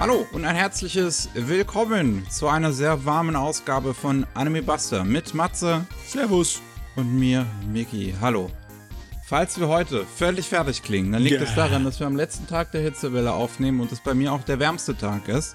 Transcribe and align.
Hallo 0.00 0.26
und 0.32 0.46
ein 0.46 0.56
herzliches 0.56 1.28
Willkommen 1.34 2.26
zu 2.30 2.48
einer 2.48 2.72
sehr 2.72 3.04
warmen 3.04 3.36
Ausgabe 3.36 3.92
von 3.92 4.26
Anime 4.32 4.62
Buster 4.62 5.04
mit 5.04 5.34
Matze. 5.34 5.86
Servus. 6.06 6.62
Und 6.96 7.18
mir, 7.18 7.44
Miki. 7.70 8.14
Hallo. 8.18 8.50
Falls 9.26 9.60
wir 9.60 9.68
heute 9.68 10.06
völlig 10.06 10.46
fertig 10.46 10.82
klingen, 10.82 11.12
dann 11.12 11.20
liegt 11.20 11.42
es 11.42 11.54
yeah. 11.54 11.68
daran, 11.68 11.84
dass 11.84 12.00
wir 12.00 12.06
am 12.06 12.16
letzten 12.16 12.46
Tag 12.46 12.72
der 12.72 12.80
Hitzewelle 12.80 13.30
aufnehmen 13.30 13.80
und 13.80 13.92
es 13.92 14.00
bei 14.00 14.14
mir 14.14 14.32
auch 14.32 14.42
der 14.42 14.58
wärmste 14.58 14.96
Tag 14.96 15.28
ist. 15.28 15.54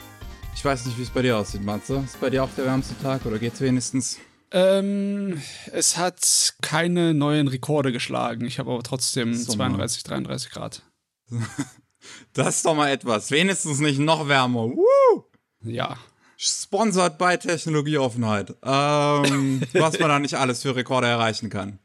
Ich 0.54 0.64
weiß 0.64 0.86
nicht, 0.86 1.00
wie 1.00 1.04
es 1.04 1.10
bei 1.10 1.24
dir 1.24 1.38
aussieht, 1.38 1.64
Matze. 1.64 2.04
Ist 2.06 2.22
bei 2.22 2.30
dir 2.30 2.44
auch 2.44 2.54
der 2.56 2.66
wärmste 2.66 2.96
Tag 3.02 3.26
oder 3.26 3.40
geht's 3.40 3.62
wenigstens? 3.62 4.20
Ähm, 4.52 5.42
es 5.72 5.98
hat 5.98 6.54
keine 6.62 7.16
neuen 7.16 7.48
Rekorde 7.48 7.92
geschlagen. 7.92 8.46
Ich 8.46 8.60
habe 8.60 8.72
aber 8.72 8.84
trotzdem 8.84 9.34
Sommer. 9.34 9.70
32, 9.70 10.04
33 10.04 10.52
Grad. 10.52 10.84
Das 12.34 12.58
ist 12.58 12.66
doch 12.66 12.76
mal 12.76 12.90
etwas. 12.90 13.32
Wenigstens 13.32 13.80
nicht 13.80 14.00
noch 14.00 14.28
wärmer. 14.28 14.70
Woo! 14.70 15.24
Ja. 15.64 15.98
Sponsored 16.38 17.18
bei 17.18 17.38
Technologieoffenheit. 17.38 18.56
Ähm, 18.64 19.62
was 19.74 20.00
man 20.00 20.10
da 20.10 20.20
nicht 20.20 20.36
alles 20.36 20.62
für 20.62 20.76
Rekorde 20.76 21.08
erreichen 21.08 21.50
kann. 21.50 21.80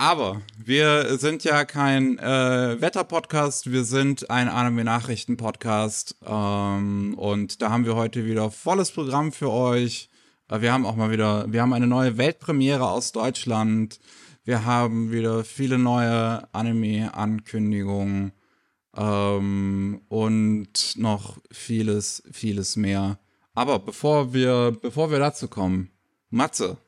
Aber 0.00 0.40
wir 0.56 1.18
sind 1.18 1.44
ja 1.44 1.66
kein 1.66 2.18
äh, 2.18 2.80
Wetter-Podcast, 2.80 3.70
wir 3.70 3.84
sind 3.84 4.30
ein 4.30 4.48
Anime-Nachrichten-Podcast. 4.48 6.16
Ähm, 6.26 7.12
und 7.18 7.60
da 7.60 7.70
haben 7.70 7.84
wir 7.84 7.96
heute 7.96 8.24
wieder 8.24 8.50
volles 8.50 8.92
Programm 8.92 9.30
für 9.30 9.50
euch. 9.50 10.08
Äh, 10.48 10.62
wir 10.62 10.72
haben 10.72 10.86
auch 10.86 10.96
mal 10.96 11.10
wieder, 11.10 11.52
wir 11.52 11.60
haben 11.60 11.74
eine 11.74 11.86
neue 11.86 12.16
Weltpremiere 12.16 12.88
aus 12.88 13.12
Deutschland. 13.12 14.00
Wir 14.42 14.64
haben 14.64 15.12
wieder 15.12 15.44
viele 15.44 15.76
neue 15.76 16.48
Anime-Ankündigungen 16.54 18.32
ähm, 18.96 20.02
und 20.08 20.94
noch 20.96 21.38
vieles, 21.50 22.22
vieles 22.32 22.76
mehr. 22.76 23.18
Aber 23.54 23.78
bevor 23.78 24.32
wir, 24.32 24.76
bevor 24.80 25.10
wir 25.10 25.18
dazu 25.18 25.48
kommen, 25.48 25.90
Matze 26.30 26.78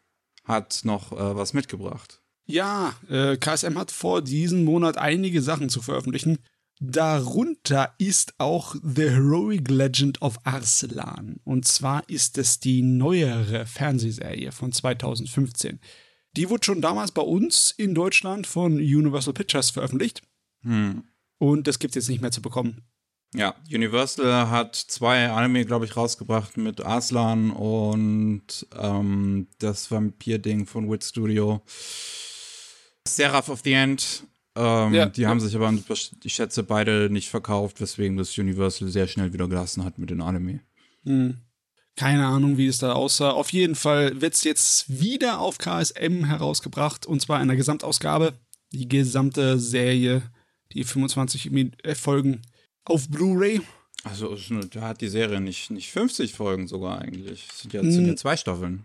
hat 0.45 0.81
noch 0.85 1.13
äh, 1.13 1.37
was 1.37 1.53
mitgebracht. 1.53 2.21
Ja, 2.47 2.95
äh, 3.09 3.37
KSM 3.37 3.79
hat 3.79 3.91
vor, 3.91 4.23
diesen 4.23 4.65
Monat 4.65 4.99
einige 4.99 5.43
Sachen 5.43 5.69
zu 5.69 5.81
veröffentlichen. 5.81 6.39
Darunter 6.81 7.95
ist 7.99 8.35
auch 8.39 8.75
The 8.83 9.11
Heroic 9.11 9.71
Legend 9.71 10.21
of 10.21 10.39
Arslan. 10.43 11.41
Und 11.45 11.67
zwar 11.67 12.09
ist 12.09 12.39
es 12.39 12.59
die 12.59 12.83
neuere 12.83 13.67
Fernsehserie 13.67 14.51
von 14.51 14.73
2015. 14.73 15.79
Die 16.37 16.51
wurde 16.51 16.65
schon 16.65 16.81
damals 16.81 17.13
bei 17.13 17.23
uns 17.23 17.71
in 17.71 17.95
Deutschland 17.95 18.47
von 18.47 18.75
Universal 18.75 19.35
Pictures 19.35 19.71
veröffentlicht. 19.71 20.23
Hm. 20.63 21.05
Und 21.43 21.67
das 21.67 21.81
gibt 21.81 21.97
es 21.97 22.05
jetzt 22.05 22.09
nicht 22.09 22.23
mehr 22.23 22.31
zu 22.31 22.41
bekommen. 22.41 22.83
Ja, 23.35 23.57
Universal 23.69 24.49
hat 24.49 24.77
zwei 24.77 25.29
Anime, 25.29 25.65
glaube 25.65 25.87
ich, 25.87 25.97
rausgebracht 25.97 26.57
mit 26.57 26.87
Aslan 26.87 27.51
und 27.51 28.65
ähm, 28.79 29.49
das 29.59 29.91
Vampir-Ding 29.91 30.67
von 30.67 30.89
Wit 30.89 31.03
Studio. 31.03 31.61
Seraph 33.09 33.49
of 33.49 33.63
the 33.65 33.73
End. 33.73 34.23
Ähm, 34.55 34.95
ja, 34.95 35.07
die 35.07 35.27
haben 35.27 35.41
sich 35.41 35.57
aber, 35.57 35.75
ich 36.23 36.33
schätze, 36.33 36.63
beide 36.63 37.11
nicht 37.11 37.29
verkauft, 37.29 37.81
weswegen 37.81 38.17
das 38.17 38.39
Universal 38.39 38.87
sehr 38.87 39.09
schnell 39.09 39.33
wieder 39.33 39.49
gelassen 39.49 39.83
hat 39.83 39.99
mit 39.99 40.11
den 40.11 40.21
Anime. 40.21 40.61
Hm. 41.05 41.39
Keine 41.97 42.25
Ahnung, 42.25 42.57
wie 42.57 42.69
es 42.69 42.79
da 42.79 42.93
aussah. 42.93 43.31
Auf 43.31 43.53
jeden 43.53 43.75
Fall 43.75 44.21
wird 44.21 44.35
es 44.35 44.45
jetzt 44.45 45.01
wieder 45.01 45.41
auf 45.41 45.59
KSM 45.59 46.23
herausgebracht 46.23 47.05
und 47.05 47.21
zwar 47.21 47.43
in 47.43 47.49
der 47.49 47.57
Gesamtausgabe. 47.57 48.35
Die 48.71 48.89
gesamte 48.89 49.59
Serie 49.59 50.23
die 50.75 50.85
25 50.85 51.51
äh, 51.83 51.95
Folgen 51.95 52.43
auf 52.85 53.09
Blu-ray. 53.09 53.61
Also 54.05 54.37
da 54.71 54.81
hat 54.83 55.01
die 55.01 55.09
Serie 55.09 55.41
nicht, 55.41 55.71
nicht 55.71 55.93
50 55.93 56.33
Folgen 56.33 56.67
sogar 56.67 57.01
eigentlich. 57.01 57.47
Das 57.47 57.61
sind 57.61 57.73
ja, 57.73 57.83
das 57.83 57.95
sind 57.95 58.07
ja 58.07 58.17
zwei 58.17 58.37
Staffeln. 58.37 58.85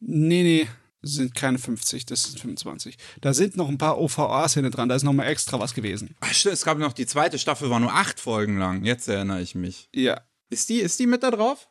Nee, 0.00 0.42
nee, 0.42 0.68
das 1.00 1.12
sind 1.12 1.34
keine 1.34 1.58
50, 1.58 2.06
das 2.06 2.24
sind 2.24 2.40
25. 2.40 2.96
Da 3.20 3.32
sind 3.34 3.56
noch 3.56 3.68
ein 3.68 3.78
paar 3.78 3.98
OVAs 3.98 4.54
hinten 4.54 4.72
dran, 4.72 4.88
da 4.88 4.96
ist 4.96 5.04
noch 5.04 5.12
mal 5.12 5.26
extra 5.26 5.60
was 5.60 5.74
gewesen. 5.74 6.16
Ach, 6.20 6.32
es 6.44 6.64
gab 6.64 6.78
noch 6.78 6.92
die 6.92 7.06
zweite 7.06 7.38
Staffel, 7.38 7.70
war 7.70 7.78
nur 7.78 7.94
acht 7.94 8.18
Folgen 8.18 8.58
lang. 8.58 8.84
Jetzt 8.84 9.08
erinnere 9.08 9.40
ich 9.40 9.54
mich. 9.54 9.88
Ja. 9.94 10.20
Ist 10.50 10.68
die, 10.68 10.78
ist 10.78 10.98
die 10.98 11.06
mit 11.06 11.22
da 11.22 11.30
drauf? 11.30 11.68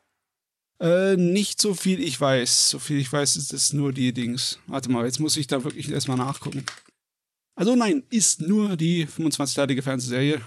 Äh, 0.79 1.17
nicht 1.17 1.59
so 1.59 1.73
viel 1.73 1.99
ich 1.99 2.19
weiß. 2.19 2.69
So 2.69 2.79
viel 2.79 2.99
ich 2.99 3.11
weiß, 3.11 3.35
ist 3.35 3.51
es 3.51 3.73
nur 3.73 3.91
die 3.91 4.13
Dings. 4.13 4.59
Warte 4.67 4.91
mal, 4.91 5.05
jetzt 5.05 5.19
muss 5.19 5.35
ich 5.35 5.47
da 5.47 5.63
wirklich 5.63 5.91
erstmal 5.91 6.17
nachgucken. 6.17 6.63
Also 7.57 7.75
nein, 7.75 8.03
ist 8.11 8.41
nur 8.41 8.77
die 8.77 9.07
25-teilige 9.07 9.81
Fernsehserie. 9.81 10.41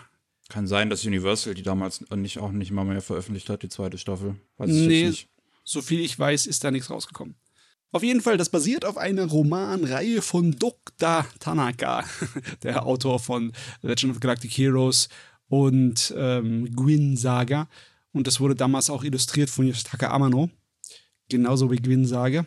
Kann 0.48 0.69
sein, 0.69 0.91
dass 0.91 1.04
Universal 1.04 1.54
die 1.54 1.62
damals 1.62 2.04
nicht, 2.15 2.38
auch 2.38 2.53
nicht 2.53 2.71
mal 2.71 2.84
mehr 2.84 3.03
veröffentlicht 3.03 3.50
hat, 3.50 3.65
die 3.65 3.69
zweite 3.69 3.98
Staffel. 3.98 4.37
Weiß 4.59 4.71
nee, 4.71 5.12
so 5.65 5.82
viel 5.82 6.00
ich 6.00 6.16
weiß, 6.16 6.47
ist 6.47 6.62
da 6.62 6.70
nichts 6.70 6.88
rausgekommen. 6.88 7.34
Auf 7.91 8.04
jeden 8.04 8.20
Fall, 8.20 8.37
das 8.37 8.49
basiert 8.49 8.84
auf 8.84 8.97
einer 8.97 9.26
Romanreihe 9.26 10.22
von 10.22 10.53
Dr. 10.53 11.26
Tanaka, 11.41 12.04
der 12.62 12.87
Autor 12.87 13.19
von 13.19 13.53
Legend 13.82 14.12
of 14.12 14.20
Galactic 14.20 14.53
Heroes 14.56 15.09
und 15.49 16.15
ähm, 16.16 16.70
Gwyn 16.76 17.16
Saga. 17.16 17.69
Und 18.12 18.28
das 18.28 18.38
wurde 18.38 18.54
damals 18.54 18.88
auch 18.88 19.03
illustriert 19.03 19.50
von 19.50 19.66
Yoshitaka 19.66 20.10
Amano. 20.10 20.49
Genauso 21.28 21.72
wie 21.72 21.76
Gwyn 21.76 22.06
Saga. 22.06 22.47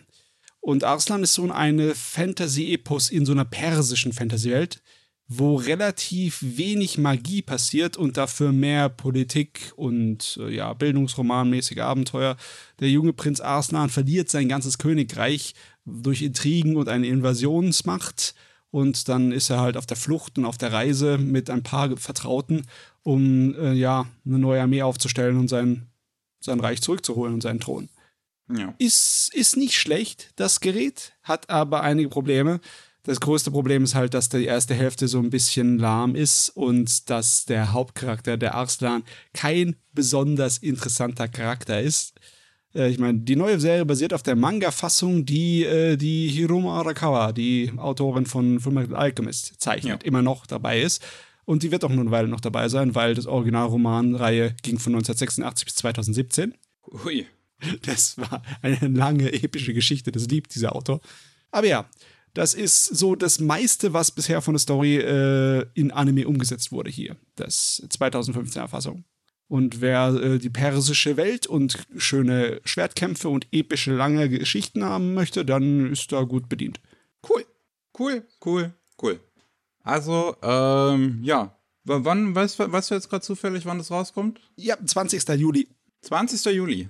Und 0.64 0.86
Arslan 0.86 1.24
ist 1.24 1.34
so 1.34 1.52
eine 1.52 1.94
Fantasy-Epos 1.94 3.10
in 3.10 3.26
so 3.26 3.34
einer 3.34 3.44
persischen 3.44 4.14
Fantasy-Welt, 4.14 4.82
wo 5.28 5.56
relativ 5.56 6.40
wenig 6.42 6.98
Magie 6.98 7.42
passiert 7.42 7.98
und 7.98 8.16
dafür 8.16 8.54
mehr 8.54 8.88
Politik 8.88 9.74
und 9.76 10.40
äh, 10.42 10.56
ja, 10.56 10.72
Bildungsromanmäßige 10.74 11.80
Abenteuer. 11.80 12.38
Der 12.80 12.90
junge 12.90 13.12
Prinz 13.12 13.42
Arslan 13.42 13.90
verliert 13.90 14.30
sein 14.30 14.48
ganzes 14.48 14.78
Königreich 14.78 15.54
durch 15.84 16.22
Intrigen 16.22 16.78
und 16.78 16.88
eine 16.88 17.08
Invasionsmacht. 17.08 18.34
Und 18.72 19.10
dann 19.10 19.34
ist 19.34 19.50
er 19.50 19.60
halt 19.60 19.76
auf 19.76 19.86
der 19.86 19.98
Flucht 19.98 20.38
und 20.38 20.46
auf 20.46 20.58
der 20.58 20.72
Reise 20.72 21.18
mit 21.18 21.50
ein 21.50 21.64
paar 21.64 21.98
Vertrauten, 21.98 22.68
um 23.04 23.54
äh, 23.56 23.74
ja, 23.74 24.06
eine 24.26 24.40
neue 24.40 24.62
Armee 24.62 24.82
aufzustellen 24.82 25.38
und 25.38 25.50
sein, 25.50 25.88
sein 26.40 26.62
Reich 26.62 26.82
zurückzuholen 26.82 27.34
und 27.34 27.42
seinen 27.42 27.60
Thron. 27.60 27.90
Ja. 28.50 28.74
Ist, 28.78 29.32
ist 29.34 29.58
nicht 29.58 29.76
schlecht, 29.76 30.32
das 30.36 30.60
Gerät, 30.60 31.14
hat 31.24 31.50
aber 31.50 31.82
einige 31.82 32.10
Probleme. 32.10 32.60
Das 33.04 33.20
größte 33.20 33.52
Problem 33.52 33.84
ist 33.84 33.96
halt, 33.96 34.14
dass 34.14 34.30
die 34.30 34.46
erste 34.46 34.74
Hälfte 34.74 35.10
so 35.10 35.20
ein 35.20 35.30
bisschen 35.30 35.78
lahm 35.78 36.16
ist 36.16 36.50
und 36.50 37.10
dass 37.10 37.46
der 37.46 37.74
Hauptcharakter, 37.74 38.38
der 38.38 38.56
Arslan, 38.56 39.04
kein 39.34 39.76
besonders 39.92 40.58
interessanter 40.58 41.28
Charakter 41.28 41.82
ist. 41.82 42.14
Äh, 42.74 42.90
ich 42.90 43.00
meine, 43.00 43.20
die 43.20 43.36
neue 43.36 43.60
Serie 43.60 43.86
basiert 43.86 44.14
auf 44.14 44.24
der 44.24 44.38
Manga-Fassung, 44.38 45.26
die 45.26 45.66
äh, 45.66 45.98
die 45.98 46.30
Hiroma 46.30 46.80
Arakawa, 46.80 47.34
die 47.34 47.74
Autorin 47.76 48.26
von 48.26 48.62
Fullmetal 48.62 48.96
Alchemist, 48.96 49.60
zeichnet, 49.60 50.04
ja. 50.04 50.08
immer 50.08 50.22
noch 50.22 50.46
dabei 50.46 50.82
ist. 50.82 51.04
Und 51.46 51.64
die 51.64 51.72
wird 51.72 51.84
auch 51.84 51.90
nur 51.90 52.02
eine 52.02 52.12
Weile 52.12 52.30
noch 52.30 52.40
dabei 52.40 52.70
sein, 52.70 52.96
weil 52.96 53.16
das 53.16 53.28
Originalromanreihe 53.28 54.56
ging 54.62 54.80
von 54.80 54.94
1986 54.94 55.66
bis 55.66 55.76
2017. 55.76 56.54
Hui. 57.04 57.28
Das 57.84 58.18
war 58.18 58.42
eine 58.62 58.88
lange, 58.88 59.32
epische 59.32 59.74
Geschichte. 59.74 60.12
Das 60.12 60.28
liebt 60.28 60.54
dieser 60.56 60.76
Autor. 60.76 61.02
Aber 61.52 61.68
ja, 61.68 61.90
das 62.34 62.54
ist 62.54 62.84
so 62.84 63.16
das 63.16 63.40
meiste, 63.40 63.94
was 63.94 64.12
bisher 64.12 64.42
von 64.42 64.56
der 64.56 64.60
Story 64.60 64.98
äh, 64.98 65.66
in 65.74 65.92
Anime 65.92 66.28
umgesetzt 66.28 66.72
wurde 66.72 66.90
hier. 66.90 67.16
Das 67.36 67.84
2015er 67.90 68.68
Fassung. 68.68 69.06
Und 69.48 69.82
wer 69.82 70.08
äh, 70.16 70.40
die 70.40 70.50
persische 70.50 71.16
Welt 71.16 71.46
und 71.46 71.86
schöne 71.98 72.60
Schwertkämpfe 72.66 73.30
und 73.30 73.48
epische 73.52 73.94
lange 73.94 74.30
Geschichten 74.30 74.84
haben 74.84 75.14
möchte, 75.14 75.46
dann 75.46 75.92
ist 75.92 76.12
da 76.12 76.24
gut 76.24 76.50
bedient. 76.50 76.80
Cool. 77.30 77.46
Cool, 77.98 78.26
cool, 78.44 78.74
cool. 79.02 79.20
Also, 79.84 80.36
ähm, 80.42 81.20
ja. 81.22 81.56
W 81.84 82.00
wann, 82.04 82.34
weißt, 82.34 82.60
weißt 82.60 82.92
du 82.92 82.96
jetzt 82.96 83.10
gerade 83.10 83.24
zufällig, 83.24 83.66
wann 83.66 83.78
das 83.78 83.92
rauskommt? 83.92 84.40
Ja, 84.56 84.78
20. 84.84 85.28
Juli. 85.38 85.68
20. 86.02 86.46
Juli. 86.46 86.90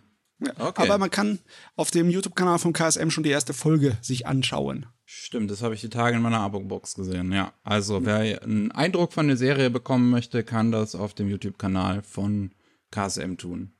Okay. 0.57 0.81
Aber 0.81 0.98
man 0.98 1.10
kann 1.10 1.40
auf 1.75 1.92
dem 1.92 2.10
YouTube-Kanal 2.10 2.60
von 2.60 2.74
KSM 2.74 3.10
schon 3.10 3.24
die 3.24 3.30
erste 3.30 3.54
Folge 3.54 3.98
sich 4.01 4.28
anschauen. 4.28 4.86
Stimmt, 5.06 5.51
das 5.51 5.62
habe 5.62 5.75
ich 5.75 5.81
die 5.81 5.90
Tage 5.90 6.16
in 6.16 6.22
meiner 6.22 6.40
Abo-Box 6.40 6.95
gesehen, 6.95 7.31
ja. 7.31 7.54
Also, 7.63 8.06
wer 8.06 8.42
einen 8.42 8.72
Eindruck 8.72 9.13
von 9.13 9.28
der 9.28 9.38
Serie 9.38 9.69
bekommen 9.69 10.10
möchte, 10.10 10.44
kann 10.44 10.72
das 10.72 10.95
auf 10.95 11.13
dem 11.13 11.30
YouTube-Kanal 11.30 12.01
von 12.04 12.51
KSM 12.92 13.36
tun. 13.36 13.74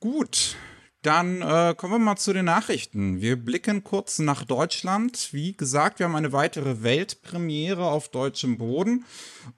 Gut, 0.00 0.56
dann 1.04 1.42
äh, 1.42 1.74
kommen 1.76 1.92
wir 1.92 1.98
mal 1.98 2.16
zu 2.16 2.32
den 2.32 2.46
Nachrichten. 2.46 3.20
Wir 3.20 3.36
blicken 3.36 3.84
kurz 3.84 4.18
nach 4.18 4.44
Deutschland. 4.44 5.28
Wie 5.32 5.54
gesagt, 5.54 5.98
wir 5.98 6.06
haben 6.06 6.16
eine 6.16 6.32
weitere 6.32 6.82
Weltpremiere 6.82 7.84
auf 7.84 8.08
deutschem 8.08 8.56
Boden. 8.56 9.04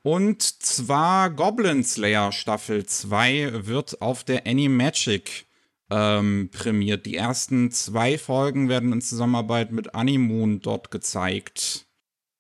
Und 0.03 0.43
zwar 0.43 1.31
Goblin 1.31 1.85
Slayer 1.85 2.33
Staffel 2.33 2.85
2 2.85 3.65
wird 3.67 4.03
auf 4.03 4.25
der 4.25 4.45
Animagic 4.45 5.46
ähm, 5.91 6.51
prämiert. 6.53 7.07
Die 7.07 7.17
ersten 7.17 7.71
zwei 7.71 8.19
Folgen 8.19 8.69
werden 8.69 8.93
in 8.93 9.01
Zusammenarbeit 9.01 9.73
mit 9.73 9.95
Animoon 9.95 10.61
dort 10.61 10.91
gezeigt. 10.91 11.87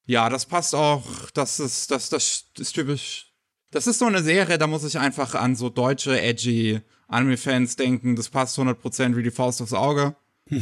Ja, 0.06 0.28
das 0.28 0.46
passt 0.46 0.74
auch. 0.74 1.30
Das 1.32 1.60
ist, 1.60 1.90
das, 1.90 2.08
das 2.08 2.46
ist 2.58 2.72
typisch, 2.72 3.32
Das 3.70 3.86
ist 3.86 3.98
so 3.98 4.06
eine 4.06 4.22
Serie, 4.22 4.58
da 4.58 4.66
muss 4.66 4.84
ich 4.84 4.98
einfach 4.98 5.34
an 5.34 5.56
so 5.56 5.68
deutsche, 5.68 6.20
edgy 6.20 6.80
Anime-Fans 7.08 7.76
denken. 7.76 8.16
Das 8.16 8.28
passt 8.28 8.58
100% 8.58 9.16
wie 9.16 9.22
die 9.22 9.30
Faust 9.30 9.62
aufs 9.62 9.72
Auge. 9.72 10.16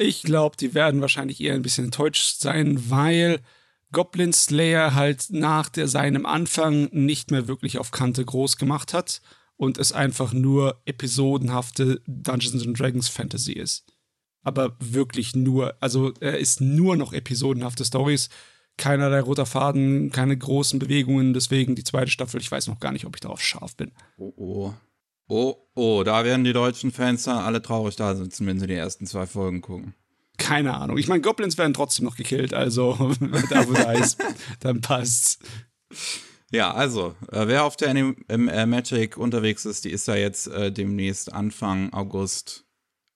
ich 0.00 0.22
glaube, 0.22 0.56
die 0.56 0.74
werden 0.74 1.00
wahrscheinlich 1.00 1.40
eher 1.40 1.54
ein 1.54 1.62
bisschen 1.62 1.86
enttäuscht 1.86 2.40
sein, 2.40 2.90
weil 2.90 3.40
Goblin 3.92 4.32
Slayer 4.32 4.94
halt 4.94 5.26
nach 5.30 5.68
der, 5.68 5.88
seinem 5.88 6.26
Anfang 6.26 6.88
nicht 6.92 7.30
mehr 7.30 7.48
wirklich 7.48 7.78
auf 7.78 7.90
Kante 7.90 8.24
groß 8.24 8.56
gemacht 8.56 8.94
hat 8.94 9.20
und 9.60 9.76
es 9.76 9.92
einfach 9.92 10.32
nur 10.32 10.80
episodenhafte 10.86 12.00
Dungeons 12.06 12.66
and 12.66 12.80
Dragons 12.80 13.10
Fantasy 13.10 13.52
ist. 13.52 13.84
Aber 14.42 14.74
wirklich 14.80 15.36
nur, 15.36 15.74
also 15.80 16.14
er 16.20 16.38
ist 16.38 16.62
nur 16.62 16.96
noch 16.96 17.12
episodenhafte 17.12 17.84
Stories, 17.84 18.30
keinerlei 18.78 19.20
roter 19.20 19.44
Faden, 19.44 20.10
keine 20.12 20.34
großen 20.34 20.78
Bewegungen, 20.78 21.34
deswegen 21.34 21.74
die 21.74 21.84
zweite 21.84 22.10
Staffel, 22.10 22.40
ich 22.40 22.50
weiß 22.50 22.68
noch 22.68 22.80
gar 22.80 22.90
nicht, 22.90 23.04
ob 23.04 23.16
ich 23.16 23.20
darauf 23.20 23.42
scharf 23.42 23.76
bin. 23.76 23.92
Oh, 24.16 24.32
oh. 24.34 24.74
Oh, 25.28 25.56
oh, 25.74 26.04
da 26.04 26.24
werden 26.24 26.44
die 26.44 26.54
deutschen 26.54 26.90
Fans 26.90 27.24
dann 27.24 27.36
alle 27.36 27.60
traurig 27.60 27.96
da 27.96 28.16
sitzen, 28.16 28.46
wenn 28.46 28.58
sie 28.58 28.66
die 28.66 28.72
ersten 28.72 29.06
zwei 29.06 29.26
Folgen 29.26 29.60
gucken. 29.60 29.94
Keine 30.38 30.74
Ahnung. 30.74 30.96
Ich 30.96 31.06
meine, 31.06 31.20
Goblins 31.20 31.58
werden 31.58 31.74
trotzdem 31.74 32.06
noch 32.06 32.16
gekillt, 32.16 32.54
also 32.54 32.94
da 33.50 33.68
wo 33.68 33.74
da 33.74 33.92
ist, 33.92 34.24
dann 34.60 34.80
passt's. 34.80 35.38
Ja, 36.50 36.74
also, 36.74 37.14
äh, 37.30 37.46
wer 37.46 37.64
auf 37.64 37.76
der 37.76 37.90
Anim 37.90 38.16
äh, 38.28 38.66
Magic 38.66 39.16
unterwegs 39.16 39.64
ist, 39.64 39.84
die 39.84 39.90
ist 39.90 40.08
ja 40.08 40.16
jetzt 40.16 40.48
äh, 40.48 40.72
demnächst 40.72 41.32
Anfang 41.32 41.92
August, 41.92 42.64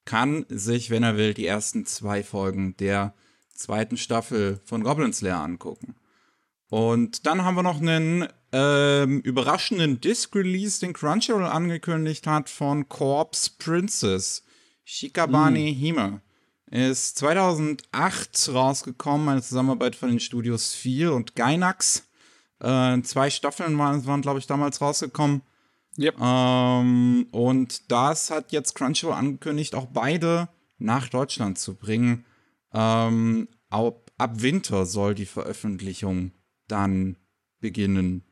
kann 0.04 0.46
sich, 0.48 0.90
wenn 0.90 1.02
er 1.02 1.16
will, 1.16 1.34
die 1.34 1.46
ersten 1.46 1.84
zwei 1.84 2.22
Folgen 2.22 2.76
der 2.76 3.14
zweiten 3.52 3.96
Staffel 3.96 4.60
von 4.64 4.84
Goblin 4.84 5.12
Slayer 5.12 5.40
angucken. 5.40 5.96
Und 6.70 7.26
dann 7.26 7.44
haben 7.44 7.56
wir 7.56 7.62
noch 7.62 7.80
einen 7.80 8.28
ähm, 8.52 9.20
überraschenden 9.20 10.00
Disc-Release, 10.00 10.80
den 10.80 10.92
Crunchyroll 10.92 11.44
angekündigt 11.44 12.26
hat, 12.26 12.48
von 12.48 12.88
Corpse 12.88 13.50
Princess. 13.58 14.44
Shikabane 14.84 15.58
mm. 15.58 15.74
Hime. 15.74 16.20
Ist 16.70 17.18
2008 17.18 18.50
rausgekommen, 18.52 19.28
eine 19.28 19.42
Zusammenarbeit 19.42 19.96
von 19.96 20.08
den 20.08 20.20
Studios 20.20 20.74
4 20.74 21.12
und 21.12 21.34
Gainax. 21.34 22.03
Äh, 22.64 23.02
zwei 23.02 23.30
Staffeln 23.30 23.76
waren, 23.78 24.06
waren 24.06 24.22
glaube 24.22 24.38
ich, 24.38 24.46
damals 24.46 24.80
rausgekommen. 24.80 25.42
Yep. 25.98 26.16
Ähm, 26.20 27.26
und 27.30 27.90
das 27.92 28.30
hat 28.30 28.52
jetzt 28.52 28.74
Crunchyroll 28.74 29.14
angekündigt, 29.14 29.74
auch 29.74 29.86
beide 29.86 30.48
nach 30.78 31.08
Deutschland 31.08 31.58
zu 31.58 31.74
bringen. 31.74 32.24
Ähm, 32.72 33.48
ab, 33.70 34.10
ab 34.18 34.42
Winter 34.42 34.86
soll 34.86 35.14
die 35.14 35.26
Veröffentlichung 35.26 36.32
dann 36.66 37.16
beginnen. 37.60 38.24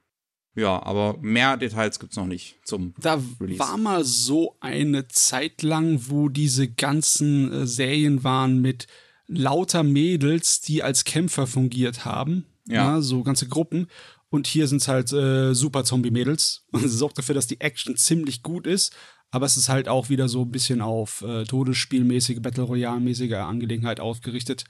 Ja, 0.55 0.82
aber 0.82 1.17
mehr 1.20 1.56
Details 1.56 1.99
gibt 1.99 2.12
es 2.12 2.17
noch 2.19 2.26
nicht 2.26 2.58
zum 2.64 2.94
da 2.99 3.19
Release. 3.40 3.58
war 3.58 3.79
mal 3.79 4.05
so 4.05 4.56
eine 4.61 5.08
Zeit 5.08 5.62
lang, 5.62 6.08
wo 6.08 6.29
diese 6.29 6.69
ganzen 6.69 7.52
äh, 7.52 7.67
Serien 7.67 8.23
waren 8.23 8.61
mit 8.61 8.87
lauter 9.26 9.82
Mädels, 9.82 10.61
die 10.61 10.82
als 10.82 11.05
Kämpfer 11.05 11.46
fungiert 11.46 12.05
haben. 12.05 12.44
Ja. 12.67 12.96
ja 12.96 13.00
so 13.00 13.23
ganze 13.23 13.49
Gruppen. 13.49 13.88
Und 14.32 14.46
hier 14.46 14.67
sind 14.67 14.81
es 14.81 14.88
halt 14.88 15.12
äh, 15.12 15.52
super 15.52 15.84
Zombie-Mädels. 15.84 16.64
Und 16.73 16.82
es 16.82 16.93
sorgt 16.93 17.19
dafür, 17.19 17.34
dass 17.34 17.46
die 17.46 17.61
Action 17.61 17.96
ziemlich 17.96 18.43
gut 18.43 18.67
ist. 18.67 18.96
Aber 19.31 19.44
es 19.44 19.58
ist 19.58 19.69
halt 19.69 19.88
auch 19.88 20.08
wieder 20.08 20.26
so 20.29 20.43
ein 20.43 20.50
bisschen 20.50 20.81
auf 20.81 21.20
äh, 21.20 21.44
Todesspielmäßige, 21.44 22.40
Battle 22.40 22.64
Royale-mäßige 22.64 23.34
Angelegenheit 23.34 24.00
ausgerichtet. 24.00 24.64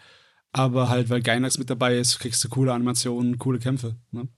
Aber 0.51 0.89
halt, 0.89 1.11
weil 1.11 1.23
Gainax 1.23 1.59
mit 1.59 1.71
dabei 1.71 1.97
ist, 1.97 2.19
kriegst 2.19 2.43
du 2.43 2.49
coole 2.49 2.73
Animationen, 2.73 3.39
coole 3.39 3.61
Kämpfe. 3.61 3.97
Ne? 4.11 4.29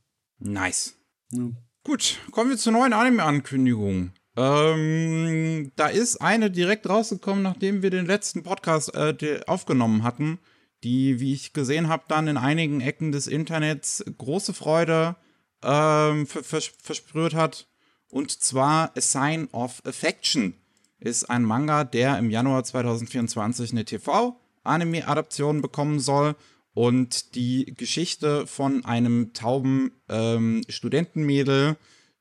Nice. 0.40 0.94
Ja. 1.32 1.50
Gut, 1.84 2.18
kommen 2.30 2.50
wir 2.50 2.58
zur 2.58 2.72
neuen 2.72 2.92
Anime-Ankündigung. 2.92 4.12
Ähm, 4.36 5.72
da 5.76 5.86
ist 5.86 6.20
eine 6.20 6.50
direkt 6.50 6.86
rausgekommen, 6.86 7.42
nachdem 7.42 7.82
wir 7.82 7.90
den 7.90 8.04
letzten 8.06 8.42
Podcast 8.42 8.94
äh, 8.94 9.40
aufgenommen 9.46 10.02
hatten, 10.02 10.38
die, 10.84 11.18
wie 11.18 11.32
ich 11.32 11.52
gesehen 11.52 11.88
habe, 11.88 12.04
dann 12.08 12.28
in 12.28 12.36
einigen 12.36 12.80
Ecken 12.80 13.10
des 13.10 13.26
Internets 13.26 14.04
große 14.18 14.52
Freude 14.54 15.16
ähm, 15.62 16.26
vers 16.26 16.70
versprüht 16.80 17.34
hat. 17.34 17.66
Und 18.08 18.30
zwar 18.30 18.92
A 18.96 19.00
Sign 19.00 19.48
of 19.50 19.82
Affection 19.84 20.54
ist 21.00 21.28
ein 21.30 21.42
Manga, 21.42 21.84
der 21.84 22.18
im 22.18 22.30
Januar 22.30 22.62
2024 22.64 23.72
eine 23.72 23.84
TV-Anime-Adaption 23.84 25.62
bekommen 25.62 25.98
soll 26.00 26.36
und 26.74 27.34
die 27.34 27.74
Geschichte 27.76 28.46
von 28.46 28.84
einem 28.84 29.32
tauben 29.32 29.92
ähm, 30.08 30.62
Studentenmädel, 30.68 31.76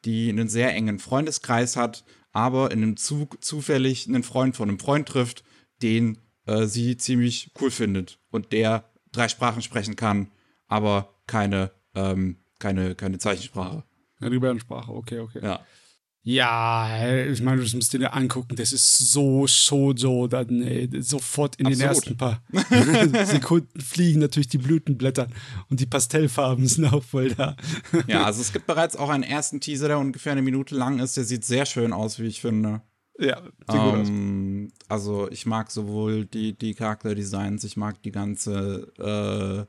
die 0.05 0.29
einen 0.29 0.47
sehr 0.47 0.73
engen 0.73 0.99
Freundeskreis 0.99 1.75
hat, 1.75 2.03
aber 2.31 2.71
in 2.71 2.81
einem 2.81 2.97
Zug 2.97 3.43
zufällig 3.43 4.07
einen 4.07 4.23
Freund 4.23 4.55
von 4.55 4.69
einem 4.69 4.79
Freund 4.79 5.07
trifft, 5.07 5.43
den 5.81 6.17
äh, 6.45 6.65
sie 6.65 6.97
ziemlich 6.97 7.51
cool 7.59 7.71
findet 7.71 8.19
und 8.31 8.51
der 8.51 8.89
drei 9.11 9.27
Sprachen 9.27 9.61
sprechen 9.61 9.95
kann, 9.95 10.31
aber 10.67 11.13
keine, 11.27 11.71
ähm, 11.95 12.37
keine, 12.59 12.95
keine 12.95 13.17
Zeichensprache. 13.17 13.83
Ja, 14.19 14.29
Gebärdensprache, 14.29 14.91
okay, 14.91 15.19
okay. 15.19 15.39
Ja. 15.41 15.65
Ja, 16.25 17.25
ich 17.25 17.41
meine, 17.41 17.61
das 17.61 17.73
musst 17.73 17.93
du 17.93 17.97
dir 17.97 18.13
angucken. 18.13 18.55
Das 18.55 18.71
ist 18.71 18.97
so, 18.97 19.45
so, 19.45 19.93
so, 19.93 20.27
dann 20.27 20.61
ey, 20.63 20.89
sofort 21.01 21.57
in 21.57 21.67
Absolut. 21.67 21.81
den 21.81 21.89
ersten 21.89 22.17
paar 22.17 23.25
Sekunden 23.25 23.81
fliegen 23.81 24.21
natürlich 24.21 24.47
die 24.47 24.57
Blütenblätter 24.57 25.27
und 25.69 25.81
die 25.81 25.85
Pastellfarben 25.85 26.65
sind 26.65 26.85
auch 26.85 27.03
voll 27.03 27.33
da. 27.33 27.57
ja, 28.07 28.23
also 28.23 28.39
es 28.39 28.53
gibt 28.53 28.67
bereits 28.67 28.95
auch 28.95 29.09
einen 29.09 29.23
ersten 29.23 29.59
Teaser, 29.59 29.89
der 29.89 29.99
ungefähr 29.99 30.31
eine 30.31 30.41
Minute 30.41 30.75
lang 30.75 30.99
ist. 30.99 31.17
Der 31.17 31.25
sieht 31.25 31.43
sehr 31.43 31.65
schön 31.65 31.91
aus, 31.91 32.19
wie 32.19 32.27
ich 32.27 32.39
finde. 32.39 32.81
Ja, 33.19 33.43
ähm, 33.69 34.71
also 34.87 35.29
ich 35.29 35.45
mag 35.45 35.69
sowohl 35.69 36.25
die, 36.25 36.57
die 36.57 36.73
Charakterdesigns, 36.73 37.63
ich 37.63 37.77
mag 37.77 38.01
die 38.01 38.11
ganze, 38.11 39.67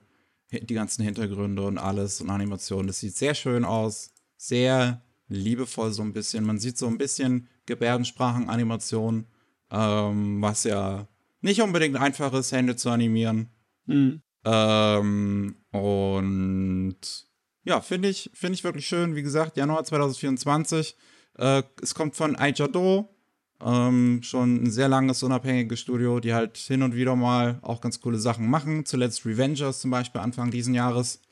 äh, 0.50 0.60
die 0.64 0.74
ganzen 0.74 1.04
Hintergründe 1.04 1.62
und 1.62 1.78
alles 1.78 2.20
und 2.20 2.30
Animationen. 2.30 2.86
Das 2.86 3.00
sieht 3.00 3.16
sehr 3.16 3.34
schön 3.34 3.64
aus. 3.64 4.12
Sehr 4.36 5.02
liebevoll 5.28 5.92
so 5.92 6.02
ein 6.02 6.12
bisschen. 6.12 6.44
Man 6.44 6.58
sieht 6.58 6.78
so 6.78 6.86
ein 6.86 6.98
bisschen 6.98 7.48
Gebärdensprachenanimation, 7.66 9.26
ähm, 9.70 10.42
was 10.42 10.64
ja 10.64 11.08
nicht 11.40 11.60
unbedingt 11.60 11.96
einfach 11.96 12.32
ist, 12.32 12.52
Hände 12.52 12.76
zu 12.76 12.90
animieren. 12.90 13.50
Mhm. 13.86 14.22
Ähm, 14.44 15.56
und 15.70 16.96
ja, 17.64 17.80
finde 17.80 18.08
ich, 18.08 18.30
finde 18.34 18.54
ich 18.54 18.64
wirklich 18.64 18.86
schön. 18.86 19.14
Wie 19.14 19.22
gesagt, 19.22 19.56
Januar 19.56 19.84
2024. 19.84 20.96
Äh, 21.38 21.62
es 21.82 21.94
kommt 21.94 22.14
von 22.16 22.36
Aijado, 22.36 23.13
ähm, 23.64 24.22
schon 24.22 24.64
ein 24.64 24.70
sehr 24.70 24.88
langes 24.88 25.22
unabhängiges 25.22 25.80
Studio, 25.80 26.20
die 26.20 26.34
halt 26.34 26.58
hin 26.58 26.82
und 26.82 26.94
wieder 26.94 27.16
mal 27.16 27.58
auch 27.62 27.80
ganz 27.80 28.00
coole 28.00 28.18
Sachen 28.18 28.48
machen. 28.48 28.84
Zuletzt 28.84 29.24
Revengers 29.24 29.80
zum 29.80 29.90
Beispiel 29.90 30.20
Anfang 30.20 30.50
diesen 30.50 30.74
Jahres. 30.74 31.22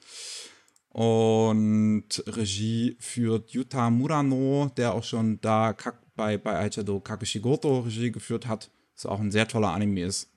Und 0.89 2.23
Regie 2.27 2.97
führt 3.01 3.51
Yuta 3.51 3.91
Murano, 3.91 4.71
der 4.77 4.95
auch 4.95 5.05
schon 5.05 5.41
da 5.41 5.75
bei, 6.17 6.39
bei 6.39 6.59
Aichado 6.59 7.01
Kakishigoto 7.01 7.81
Regie 7.81 8.11
geführt 8.11 8.47
hat. 8.47 8.71
Was 8.95 9.07
auch 9.07 9.21
ein 9.21 9.31
sehr 9.31 9.49
toller 9.49 9.71
Anime 9.71 10.05
ist. 10.05 10.31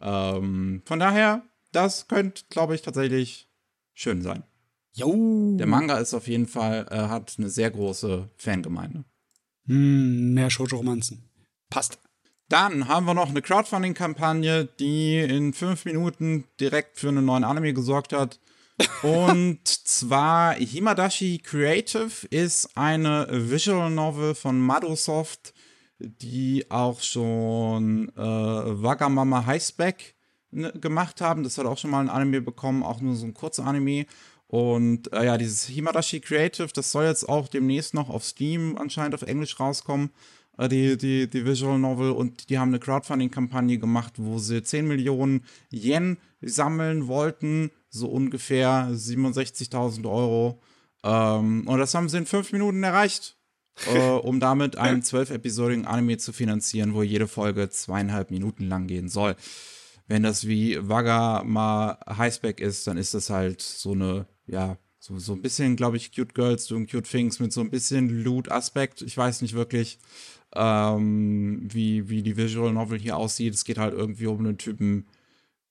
Ähm, 0.00 0.82
von 0.84 0.98
daher, 0.98 1.42
das 1.72 2.08
könnte, 2.08 2.42
glaube 2.50 2.74
ich, 2.74 2.82
tatsächlich 2.82 3.48
schön 3.94 4.22
sein. 4.22 4.44
Jo. 4.92 5.56
Der 5.56 5.66
Manga 5.66 5.98
ist 5.98 6.14
auf 6.14 6.26
jeden 6.26 6.46
Fall, 6.46 6.86
äh, 6.90 6.96
hat 6.96 7.34
eine 7.38 7.48
sehr 7.48 7.70
große 7.70 8.30
Fangemeinde. 8.36 9.04
Hm, 9.66 10.34
mehr 10.34 10.50
Shoujo-Romanzen. 10.50 11.28
Passt. 11.70 11.98
Dann 12.48 12.86
haben 12.86 13.06
wir 13.06 13.14
noch 13.14 13.30
eine 13.30 13.42
Crowdfunding-Kampagne, 13.42 14.66
die 14.78 15.18
in 15.18 15.52
fünf 15.52 15.84
Minuten 15.84 16.44
direkt 16.60 16.98
für 16.98 17.08
einen 17.08 17.24
neuen 17.24 17.42
Anime 17.42 17.72
gesorgt 17.72 18.12
hat. 18.12 18.38
Und 19.02 19.66
zwar 19.66 20.54
Himadashi 20.54 21.38
Creative 21.38 22.26
ist 22.30 22.76
eine 22.76 23.26
Visual 23.30 23.90
Novel 23.90 24.34
von 24.34 24.60
Madosoft, 24.60 25.54
die 25.98 26.70
auch 26.70 27.00
schon 27.00 28.10
äh, 28.10 28.20
Wagamama 28.20 29.46
Highspec 29.46 30.14
ne, 30.50 30.72
gemacht 30.72 31.20
haben. 31.20 31.42
Das 31.42 31.58
hat 31.58 31.66
auch 31.66 31.78
schon 31.78 31.90
mal 31.90 32.00
ein 32.00 32.10
Anime 32.10 32.42
bekommen, 32.42 32.82
auch 32.82 33.00
nur 33.00 33.16
so 33.16 33.26
ein 33.26 33.34
kurzer 33.34 33.64
Anime. 33.64 34.06
Und 34.48 35.12
äh, 35.12 35.24
ja, 35.24 35.38
dieses 35.38 35.66
Himadashi 35.66 36.20
Creative, 36.20 36.68
das 36.72 36.92
soll 36.92 37.04
jetzt 37.04 37.28
auch 37.28 37.48
demnächst 37.48 37.94
noch 37.94 38.08
auf 38.08 38.24
Steam 38.24 38.76
anscheinend 38.78 39.14
auf 39.14 39.22
Englisch 39.22 39.58
rauskommen, 39.58 40.10
äh, 40.56 40.68
die, 40.68 40.96
die, 40.96 41.28
die 41.28 41.44
Visual 41.44 41.78
Novel. 41.78 42.10
Und 42.10 42.48
die 42.50 42.58
haben 42.58 42.68
eine 42.68 42.78
Crowdfunding-Kampagne 42.78 43.78
gemacht, 43.78 44.14
wo 44.16 44.38
sie 44.38 44.62
10 44.62 44.86
Millionen 44.86 45.44
Yen 45.70 46.18
sammeln 46.40 47.08
wollten 47.08 47.70
so 47.96 48.08
ungefähr 48.08 48.88
67.000 48.92 50.08
Euro. 50.08 50.60
Ähm, 51.02 51.66
und 51.66 51.78
das 51.78 51.94
haben 51.94 52.08
sie 52.08 52.18
in 52.18 52.26
fünf 52.26 52.52
Minuten 52.52 52.82
erreicht, 52.82 53.36
äh, 53.92 54.10
um 54.10 54.40
damit 54.40 54.76
einen 54.76 55.02
zwölf-episodigen 55.02 55.86
Anime 55.86 56.18
zu 56.18 56.32
finanzieren, 56.32 56.94
wo 56.94 57.02
jede 57.02 57.26
Folge 57.26 57.68
zweieinhalb 57.70 58.30
Minuten 58.30 58.68
lang 58.68 58.86
gehen 58.86 59.08
soll. 59.08 59.36
Wenn 60.08 60.22
das 60.22 60.46
wie 60.46 60.78
Waga 60.88 61.42
mal 61.44 61.98
Highspec 62.08 62.60
ist, 62.60 62.86
dann 62.86 62.96
ist 62.96 63.14
das 63.14 63.30
halt 63.30 63.60
so 63.60 63.92
eine, 63.92 64.26
ja, 64.46 64.78
so, 64.98 65.18
so 65.18 65.32
ein 65.32 65.42
bisschen, 65.42 65.76
glaube 65.76 65.96
ich, 65.96 66.12
Cute 66.12 66.34
Girls 66.34 66.66
doing 66.66 66.86
Cute 66.86 67.08
Things 67.08 67.38
mit 67.38 67.52
so 67.52 67.60
ein 67.60 67.70
bisschen 67.70 68.24
Loot-Aspekt. 68.24 69.02
Ich 69.02 69.16
weiß 69.16 69.42
nicht 69.42 69.54
wirklich, 69.54 69.98
ähm, 70.54 71.68
wie, 71.72 72.08
wie 72.08 72.22
die 72.22 72.36
Visual 72.36 72.72
Novel 72.72 72.98
hier 72.98 73.16
aussieht. 73.16 73.54
Es 73.54 73.64
geht 73.64 73.78
halt 73.78 73.94
irgendwie 73.94 74.26
um 74.26 74.38
einen 74.38 74.58
Typen, 74.58 75.06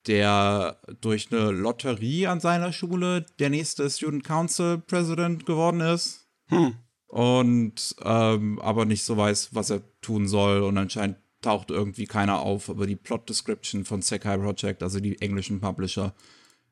der 0.06 0.78
durch 1.00 1.32
eine 1.32 1.50
Lotterie 1.50 2.28
an 2.28 2.40
seiner 2.40 2.72
Schule 2.72 3.26
der 3.38 3.50
nächste 3.50 3.88
Student 3.90 4.24
Council 4.24 4.78
President 4.78 5.46
geworden 5.46 5.80
ist. 5.80 6.28
Hm. 6.46 6.74
Und 7.08 7.96
ähm, 8.02 8.58
aber 8.60 8.84
nicht 8.84 9.04
so 9.04 9.16
weiß, 9.16 9.54
was 9.54 9.70
er 9.70 9.82
tun 10.00 10.28
soll. 10.28 10.62
Und 10.62 10.78
anscheinend 10.78 11.16
taucht 11.42 11.70
irgendwie 11.70 12.06
keiner 12.06 12.40
auf. 12.40 12.68
Aber 12.70 12.86
die 12.86 12.96
Plot 12.96 13.28
Description 13.28 13.84
von 13.84 14.02
Sekai 14.02 14.36
Project, 14.36 14.82
also 14.82 15.00
die 15.00 15.20
englischen 15.20 15.60
Publisher, 15.60 16.14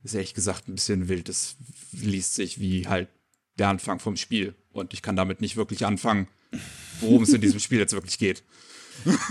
ist 0.03 0.15
ehrlich 0.15 0.35
gesagt 0.35 0.69
ein 0.69 0.75
bisschen 0.75 1.09
wild. 1.09 1.29
Das 1.29 1.57
liest 1.93 2.35
sich 2.35 2.61
wie 2.61 2.87
halt 2.87 3.09
der 3.59 3.69
Anfang 3.69 3.99
vom 3.99 4.17
Spiel. 4.17 4.55
Und 4.73 4.93
ich 4.93 5.03
kann 5.03 5.17
damit 5.17 5.41
nicht 5.41 5.57
wirklich 5.57 5.87
anfangen, 5.87 6.29
worum 7.01 7.23
es 7.23 7.33
in 7.33 7.41
diesem 7.41 7.61
Spiel 7.61 7.79
jetzt 7.79 7.93
wirklich 7.93 8.19
geht. 8.19 8.43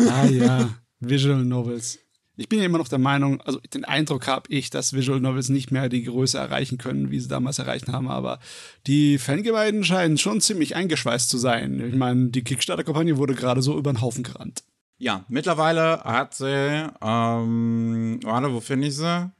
Ah 0.10 0.26
ja, 0.26 0.78
Visual 1.00 1.46
Novels. 1.46 2.00
Ich 2.36 2.50
bin 2.50 2.60
ja 2.60 2.66
immer 2.66 2.80
noch 2.80 2.88
der 2.88 3.00
Meinung, 3.00 3.40
also 3.42 3.60
den 3.60 3.86
Eindruck 3.86 4.28
habe 4.28 4.52
ich, 4.52 4.70
dass 4.70 4.94
Visual 4.94 5.20
Novels 5.20 5.50
nicht 5.50 5.72
mehr 5.72 5.88
die 5.88 6.04
Größe 6.04 6.38
erreichen 6.38 6.78
können, 6.78 7.12
wie 7.12 7.20
sie 7.20 7.28
damals 7.28 7.60
erreicht 7.60 7.88
haben, 7.88 8.10
aber 8.10 8.40
die 8.88 9.20
Fangemeinden 9.20 9.84
scheinen 9.84 10.18
schon 10.18 10.42
ziemlich 10.42 10.76
eingeschweißt 10.76 11.30
zu 11.30 11.38
sein. 11.38 11.80
Ich 11.80 11.96
meine, 11.96 12.30
die 12.30 12.44
Kickstarter-Kampagne 12.44 13.18
wurde 13.18 13.36
gerade 13.36 13.62
so 13.62 13.78
über 13.78 13.94
den 13.94 14.02
Haufen 14.02 14.24
gerannt. 14.24 14.64
Ja, 14.98 15.26
mittlerweile 15.28 16.04
hat 16.04 16.34
sie, 16.34 16.90
ähm, 17.02 18.20
warte, 18.24 18.54
wo 18.54 18.60
finde 18.60 18.88
ich 18.88 18.96
sie? 18.96 19.32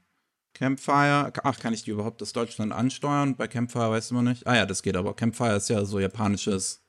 Campfire. 0.54 1.32
Ach, 1.42 1.58
kann 1.58 1.74
ich 1.74 1.82
die 1.82 1.90
überhaupt 1.90 2.20
das 2.20 2.32
Deutschland 2.32 2.72
ansteuern? 2.72 3.36
Bei 3.36 3.48
Campfire 3.48 3.90
weiß 3.90 4.12
man 4.12 4.26
nicht. 4.26 4.46
Ah 4.46 4.56
ja, 4.56 4.66
das 4.66 4.82
geht 4.82 4.96
aber. 4.96 5.14
Campfire 5.14 5.56
ist 5.56 5.68
ja 5.68 5.84
so 5.84 5.98
japanisches 5.98 6.84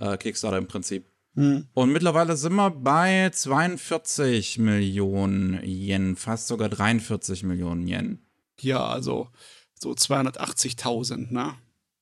äh, 0.00 0.16
Kickstarter 0.16 0.58
im 0.58 0.66
Prinzip. 0.66 1.08
Hm. 1.34 1.68
Und 1.74 1.92
mittlerweile 1.92 2.36
sind 2.36 2.54
wir 2.54 2.70
bei 2.70 3.30
42 3.30 4.58
Millionen 4.58 5.62
Yen, 5.62 6.16
fast 6.16 6.48
sogar 6.48 6.68
43 6.68 7.42
Millionen 7.44 7.86
Yen. 7.86 8.26
Ja, 8.60 8.84
also 8.86 9.28
so 9.74 9.92
280.000, 9.92 11.32
ne? 11.32 11.54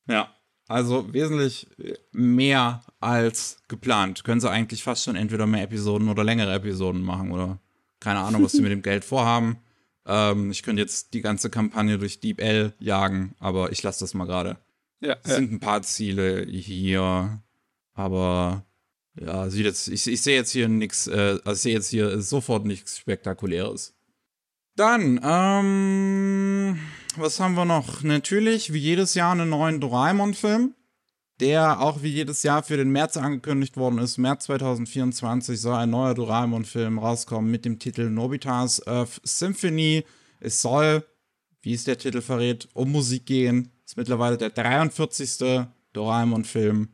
Ja. 0.06 0.32
Also 0.74 1.12
wesentlich 1.12 1.68
mehr 2.10 2.82
als 2.98 3.58
geplant. 3.68 4.24
Können 4.24 4.40
sie 4.40 4.50
eigentlich 4.50 4.82
fast 4.82 5.04
schon 5.04 5.14
entweder 5.14 5.46
mehr 5.46 5.62
Episoden 5.62 6.08
oder 6.08 6.24
längere 6.24 6.52
Episoden 6.52 7.00
machen 7.00 7.30
oder 7.30 7.60
keine 8.00 8.18
Ahnung, 8.18 8.42
was 8.42 8.50
sie 8.50 8.60
mit 8.60 8.72
dem 8.72 8.82
Geld 8.82 9.04
vorhaben. 9.04 9.58
Ähm, 10.04 10.50
ich 10.50 10.64
könnte 10.64 10.82
jetzt 10.82 11.14
die 11.14 11.20
ganze 11.20 11.48
Kampagne 11.48 11.96
durch 11.96 12.18
Deep 12.18 12.40
L 12.40 12.74
jagen, 12.80 13.36
aber 13.38 13.70
ich 13.70 13.84
lasse 13.84 14.00
das 14.00 14.14
mal 14.14 14.24
gerade. 14.24 14.56
Ja, 15.00 15.16
Es 15.22 15.36
sind 15.36 15.52
ein 15.52 15.60
paar 15.60 15.82
Ziele 15.82 16.44
hier, 16.44 17.40
aber 17.92 18.64
ja, 19.14 19.48
sieht 19.50 19.66
jetzt, 19.66 19.86
ich, 19.86 20.04
ich 20.08 20.22
sehe 20.22 20.34
jetzt 20.34 20.50
hier 20.50 20.68
nichts, 20.68 21.06
äh, 21.06 21.38
also 21.44 21.52
ich 21.52 21.60
sehe 21.60 21.74
jetzt 21.74 21.90
hier 21.90 22.20
sofort 22.20 22.66
nichts 22.66 22.98
Spektakuläres. 22.98 23.93
Dann, 24.76 25.20
ähm, 25.22 26.80
was 27.16 27.38
haben 27.38 27.54
wir 27.54 27.64
noch? 27.64 28.02
Natürlich, 28.02 28.72
wie 28.72 28.78
jedes 28.78 29.14
Jahr, 29.14 29.30
einen 29.30 29.50
neuen 29.50 29.80
Doraemon-Film, 29.80 30.74
der 31.38 31.80
auch 31.80 32.02
wie 32.02 32.08
jedes 32.08 32.42
Jahr 32.42 32.64
für 32.64 32.76
den 32.76 32.90
März 32.90 33.16
angekündigt 33.16 33.76
worden 33.76 33.98
ist. 33.98 34.18
März 34.18 34.46
2024 34.46 35.60
soll 35.60 35.76
ein 35.76 35.90
neuer 35.90 36.14
Doraemon-Film 36.14 36.98
rauskommen 36.98 37.52
mit 37.52 37.64
dem 37.64 37.78
Titel 37.78 38.10
Nobitas 38.10 38.84
Earth 38.88 39.20
Symphony. 39.22 40.04
Es 40.40 40.60
soll, 40.60 41.04
wie 41.62 41.74
es 41.74 41.84
der 41.84 41.98
Titel 41.98 42.20
verrät, 42.20 42.68
um 42.74 42.90
Musik 42.90 43.26
gehen. 43.26 43.70
Ist 43.86 43.96
mittlerweile 43.96 44.38
der 44.38 44.50
43. 44.50 45.68
Doraemon-Film 45.92 46.88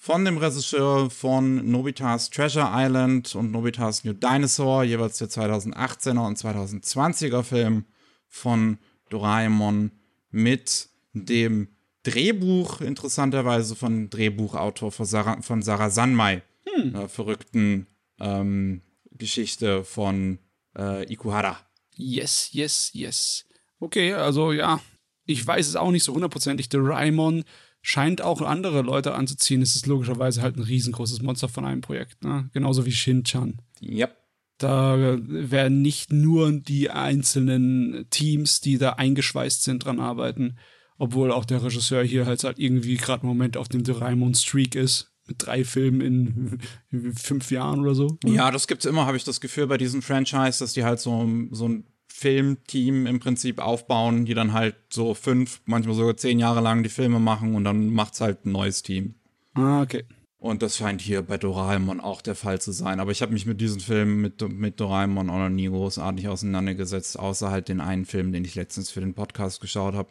von 0.00 0.24
dem 0.24 0.38
Regisseur 0.38 1.10
von 1.10 1.68
Nobitas 1.70 2.30
Treasure 2.30 2.70
Island 2.72 3.34
und 3.34 3.50
Nobitas 3.50 4.04
New 4.04 4.12
Dinosaur, 4.12 4.84
jeweils 4.84 5.18
der 5.18 5.28
2018er 5.28 6.24
und 6.24 6.38
2020er 6.38 7.42
Film 7.42 7.84
von 8.28 8.78
Doraemon 9.10 9.90
mit 10.30 10.88
dem 11.12 11.68
Drehbuch, 12.04 12.80
interessanterweise 12.80 13.74
von 13.74 14.08
Drehbuchautor 14.08 14.92
von 14.92 15.04
Sarah, 15.04 15.42
von 15.42 15.62
Sarah 15.62 15.90
Sanmai, 15.90 16.42
äh, 16.64 17.08
verrückten 17.08 17.88
ähm, 18.20 18.82
Geschichte 19.10 19.82
von 19.82 20.38
äh, 20.76 21.12
Ikuhara. 21.12 21.58
Yes, 21.96 22.50
yes, 22.52 22.90
yes. 22.94 23.46
Okay, 23.80 24.14
also 24.14 24.52
ja, 24.52 24.80
ich 25.24 25.44
weiß 25.44 25.66
es 25.66 25.76
auch 25.76 25.90
nicht 25.90 26.04
so 26.04 26.14
hundertprozentig. 26.14 26.68
Doraemon 26.68 27.44
scheint 27.82 28.22
auch 28.22 28.40
andere 28.42 28.82
Leute 28.82 29.14
anzuziehen. 29.14 29.62
Es 29.62 29.76
ist 29.76 29.86
logischerweise 29.86 30.42
halt 30.42 30.56
ein 30.56 30.62
riesengroßes 30.62 31.22
Monster 31.22 31.48
von 31.48 31.64
einem 31.64 31.80
Projekt, 31.80 32.24
ne? 32.24 32.50
Genauso 32.52 32.84
wie 32.86 32.92
Shin-Chan. 32.92 33.60
Yep. 33.82 34.16
Da 34.58 35.18
werden 35.20 35.82
nicht 35.82 36.12
nur 36.12 36.50
die 36.52 36.90
einzelnen 36.90 38.06
Teams, 38.10 38.60
die 38.60 38.76
da 38.76 38.94
eingeschweißt 38.94 39.62
sind, 39.62 39.84
dran 39.84 40.00
arbeiten, 40.00 40.58
obwohl 40.98 41.30
auch 41.30 41.44
der 41.44 41.62
Regisseur 41.62 42.02
hier 42.02 42.26
halt, 42.26 42.42
halt 42.42 42.58
irgendwie 42.58 42.96
gerade 42.96 43.22
im 43.22 43.28
Moment 43.28 43.56
auf 43.56 43.68
dem 43.68 43.84
Doraemon-Streak 43.84 44.74
ist. 44.74 45.12
Mit 45.28 45.46
drei 45.46 45.62
Filmen 45.62 46.00
in, 46.00 46.58
in 46.90 47.12
fünf 47.12 47.50
Jahren 47.50 47.80
oder 47.80 47.94
so. 47.94 48.18
Ja, 48.24 48.50
das 48.50 48.66
gibt's 48.66 48.86
immer, 48.86 49.04
habe 49.04 49.18
ich 49.18 49.24
das 49.24 49.42
Gefühl, 49.42 49.66
bei 49.66 49.76
diesen 49.76 50.00
Franchise, 50.00 50.58
dass 50.58 50.72
die 50.72 50.84
halt 50.84 51.00
so, 51.00 51.28
so 51.50 51.68
ein 51.68 51.84
Filmteam 52.18 53.06
im 53.06 53.20
Prinzip 53.20 53.60
aufbauen, 53.60 54.24
die 54.24 54.34
dann 54.34 54.52
halt 54.52 54.74
so 54.90 55.14
fünf, 55.14 55.60
manchmal 55.66 55.94
sogar 55.94 56.16
zehn 56.16 56.40
Jahre 56.40 56.60
lang 56.60 56.82
die 56.82 56.88
Filme 56.88 57.20
machen 57.20 57.54
und 57.54 57.62
dann 57.62 57.90
macht's 57.90 58.20
halt 58.20 58.44
ein 58.44 58.50
neues 58.50 58.82
Team. 58.82 59.14
Ah, 59.54 59.82
okay. 59.82 60.04
Und 60.36 60.62
das 60.62 60.76
scheint 60.76 61.00
hier 61.00 61.22
bei 61.22 61.38
Doraemon 61.38 62.00
auch 62.00 62.20
der 62.20 62.34
Fall 62.34 62.60
zu 62.60 62.72
sein. 62.72 62.98
Aber 62.98 63.12
ich 63.12 63.22
habe 63.22 63.32
mich 63.32 63.46
mit 63.46 63.60
diesen 63.60 63.78
Filmen, 63.78 64.20
mit, 64.20 64.42
mit 64.52 64.80
Doraemon 64.80 65.30
auch 65.30 65.38
noch 65.38 65.48
nie 65.48 65.68
großartig 65.68 66.26
auseinandergesetzt, 66.26 67.16
außer 67.16 67.52
halt 67.52 67.68
den 67.68 67.80
einen 67.80 68.04
Film, 68.04 68.32
den 68.32 68.44
ich 68.44 68.56
letztens 68.56 68.90
für 68.90 69.00
den 69.00 69.14
Podcast 69.14 69.60
geschaut 69.60 69.94
habe. 69.94 70.10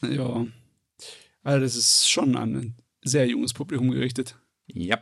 Ja. 0.00 0.46
Also 1.42 1.60
das 1.60 1.76
ist 1.76 2.10
schon 2.10 2.36
an 2.36 2.56
ein 2.56 2.74
sehr 3.02 3.26
junges 3.26 3.52
Publikum 3.52 3.90
gerichtet. 3.90 4.38
Ja. 4.66 4.98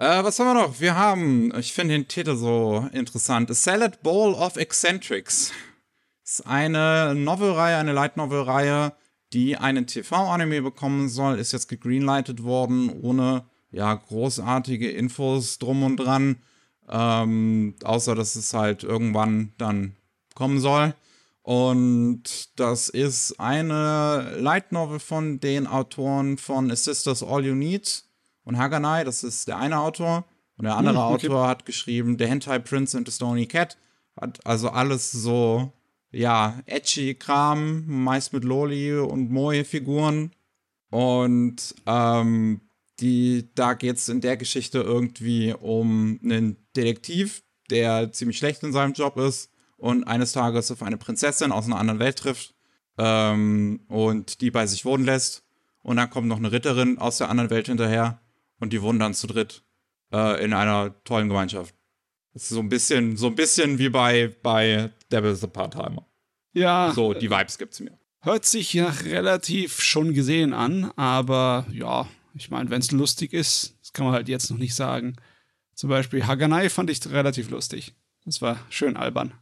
Äh, 0.00 0.24
was 0.24 0.38
haben 0.38 0.46
wir 0.46 0.54
noch? 0.54 0.80
Wir 0.80 0.96
haben, 0.96 1.52
ich 1.58 1.74
finde 1.74 1.92
den 1.92 2.08
Titel 2.08 2.34
so 2.34 2.88
interessant, 2.90 3.50
A 3.50 3.54
Salad 3.54 4.02
Bowl 4.02 4.32
of 4.32 4.56
Eccentrics. 4.56 5.52
ist 6.24 6.46
eine 6.46 7.14
Novelreihe, 7.14 7.76
eine 7.76 7.92
Light 7.92 8.16
Novel-Reihe, 8.16 8.94
die 9.34 9.58
einen 9.58 9.86
TV-Anime 9.86 10.62
bekommen 10.62 11.10
soll, 11.10 11.38
ist 11.38 11.52
jetzt 11.52 11.68
gegreenlightet 11.68 12.42
worden, 12.42 12.88
ohne 13.02 13.44
ja 13.72 13.92
großartige 13.92 14.90
Infos 14.90 15.58
drum 15.58 15.82
und 15.82 15.98
dran. 15.98 16.36
Ähm, 16.88 17.74
außer 17.84 18.14
dass 18.14 18.36
es 18.36 18.54
halt 18.54 18.84
irgendwann 18.84 19.52
dann 19.58 19.96
kommen 20.34 20.60
soll. 20.60 20.94
Und 21.42 22.58
das 22.58 22.88
ist 22.88 23.38
eine 23.38 24.38
Light 24.38 24.72
Novel 24.72 24.98
von 24.98 25.40
den 25.40 25.66
Autoren 25.66 26.38
von 26.38 26.70
A 26.70 26.76
Sisters 26.76 27.22
All 27.22 27.44
You 27.44 27.54
Need 27.54 28.04
und 28.50 28.58
Haganai. 28.58 29.04
Das 29.04 29.22
ist 29.22 29.48
der 29.48 29.58
eine 29.58 29.78
Autor. 29.78 30.24
Und 30.56 30.64
der 30.64 30.76
andere 30.76 30.96
Hm, 30.96 31.14
okay. 31.14 31.26
Autor 31.28 31.48
hat 31.48 31.64
geschrieben 31.64 32.16
The 32.18 32.26
Hentai 32.26 32.58
Prince 32.58 32.96
and 32.96 33.08
the 33.08 33.14
Stony 33.14 33.46
Cat. 33.46 33.78
Hat 34.20 34.44
also 34.44 34.68
alles 34.68 35.10
so, 35.12 35.72
ja, 36.10 36.60
edgy 36.66 37.14
Kram, 37.14 37.84
meist 37.86 38.32
mit 38.32 38.44
Loli 38.44 38.98
und 38.98 39.30
Moe-Figuren. 39.30 40.32
Und 40.90 41.74
ähm, 41.86 42.60
die, 42.98 43.48
da 43.54 43.74
geht 43.74 43.96
es 43.96 44.08
in 44.08 44.20
der 44.20 44.36
Geschichte 44.36 44.80
irgendwie 44.80 45.54
um 45.54 46.18
einen 46.22 46.56
Detektiv, 46.76 47.42
der 47.70 48.12
ziemlich 48.12 48.36
schlecht 48.36 48.62
in 48.64 48.72
seinem 48.72 48.92
Job 48.92 49.16
ist 49.16 49.50
und 49.78 50.04
eines 50.04 50.32
Tages 50.32 50.70
auf 50.72 50.82
eine 50.82 50.96
Prinzessin 50.98 51.52
aus 51.52 51.66
einer 51.66 51.78
anderen 51.78 52.00
Welt 52.00 52.18
trifft 52.18 52.54
ähm, 52.98 53.80
und 53.88 54.40
die 54.40 54.50
bei 54.50 54.66
sich 54.66 54.84
wohnen 54.84 55.04
lässt. 55.04 55.44
Und 55.82 55.96
dann 55.96 56.10
kommt 56.10 56.26
noch 56.26 56.36
eine 56.36 56.52
Ritterin 56.52 56.98
aus 56.98 57.18
der 57.18 57.30
anderen 57.30 57.48
Welt 57.48 57.68
hinterher 57.68 58.20
und 58.60 58.72
die 58.72 58.80
wohnen 58.82 58.98
dann 59.00 59.14
zu 59.14 59.26
dritt 59.26 59.62
äh, 60.12 60.42
in 60.44 60.52
einer 60.52 61.02
tollen 61.04 61.28
Gemeinschaft. 61.28 61.74
Das 62.32 62.44
ist 62.44 62.50
so 62.50 62.60
ein 62.60 62.68
bisschen, 62.68 63.16
so 63.16 63.26
ein 63.26 63.34
bisschen 63.34 63.78
wie 63.78 63.88
bei, 63.88 64.34
bei 64.42 64.90
Devil's 65.10 65.42
a 65.42 65.48
Part-Timer. 65.48 66.06
Ja, 66.52 66.92
So, 66.94 67.12
die 67.14 67.30
Vibes 67.30 67.58
gibt's 67.58 67.80
mir. 67.80 67.98
hört 68.22 68.44
sich 68.44 68.74
nach 68.74 69.04
relativ 69.04 69.80
schon 69.80 70.14
gesehen 70.14 70.52
an, 70.52 70.92
aber 70.96 71.66
ja, 71.72 72.06
ich 72.34 72.50
meine, 72.50 72.70
wenn 72.70 72.80
es 72.80 72.92
lustig 72.92 73.32
ist, 73.32 73.76
das 73.80 73.92
kann 73.92 74.04
man 74.04 74.14
halt 74.14 74.28
jetzt 74.28 74.50
noch 74.50 74.58
nicht 74.58 74.74
sagen. 74.74 75.16
Zum 75.74 75.90
Beispiel 75.90 76.26
Haganai 76.26 76.68
fand 76.68 76.90
ich 76.90 77.04
relativ 77.10 77.50
lustig. 77.50 77.94
Das 78.24 78.42
war 78.42 78.58
schön 78.68 78.96
albern. 78.96 79.32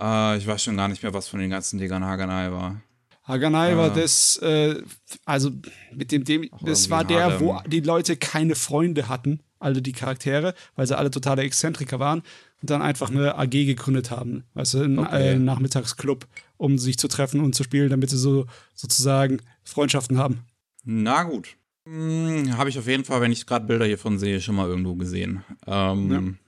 Äh, 0.00 0.36
ich 0.38 0.46
weiß 0.46 0.64
schon 0.64 0.76
gar 0.76 0.88
nicht 0.88 1.02
mehr, 1.02 1.14
was 1.14 1.28
von 1.28 1.38
den 1.40 1.50
ganzen 1.50 1.78
Dingern 1.78 2.04
Haganai 2.04 2.50
war. 2.50 2.82
Haganai 3.24 3.72
Ah. 3.74 3.76
war 3.78 3.90
das, 3.90 4.36
äh, 4.38 4.82
also 5.24 5.50
mit 5.94 6.12
dem, 6.12 6.24
dem 6.24 6.48
das 6.62 6.90
war 6.90 7.04
der, 7.04 7.40
wo 7.40 7.54
Harlem. 7.54 7.70
die 7.70 7.80
Leute 7.80 8.16
keine 8.16 8.54
Freunde 8.54 9.08
hatten, 9.08 9.40
alle 9.58 9.80
die 9.82 9.92
Charaktere, 9.92 10.54
weil 10.76 10.86
sie 10.86 10.96
alle 10.96 11.10
totale 11.10 11.42
Exzentriker 11.42 11.98
waren. 11.98 12.22
dann 12.62 12.80
einfach 12.80 13.10
eine 13.10 13.36
AG 13.36 13.50
gegründet 13.66 14.10
haben, 14.10 14.44
weißt 14.54 14.72
du, 14.74 14.82
einen 14.84 14.98
Okay. 14.98 15.32
äh, 15.34 15.38
Nachmittagsclub, 15.38 16.26
um 16.56 16.78
sich 16.78 16.96
zu 16.96 17.08
treffen 17.08 17.40
und 17.40 17.54
zu 17.54 17.62
spielen, 17.62 17.90
damit 17.90 18.08
sie 18.08 18.16
so 18.16 18.46
sozusagen 18.74 19.42
Freundschaften 19.64 20.16
haben. 20.16 20.40
Na 20.82 21.24
gut. 21.24 21.56
Hm, 21.86 22.56
Habe 22.56 22.70
ich 22.70 22.78
auf 22.78 22.86
jeden 22.86 23.04
Fall, 23.04 23.20
wenn 23.20 23.32
ich 23.32 23.44
gerade 23.46 23.66
Bilder 23.66 23.84
hiervon 23.84 24.18
sehe, 24.18 24.40
schon 24.40 24.54
mal 24.54 24.66
irgendwo 24.66 24.94
gesehen. 24.94 25.44
Ähm, 25.66 26.38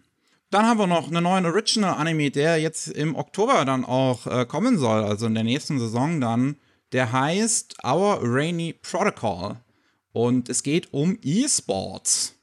Dann 0.50 0.64
haben 0.64 0.78
wir 0.78 0.86
noch 0.86 1.08
einen 1.08 1.22
neuen 1.22 1.44
Original-Anime, 1.44 2.30
der 2.30 2.56
jetzt 2.62 2.88
im 2.88 3.14
Oktober 3.14 3.66
dann 3.66 3.84
auch 3.84 4.26
äh, 4.26 4.46
kommen 4.46 4.78
soll, 4.78 5.04
also 5.04 5.26
in 5.26 5.34
der 5.34 5.44
nächsten 5.44 5.78
Saison 5.78 6.18
dann. 6.18 6.56
Der 6.92 7.12
heißt 7.12 7.84
Our 7.84 8.20
Rainy 8.22 8.72
Protocol. 8.72 9.56
Und 10.12 10.48
es 10.48 10.62
geht 10.62 10.92
um 10.94 11.18
E-Sports. 11.22 12.36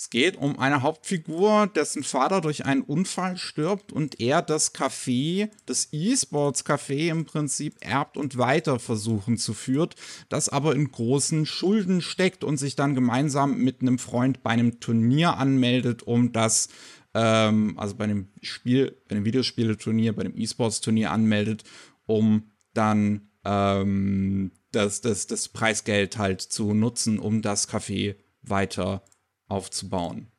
Es 0.00 0.08
geht 0.08 0.38
um 0.38 0.58
eine 0.58 0.80
Hauptfigur, 0.80 1.66
dessen 1.66 2.02
Vater 2.02 2.40
durch 2.40 2.64
einen 2.64 2.80
Unfall 2.80 3.36
stirbt 3.36 3.92
und 3.92 4.18
er 4.18 4.40
das 4.40 4.74
Café, 4.74 5.50
das 5.66 5.88
E-Sports-Café 5.92 7.10
im 7.10 7.26
Prinzip 7.26 7.76
erbt 7.80 8.16
und 8.16 8.38
weiter 8.38 8.78
versuchen 8.78 9.36
zu 9.36 9.52
führt, 9.52 9.96
das 10.30 10.48
aber 10.48 10.74
in 10.74 10.90
großen 10.90 11.44
Schulden 11.44 12.00
steckt 12.00 12.44
und 12.44 12.56
sich 12.56 12.76
dann 12.76 12.94
gemeinsam 12.94 13.58
mit 13.58 13.82
einem 13.82 13.98
Freund 13.98 14.42
bei 14.42 14.50
einem 14.50 14.80
Turnier 14.80 15.36
anmeldet, 15.36 16.02
um 16.02 16.32
das, 16.32 16.70
ähm, 17.12 17.78
also 17.78 17.94
bei 17.94 18.04
einem 18.04 18.28
Spiel, 18.40 18.96
bei 19.06 19.16
einem 19.16 19.26
Videospieleturnier, 19.26 20.16
bei 20.16 20.22
einem 20.22 20.36
E-Sports-Turnier 20.36 21.10
anmeldet, 21.10 21.64
um 22.06 22.50
dann 22.72 23.29
ähm, 23.44 24.52
das, 24.72 25.00
das, 25.00 25.26
das 25.26 25.48
Preisgeld 25.48 26.18
halt 26.18 26.40
zu 26.40 26.74
nutzen, 26.74 27.18
um 27.18 27.42
das 27.42 27.68
Café 27.68 28.16
weiter 28.42 29.02
aufzubauen, 29.48 30.30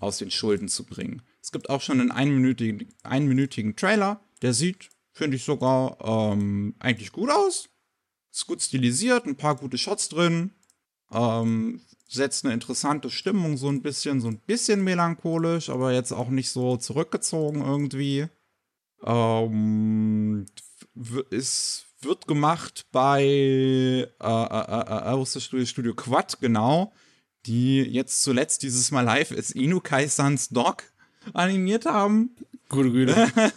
aus 0.00 0.18
den 0.18 0.30
Schulden 0.30 0.68
zu 0.68 0.84
bringen. 0.84 1.22
Es 1.40 1.52
gibt 1.52 1.70
auch 1.70 1.80
schon 1.80 2.00
einen 2.00 2.10
einminütigen, 2.10 2.88
einminütigen 3.02 3.76
Trailer, 3.76 4.20
der 4.42 4.54
sieht, 4.54 4.90
finde 5.12 5.36
ich 5.36 5.44
sogar, 5.44 5.98
ähm, 6.02 6.74
eigentlich 6.78 7.12
gut 7.12 7.30
aus. 7.30 7.68
Ist 8.32 8.46
gut 8.46 8.60
stilisiert, 8.60 9.26
ein 9.26 9.36
paar 9.36 9.54
gute 9.54 9.78
Shots 9.78 10.08
drin, 10.08 10.50
ähm, 11.12 11.80
setzt 12.08 12.44
eine 12.44 12.54
interessante 12.54 13.10
Stimmung 13.10 13.56
so 13.56 13.68
ein 13.68 13.82
bisschen, 13.82 14.20
so 14.20 14.28
ein 14.28 14.38
bisschen 14.38 14.82
melancholisch, 14.82 15.70
aber 15.70 15.92
jetzt 15.92 16.12
auch 16.12 16.30
nicht 16.30 16.50
so 16.50 16.76
zurückgezogen 16.76 17.60
irgendwie. 17.60 18.26
Ähm, 19.04 20.46
ist, 21.30 21.86
wird 22.04 22.26
gemacht 22.26 22.86
bei, 22.92 23.22
äh, 23.22 24.02
äh, 24.02 24.06
äh, 24.10 25.12
äh, 25.12 25.16
wo 25.16 25.22
ist 25.22 25.36
das 25.36 25.44
Studio? 25.44 25.66
Studio 25.66 25.94
Quad, 25.94 26.40
genau, 26.40 26.92
die 27.46 27.82
jetzt 27.82 28.22
zuletzt 28.22 28.62
dieses 28.62 28.90
Mal 28.90 29.02
live 29.02 29.32
als 29.32 29.50
Inukai-Sans 29.50 30.48
Dog 30.50 30.84
animiert 31.32 31.86
haben. 31.86 32.36
Gute 32.68 32.90
Güte. 32.90 33.28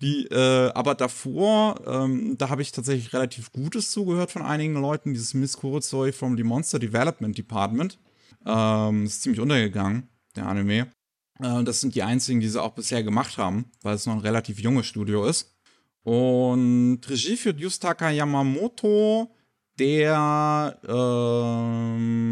Die, 0.00 0.26
äh, 0.26 0.70
aber 0.72 0.94
davor, 0.94 1.80
ähm, 1.86 2.38
da 2.38 2.48
habe 2.48 2.62
ich 2.62 2.72
tatsächlich 2.72 3.12
relativ 3.12 3.52
Gutes 3.52 3.90
zugehört 3.90 4.30
von 4.30 4.42
einigen 4.42 4.74
Leuten. 4.74 5.12
Dieses 5.12 5.34
Miss 5.34 5.56
Kurotsoi 5.56 6.12
from 6.12 6.36
the 6.36 6.44
Monster 6.44 6.78
Development 6.78 7.36
Department. 7.36 7.98
Ähm, 8.46 9.04
ist 9.04 9.22
ziemlich 9.22 9.40
untergegangen, 9.40 10.08
der 10.36 10.46
Anime. 10.46 10.92
Äh, 11.40 11.64
das 11.64 11.80
sind 11.80 11.94
die 11.94 12.02
einzigen, 12.02 12.40
die 12.40 12.48
sie 12.48 12.62
auch 12.62 12.74
bisher 12.74 13.02
gemacht 13.02 13.36
haben, 13.36 13.66
weil 13.82 13.96
es 13.96 14.06
noch 14.06 14.14
ein 14.14 14.20
relativ 14.20 14.60
junges 14.60 14.86
Studio 14.86 15.26
ist. 15.26 15.55
Und 16.06 17.00
Regie 17.08 17.36
führt 17.36 17.58
Yustaka 17.58 18.10
Yamamoto, 18.10 19.28
der, 19.76 20.78
ähm, 20.86 22.30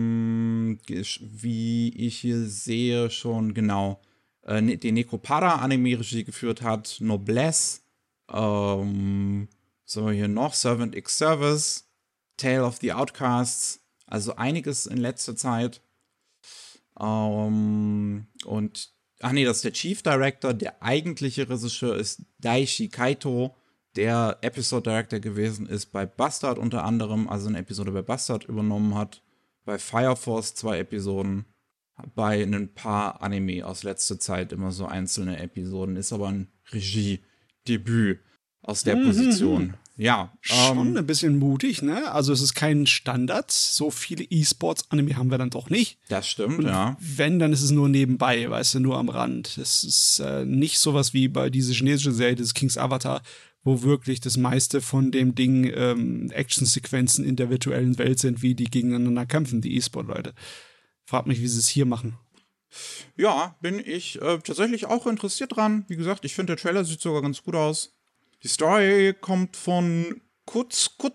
wie 0.87 1.89
ich 1.89 2.19
hier 2.19 2.45
sehe, 2.47 3.11
schon 3.11 3.53
genau 3.53 4.01
äh, 4.45 4.61
ne- 4.61 4.79
den 4.79 4.95
Necropara-Anime-Regie 4.95 6.23
geführt 6.23 6.63
hat, 6.63 6.99
Noblesse, 7.01 7.81
ähm, 8.33 9.49
so 9.85 10.09
hier 10.09 10.29
noch, 10.29 10.55
Servant 10.55 10.95
X 10.95 11.19
Service, 11.19 11.91
Tale 12.37 12.65
of 12.65 12.77
the 12.77 12.93
Outcasts, 12.93 13.81
also 14.07 14.37
einiges 14.37 14.87
in 14.87 14.99
letzter 14.99 15.35
Zeit. 15.35 15.83
Ähm, 17.01 18.29
und, 18.45 18.93
ach 19.19 19.33
nee, 19.33 19.45
das 19.45 19.57
ist 19.57 19.65
der 19.65 19.73
Chief 19.73 20.01
Director, 20.01 20.55
der 20.55 20.81
eigentliche 20.81 21.51
Regisseur 21.51 21.97
ist 21.97 22.23
Daishi 22.39 22.89
Kaito, 22.89 23.57
der 23.97 24.39
Episode 24.41 24.91
Director 24.91 25.21
gewesen 25.21 25.67
ist 25.67 25.93
bei 25.93 26.07
Bastard 26.07 26.59
unter 26.59 26.85
anderem, 26.85 27.29
also 27.29 27.49
eine 27.49 27.59
Episode 27.59 27.93
bei 27.93 28.03
Bastard 28.03 28.45
übernommen 28.45 28.95
hat, 28.95 29.23
bei 29.65 29.79
Fire 29.79 30.17
Force 30.17 30.55
zwei 30.55 30.79
Episoden, 30.79 31.47
bei 32.15 32.43
ein 32.43 32.75
paar 32.75 33.23
Anime 33.23 33.65
aus 33.65 33.83
letzter 33.83 34.19
Zeit 34.19 34.53
immer 34.53 34.73
so 34.73 34.87
einzelne 34.87 35.39
Episoden, 35.39 35.97
ist 35.97 36.13
aber 36.13 36.29
ein 36.29 36.49
Regiedebüt 36.73 38.21
aus 38.63 38.83
der 38.83 38.97
Position. 38.97 39.75
Ja, 39.97 40.33
Schon 40.41 40.89
ähm, 40.89 40.97
ein 40.97 41.07
bisschen 41.07 41.39
mutig, 41.39 41.81
ne? 41.81 42.11
Also 42.11 42.33
es 42.33 42.41
ist 42.41 42.55
kein 42.55 42.87
Standard. 42.87 43.53
So 43.53 43.93
viele 43.93 44.25
E-Sports-Anime 44.25 45.17
haben 45.17 45.31
wir 45.31 45.39
dann 45.39 45.51
doch 45.51 45.71
nicht. 45.71 45.99
das 46.09 46.27
stimmt, 46.27 46.65
ja. 46.65 46.97
Wenn, 46.99 47.39
dann 47.39 47.53
ist 47.53 47.63
es 47.63 47.71
nur 47.71 47.89
nebenbei, 47.89 48.51
weißt 48.51 48.75
du, 48.75 48.81
nur 48.81 48.99
am 48.99 49.09
Rand. 49.09 49.57
Es 49.57 49.85
ist 49.85 50.19
äh, 50.19 50.45
nicht 50.45 50.81
sowas 50.81 51.15
wie 51.15 51.29
bei 51.29 51.49
dieser 51.49 51.75
chinesischen 51.75 52.13
Serie 52.13 52.35
des 52.35 52.55
Kings 52.55 52.77
Avatar, 52.77 53.23
wo 53.65 53.83
wirklich 53.83 54.21
das 54.21 54.37
meiste 54.37 54.81
von 54.81 55.11
dem 55.11 55.35
Ding 55.35 55.73
ähm, 55.75 56.31
Actionsequenzen 56.31 57.25
in 57.25 57.37
der 57.37 57.51
virtuellen 57.51 57.99
Welt 57.99 58.19
sind, 58.19 58.43
wie 58.43 58.55
die 58.55 58.71
gegeneinander 58.71 59.27
kämpfen, 59.27 59.63
die 59.63 59.77
E-Sport-Leute. 59.77 60.35
Frag 61.07 61.27
mich, 61.27 61.41
wie 61.41 61.49
sie 61.49 61.59
es 61.59 61.69
hier 61.69 61.87
machen. 61.87 62.19
Ja, 63.17 63.57
bin 63.61 63.79
ich 63.79 64.21
äh, 64.21 64.39
tatsächlich 64.39 64.87
auch 64.87 65.07
interessiert 65.07 65.57
dran. 65.57 65.85
Wie 65.89 65.97
gesagt, 65.97 66.25
ich 66.25 66.35
finde, 66.35 66.55
der 66.55 66.63
Trailer 66.63 66.85
sieht 66.85 67.01
sogar 67.01 67.23
ganz 67.23 67.43
gut 67.43 67.55
aus. 67.55 67.93
Die 68.43 68.49
Story 68.49 69.15
kommt 69.19 69.57
von 69.57 70.21
Kutz, 70.45 70.91
Kut, 70.99 71.15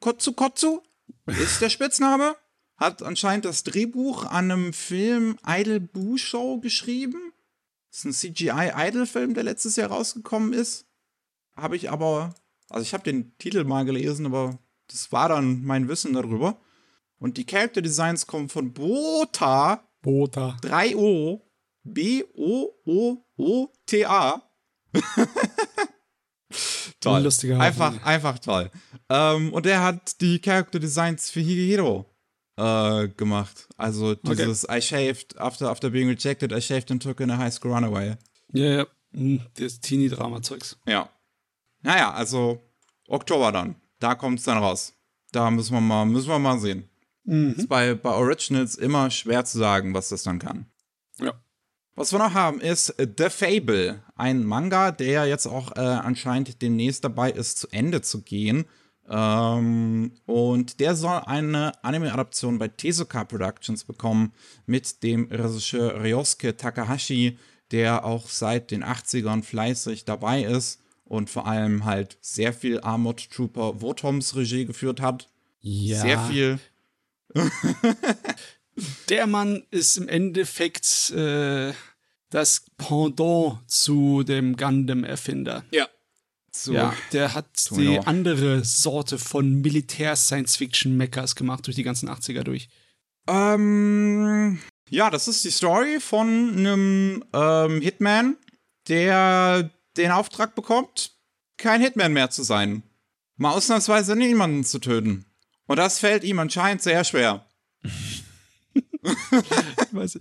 Kotzu 0.00 0.32
Kotzu, 0.32 0.82
ist 1.26 1.60
der 1.60 1.68
Spitzname. 1.68 2.36
Hat 2.76 3.02
anscheinend 3.02 3.44
das 3.44 3.64
Drehbuch 3.64 4.24
an 4.24 4.50
einem 4.50 4.72
Film 4.72 5.36
Idle 5.46 5.80
Boo 5.80 6.16
Show 6.16 6.60
geschrieben. 6.60 7.32
Das 7.90 8.04
ist 8.04 8.04
ein 8.04 8.12
CGI-Idle-Film, 8.12 9.34
der 9.34 9.42
letztes 9.42 9.76
Jahr 9.76 9.88
rausgekommen 9.88 10.52
ist. 10.52 10.87
Habe 11.58 11.76
ich 11.76 11.90
aber, 11.90 12.34
also 12.70 12.82
ich 12.82 12.94
habe 12.94 13.04
den 13.04 13.36
Titel 13.38 13.64
mal 13.64 13.84
gelesen, 13.84 14.26
aber 14.26 14.58
das 14.88 15.12
war 15.12 15.28
dann 15.28 15.64
mein 15.64 15.88
Wissen 15.88 16.12
darüber. 16.14 16.56
Und 17.18 17.36
die 17.36 17.44
Character 17.44 17.82
Designs 17.82 18.26
kommen 18.26 18.48
von 18.48 18.72
Bota, 18.72 19.82
Bota. 20.02 20.56
3O 20.62 21.40
B-O-O-O-T-A. 23.28 24.42
toll. 27.00 27.22
Lustiger 27.22 27.60
einfach, 27.60 28.04
einfach 28.04 28.38
toll. 28.38 28.70
Ähm, 29.08 29.52
und 29.52 29.66
er 29.66 29.82
hat 29.82 30.20
die 30.20 30.38
Character 30.40 30.78
Designs 30.78 31.30
für 31.30 31.40
Higehiro 31.40 32.06
äh, 32.56 33.08
gemacht. 33.08 33.68
Also 33.76 34.14
dieses 34.14 34.64
I 34.70 34.80
shaved 34.80 35.38
after, 35.38 35.70
after 35.70 35.90
being 35.90 36.08
rejected, 36.08 36.52
I 36.52 36.60
shaved 36.60 36.90
and 36.90 37.02
took 37.02 37.20
in 37.20 37.30
a 37.30 37.36
high 37.36 37.52
school 37.52 37.72
runaway. 37.72 38.16
Ja, 38.52 38.64
ja. 38.64 38.86
Hm, 39.12 39.40
Das 39.54 39.80
Teenie-Drama-Zeugs. 39.80 40.78
Ja. 40.86 41.10
Naja, 41.82 42.12
also 42.12 42.60
Oktober 43.08 43.52
dann. 43.52 43.76
Da 43.98 44.14
kommt 44.14 44.38
es 44.38 44.44
dann 44.44 44.58
raus. 44.58 44.94
Da 45.32 45.50
müssen 45.50 45.74
wir 45.74 45.80
mal, 45.80 46.06
müssen 46.06 46.28
wir 46.28 46.38
mal 46.38 46.58
sehen. 46.58 46.88
Ist 47.56 47.68
bei, 47.68 47.94
bei 47.94 48.10
Originals 48.10 48.76
immer 48.76 49.10
schwer 49.10 49.44
zu 49.44 49.58
sagen, 49.58 49.92
was 49.92 50.08
das 50.08 50.22
dann 50.22 50.38
kann. 50.38 50.66
Ja. 51.18 51.34
Was 51.94 52.12
wir 52.12 52.18
noch 52.18 52.32
haben, 52.32 52.60
ist 52.60 52.94
The 52.96 53.28
Fable, 53.28 54.02
ein 54.14 54.44
Manga, 54.44 54.92
der 54.92 55.26
jetzt 55.26 55.46
auch 55.46 55.72
äh, 55.76 55.80
anscheinend 55.80 56.62
demnächst 56.62 57.04
dabei 57.04 57.30
ist, 57.30 57.58
zu 57.58 57.68
Ende 57.70 58.02
zu 58.02 58.22
gehen. 58.22 58.66
Ähm, 59.10 60.12
und 60.26 60.80
der 60.80 60.94
soll 60.94 61.22
eine 61.26 61.72
Anime-Adaption 61.82 62.58
bei 62.58 62.68
Tezuka 62.68 63.24
Productions 63.24 63.84
bekommen 63.84 64.32
mit 64.66 65.02
dem 65.02 65.28
Regisseur 65.30 66.02
Ryosuke 66.02 66.56
Takahashi, 66.56 67.36
der 67.72 68.04
auch 68.04 68.28
seit 68.28 68.70
den 68.70 68.84
80ern 68.84 69.42
fleißig 69.42 70.04
dabei 70.04 70.44
ist 70.44 70.80
und 71.08 71.30
vor 71.30 71.46
allem 71.46 71.84
halt 71.84 72.18
sehr 72.20 72.52
viel 72.52 72.80
Armored 72.80 73.30
Trooper 73.30 73.80
Wotoms 73.80 74.36
Regie 74.36 74.66
geführt 74.66 75.00
hat. 75.00 75.28
Ja. 75.60 76.00
Sehr 76.00 76.20
viel. 76.26 76.58
Der 79.08 79.26
Mann 79.26 79.64
ist 79.70 79.96
im 79.96 80.08
Endeffekt 80.08 81.10
äh, 81.10 81.72
das 82.30 82.64
Pendant 82.76 83.58
zu 83.66 84.22
dem 84.22 84.56
Gundam-Erfinder. 84.56 85.64
Ja. 85.72 85.88
So. 86.54 86.72
Ja, 86.72 86.94
der 87.12 87.34
hat 87.34 87.70
die 87.70 87.84
Genau. 87.84 88.02
andere 88.04 88.64
Sorte 88.64 89.18
von 89.18 89.60
Militär-Science-Fiction-Meckers 89.60 91.34
gemacht 91.36 91.66
durch 91.66 91.76
die 91.76 91.82
ganzen 91.82 92.08
80er 92.08 92.42
durch. 92.42 92.68
Ähm, 93.28 94.58
ja, 94.88 95.10
das 95.10 95.28
ist 95.28 95.44
die 95.44 95.50
Story 95.50 96.00
von 96.00 96.56
einem 96.56 97.24
ähm, 97.32 97.80
Hitman, 97.80 98.36
der 98.88 99.70
den 99.98 100.10
Auftrag 100.10 100.54
bekommt, 100.54 101.12
kein 101.56 101.80
Hitman 101.80 102.12
mehr 102.12 102.30
zu 102.30 102.42
sein. 102.42 102.82
Mal 103.36 103.52
ausnahmsweise 103.52 104.16
niemanden 104.16 104.64
zu 104.64 104.78
töten. 104.78 105.26
Und 105.66 105.76
das 105.76 105.98
fällt 105.98 106.24
ihm 106.24 106.38
anscheinend 106.38 106.82
sehr 106.82 107.04
schwer. 107.04 107.46
ich 110.04 110.20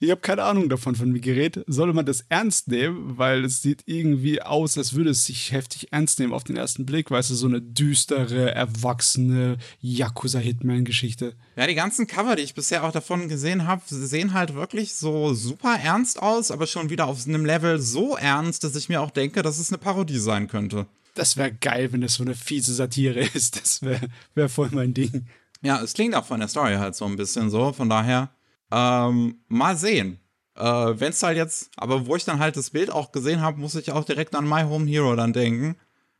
ich 0.00 0.10
habe 0.10 0.20
keine 0.20 0.42
Ahnung 0.42 0.68
davon, 0.68 0.94
von 0.94 1.14
wie 1.14 1.20
gerät. 1.20 1.62
Soll 1.66 1.92
man 1.92 2.06
das 2.06 2.24
ernst 2.28 2.68
nehmen? 2.68 3.18
Weil 3.18 3.44
es 3.44 3.62
sieht 3.62 3.82
irgendwie 3.86 4.42
aus, 4.42 4.76
als 4.78 4.94
würde 4.94 5.10
es 5.10 5.24
sich 5.24 5.52
heftig 5.52 5.92
ernst 5.92 6.18
nehmen 6.18 6.32
auf 6.32 6.44
den 6.44 6.56
ersten 6.56 6.86
Blick. 6.86 7.10
Weißt 7.10 7.30
du, 7.30 7.34
so 7.34 7.46
eine 7.46 7.60
düstere, 7.60 8.54
erwachsene 8.54 9.58
Yakuza-Hitman-Geschichte. 9.80 11.34
Ja, 11.56 11.66
die 11.66 11.74
ganzen 11.74 12.06
Cover, 12.06 12.36
die 12.36 12.42
ich 12.42 12.54
bisher 12.54 12.84
auch 12.84 12.92
davon 12.92 13.28
gesehen 13.28 13.66
habe, 13.66 13.82
sehen 13.86 14.32
halt 14.32 14.54
wirklich 14.54 14.94
so 14.94 15.34
super 15.34 15.78
ernst 15.82 16.20
aus, 16.20 16.50
aber 16.50 16.66
schon 16.66 16.90
wieder 16.90 17.06
auf 17.06 17.26
einem 17.26 17.44
Level 17.44 17.80
so 17.80 18.16
ernst, 18.16 18.64
dass 18.64 18.76
ich 18.76 18.88
mir 18.88 19.00
auch 19.00 19.10
denke, 19.10 19.42
dass 19.42 19.58
es 19.58 19.70
eine 19.70 19.78
Parodie 19.78 20.18
sein 20.18 20.48
könnte. 20.48 20.86
Das 21.14 21.36
wäre 21.36 21.52
geil, 21.52 21.92
wenn 21.92 22.00
das 22.00 22.14
so 22.14 22.22
eine 22.22 22.34
fiese 22.34 22.74
Satire 22.74 23.20
ist. 23.34 23.60
Das 23.60 23.82
wäre 23.82 24.08
wär 24.34 24.48
voll 24.48 24.70
mein 24.72 24.94
Ding. 24.94 25.26
Ja, 25.62 25.82
es 25.82 25.92
klingt 25.94 26.14
auch 26.14 26.24
von 26.24 26.40
der 26.40 26.48
Story 26.48 26.74
halt 26.76 26.94
so 26.94 27.04
ein 27.04 27.16
bisschen 27.16 27.50
so. 27.50 27.72
Von 27.72 27.88
daher, 27.88 28.30
ähm, 28.70 29.40
mal 29.48 29.76
sehen. 29.76 30.18
Äh, 30.56 30.62
Wenn 30.64 31.10
es 31.10 31.22
halt 31.22 31.36
jetzt, 31.36 31.70
aber 31.76 32.06
wo 32.06 32.16
ich 32.16 32.24
dann 32.24 32.38
halt 32.38 32.56
das 32.56 32.70
Bild 32.70 32.90
auch 32.90 33.12
gesehen 33.12 33.40
habe, 33.40 33.60
muss 33.60 33.74
ich 33.74 33.92
auch 33.92 34.04
direkt 34.04 34.34
an 34.34 34.48
My 34.48 34.62
Home 34.62 34.86
Hero 34.86 35.14
dann 35.16 35.32
denken. 35.32 35.76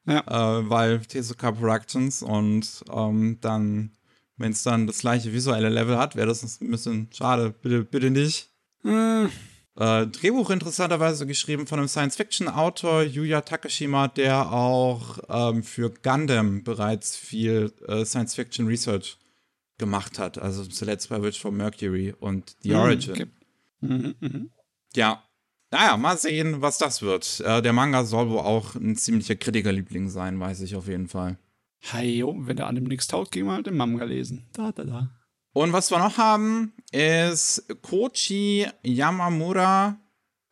Ja. 0.07 0.20
Äh, 0.59 0.70
weil 0.70 1.00
Tezuka 1.00 1.53
Productions 1.53 2.22
und 2.22 2.85
ähm, 2.92 3.38
dann, 3.40 3.92
wenn 4.37 4.53
es 4.53 4.62
dann 4.62 4.87
das 4.87 5.00
gleiche 5.00 5.33
visuelle 5.33 5.68
Level 5.68 5.98
hat, 5.98 6.16
wäre 6.16 6.29
das 6.29 6.61
ein 6.61 6.70
bisschen 6.70 7.09
schade. 7.12 7.50
Bitte, 7.50 7.85
bitte 7.85 8.11
nicht. 8.11 8.50
Hm. 8.83 9.31
Äh, 9.76 10.07
Drehbuch 10.09 10.50
interessanterweise 10.50 11.26
geschrieben 11.26 11.66
von 11.66 11.79
einem 11.79 11.88
Science-Fiction-Autor 11.88 13.03
Yuya 13.03 13.42
Takashima, 13.42 14.09
der 14.09 14.53
auch 14.53 15.18
ähm, 15.29 15.62
für 15.62 15.90
Gundam 15.90 16.64
bereits 16.64 17.16
viel 17.16 17.72
äh, 17.87 18.05
Science-Fiction-Research 18.05 19.16
gemacht 19.81 20.21
hat. 20.21 20.38
Also 20.38 20.64
zuletzt 20.64 21.09
bei 21.09 21.21
Witch 21.21 21.40
from 21.40 21.57
Mercury 21.57 22.14
und 22.21 22.57
The 22.62 22.71
mhm, 22.71 22.77
Origin. 22.77 23.12
Okay. 23.12 23.27
Mhm, 23.81 24.14
mh. 24.21 24.47
Ja. 24.95 25.25
Naja, 25.73 25.97
mal 25.97 26.19
sehen, 26.19 26.62
was 26.62 26.79
das 26.79 27.03
wird. 27.03 27.40
Äh, 27.40 27.62
der 27.62 27.73
Manga 27.73 28.05
soll 28.05 28.31
wohl 28.31 28.40
auch 28.40 28.75
ein 28.75 28.97
ziemlicher 28.97 29.37
Kritikerliebling 29.37 30.09
sein, 30.09 30.38
weiß 30.38 30.61
ich 30.62 30.77
auf 30.77 30.87
jeden 30.88 31.09
Fall. 31.09 31.38
Hey, 31.79 32.23
wenn 32.25 32.57
der 32.57 32.66
Anime 32.66 32.88
nichts 32.88 33.07
taugt, 33.07 33.33
gehen 33.33 33.47
wir 33.47 33.53
halt 33.53 33.66
den 33.66 33.77
Manga 33.77 34.05
lesen. 34.05 34.47
Da, 34.53 34.73
da, 34.73 34.85
da. 34.85 35.11
Und 35.53 35.73
was 35.73 35.90
wir 35.90 35.99
noch 35.99 36.19
haben, 36.19 36.75
ist 36.93 37.64
Kochi 37.83 38.66
Yamamura, 38.83 39.99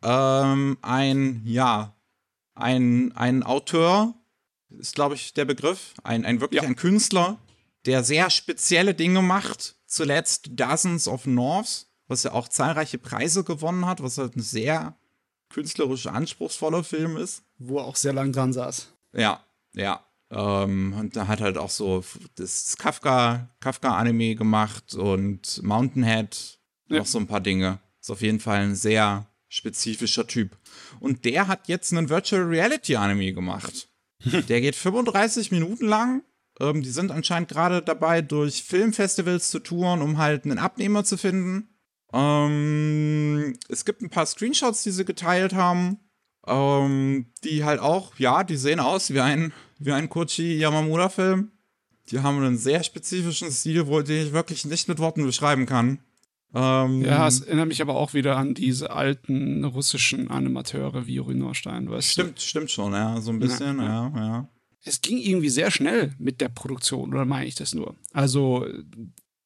ähm, 0.03 0.79
ein, 0.83 1.43
ja, 1.45 1.95
ein, 2.55 3.13
ein 3.13 3.43
Autor, 3.43 4.15
ist 4.71 4.95
glaube 4.95 5.15
ich 5.15 5.35
der 5.35 5.45
Begriff, 5.45 5.95
ein, 6.03 6.25
ein 6.25 6.41
wirklich 6.41 6.63
ja. 6.63 6.69
ein 6.69 6.77
Künstler, 6.77 7.39
der 7.89 8.05
sehr 8.05 8.29
spezielle 8.29 8.95
Dinge 8.95 9.23
macht. 9.23 9.77
Zuletzt 9.87 10.51
Dozens 10.53 11.09
of 11.09 11.27
Norths, 11.27 11.91
was 12.07 12.23
ja 12.23 12.33
auch 12.33 12.47
zahlreiche 12.49 12.99
Preise 12.99 13.45
gewonnen 13.45 13.87
hat, 13.87 14.03
was 14.03 14.19
halt 14.19 14.37
ein 14.37 14.43
sehr 14.43 14.95
künstlerisch 15.49 16.07
anspruchsvoller 16.07 16.85
Film 16.85 17.17
ist. 17.17 17.43
Wo 17.57 17.79
er 17.79 17.85
auch 17.85 17.97
sehr 17.97 18.13
lang 18.13 18.33
dran 18.33 18.53
saß. 18.53 18.93
Ja, 19.15 19.43
ja. 19.73 20.05
Ähm, 20.31 20.95
und 20.99 21.17
da 21.17 21.27
hat 21.29 21.41
halt 21.41 21.57
auch 21.57 21.71
so 21.71 22.05
das 22.35 22.77
Kafka, 22.77 23.49
Kafka-Anime 23.61 24.35
gemacht 24.35 24.95
und 24.95 25.63
Mountainhead, 25.63 26.59
ja. 26.91 26.99
noch 26.99 27.07
so 27.07 27.19
ein 27.19 27.27
paar 27.27 27.41
Dinge. 27.41 27.79
Ist 28.03 28.11
auf 28.11 28.21
jeden 28.21 28.41
Fall 28.41 28.61
ein 28.61 28.75
sehr 28.75 29.27
spezifischer 29.49 30.27
Typ. 30.27 30.59
Und 31.01 31.25
der 31.25 31.49
hat 31.49 31.69
jetzt 31.69 31.95
einen 31.95 32.11
Virtual 32.11 32.43
Reality 32.43 32.97
Anime 32.97 33.33
gemacht. 33.33 33.89
der 34.25 34.61
geht 34.61 34.77
35 34.77 35.53
Minuten 35.53 35.87
lang 35.87 36.23
ähm, 36.61 36.83
die 36.83 36.91
sind 36.91 37.11
anscheinend 37.11 37.49
gerade 37.49 37.83
dabei, 37.83 38.23
durch 38.23 38.63
Filmfestivals 38.63 39.51
zu 39.51 39.61
touren, 39.61 40.03
um 40.03 40.19
halt 40.19 40.45
einen 40.45 40.59
Abnehmer 40.59 41.05
zu 41.05 41.17
finden. 41.17 41.69
Ähm, 42.13 43.57
es 43.69 43.85
gibt 43.85 44.03
ein 44.03 44.11
paar 44.11 44.27
Screenshots, 44.27 44.83
die 44.83 44.91
sie 44.91 45.05
geteilt 45.05 45.55
haben, 45.55 45.99
ähm, 46.47 47.27
die 47.45 47.65
halt 47.65 47.81
auch, 47.81 48.19
ja, 48.19 48.45
die 48.45 48.57
sehen 48.57 48.81
aus 48.81 49.13
wie 49.13 49.21
ein, 49.21 49.53
wie 49.79 49.93
ein 49.93 50.09
Kochi 50.09 50.59
Yamamura-Film. 50.59 51.53
Die 52.11 52.21
haben 52.21 52.39
einen 52.39 52.57
sehr 52.57 52.83
spezifischen 52.83 53.51
Stil, 53.51 53.87
wo, 53.87 54.01
den 54.01 54.27
ich 54.27 54.33
wirklich 54.33 54.65
nicht 54.65 54.89
mit 54.89 54.99
Worten 54.99 55.25
beschreiben 55.25 55.67
kann. 55.67 56.01
Ähm, 56.55 57.03
ja, 57.03 57.27
es 57.29 57.43
erinnert 57.43 57.69
mich 57.69 57.83
aber 57.83 57.95
auch 57.95 58.15
wieder 58.15 58.39
an 58.39 58.55
diese 58.55 58.91
alten 58.91 59.63
russischen 59.65 60.31
Animateure 60.31 61.07
wie 61.07 61.21
Uri 61.21 61.35
Norstein, 61.35 61.91
weißt 61.91 62.13
Stimmt, 62.13 62.39
du? 62.39 62.43
stimmt 62.43 62.71
schon, 62.71 62.95
ja, 62.95 63.21
so 63.21 63.31
ein 63.31 63.39
bisschen, 63.39 63.79
ja, 63.79 64.11
ja. 64.15 64.17
ja 64.17 64.49
es 64.85 65.01
ging 65.01 65.19
irgendwie 65.19 65.49
sehr 65.49 65.71
schnell 65.71 66.15
mit 66.19 66.41
der 66.41 66.49
Produktion, 66.49 67.13
oder 67.13 67.25
meine 67.25 67.47
ich 67.47 67.55
das 67.55 67.75
nur? 67.75 67.97
Also, 68.13 68.67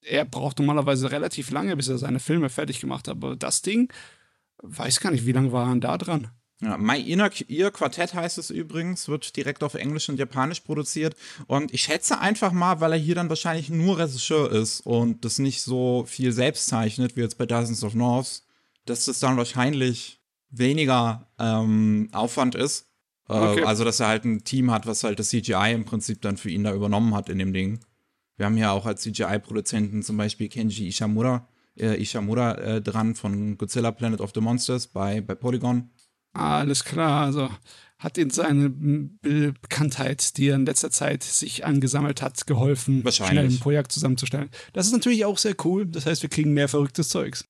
er 0.02 0.24
braucht 0.24 0.58
normalerweise 0.58 1.10
relativ 1.10 1.50
lange, 1.50 1.76
bis 1.76 1.88
er 1.88 1.98
seine 1.98 2.20
Filme 2.20 2.48
fertig 2.48 2.80
gemacht 2.80 3.08
hat, 3.08 3.16
aber 3.16 3.36
das 3.36 3.62
Ding, 3.62 3.92
weiß 4.62 5.00
gar 5.00 5.10
nicht, 5.10 5.26
wie 5.26 5.32
lange 5.32 5.52
war 5.52 5.68
er 5.68 5.76
da 5.76 5.98
dran? 5.98 6.28
Ja, 6.62 6.78
My 6.78 7.00
Inner 7.00 7.30
Ear 7.48 7.72
Quartett 7.72 8.14
heißt 8.14 8.38
es 8.38 8.50
übrigens, 8.50 9.08
wird 9.08 9.34
direkt 9.36 9.64
auf 9.64 9.74
Englisch 9.74 10.08
und 10.08 10.18
Japanisch 10.18 10.60
produziert. 10.60 11.16
Und 11.48 11.74
ich 11.74 11.82
schätze 11.82 12.20
einfach 12.20 12.52
mal, 12.52 12.80
weil 12.80 12.92
er 12.92 12.98
hier 12.98 13.16
dann 13.16 13.28
wahrscheinlich 13.28 13.68
nur 13.68 13.98
Regisseur 13.98 14.50
ist 14.52 14.80
und 14.86 15.24
das 15.24 15.40
nicht 15.40 15.62
so 15.62 16.04
viel 16.06 16.30
selbst 16.30 16.68
zeichnet 16.68 17.16
wie 17.16 17.20
jetzt 17.20 17.36
bei 17.36 17.46
Dozens 17.46 17.82
of 17.82 17.94
Norths, 17.94 18.46
dass 18.84 19.06
das 19.06 19.18
dann 19.18 19.36
wahrscheinlich 19.36 20.20
weniger 20.50 21.28
ähm, 21.36 22.08
Aufwand 22.12 22.54
ist. 22.54 22.86
Äh, 23.28 23.34
okay. 23.34 23.64
Also, 23.64 23.84
dass 23.84 24.00
er 24.00 24.08
halt 24.08 24.24
ein 24.24 24.44
Team 24.44 24.70
hat, 24.70 24.86
was 24.86 25.04
halt 25.04 25.18
das 25.18 25.28
CGI 25.28 25.72
im 25.74 25.84
Prinzip 25.84 26.20
dann 26.22 26.36
für 26.36 26.50
ihn 26.50 26.64
da 26.64 26.74
übernommen 26.74 27.14
hat 27.14 27.28
in 27.28 27.38
dem 27.38 27.52
Ding. 27.52 27.80
Wir 28.36 28.46
haben 28.46 28.56
ja 28.56 28.72
auch 28.72 28.86
als 28.86 29.02
CGI-Produzenten 29.02 30.02
zum 30.02 30.16
Beispiel 30.16 30.48
Kenji 30.48 30.88
Ishamura, 30.88 31.46
äh, 31.78 32.00
Ishamura 32.00 32.54
äh, 32.54 32.82
dran 32.82 33.14
von 33.14 33.56
Godzilla 33.58 33.92
Planet 33.92 34.20
of 34.20 34.32
the 34.34 34.40
Monsters 34.40 34.86
bei, 34.86 35.20
bei 35.20 35.34
Polygon. 35.34 35.90
Alles 36.32 36.84
klar, 36.84 37.26
also 37.26 37.50
hat 37.98 38.18
in 38.18 38.30
seine 38.30 38.68
Bekanntheit, 38.70 40.36
die 40.36 40.48
er 40.48 40.56
in 40.56 40.66
letzter 40.66 40.90
Zeit 40.90 41.22
sich 41.22 41.64
angesammelt 41.64 42.20
hat, 42.20 42.46
geholfen, 42.46 43.04
schnell 43.12 43.46
ein 43.46 43.60
Projekt 43.60 43.92
zusammenzustellen. 43.92 44.50
Das 44.72 44.86
ist 44.86 44.92
natürlich 44.92 45.24
auch 45.24 45.38
sehr 45.38 45.54
cool. 45.64 45.86
Das 45.86 46.06
heißt, 46.06 46.22
wir 46.22 46.30
kriegen 46.30 46.52
mehr 46.52 46.68
verrücktes 46.68 47.10
Zeugs. 47.10 47.44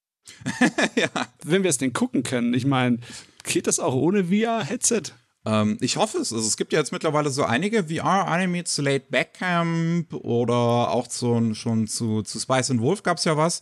ja. 0.95 1.09
Wenn 1.43 1.63
wir 1.63 1.71
es 1.71 1.79
denn 1.79 1.95
gucken 1.95 2.23
können, 2.23 2.53
ich 2.53 2.67
meine, 2.67 2.99
geht 3.45 3.67
das 3.67 3.81
auch 3.81 3.95
ohne 3.95 4.25
VR-Headset? 4.25 5.15
Ähm, 5.45 5.77
ich 5.81 5.97
hoffe 5.97 6.19
es. 6.19 6.33
Also 6.33 6.47
es 6.47 6.57
gibt 6.57 6.73
ja 6.73 6.79
jetzt 6.79 6.93
mittlerweile 6.93 7.31
so 7.31 7.45
einige 7.45 7.85
VR-Anime 7.85 8.65
zu 8.65 8.83
Late 8.83 9.07
Backcamp 9.11 10.15
oder 10.15 10.91
auch 10.91 11.09
zu, 11.09 11.55
schon 11.55 11.87
zu, 11.87 12.23
zu 12.23 12.39
Spice 12.39 12.71
and 12.71 12.81
Wolf 12.81 13.03
gab 13.03 13.19
es 13.19 13.25
ja 13.25 13.37
was. 13.37 13.61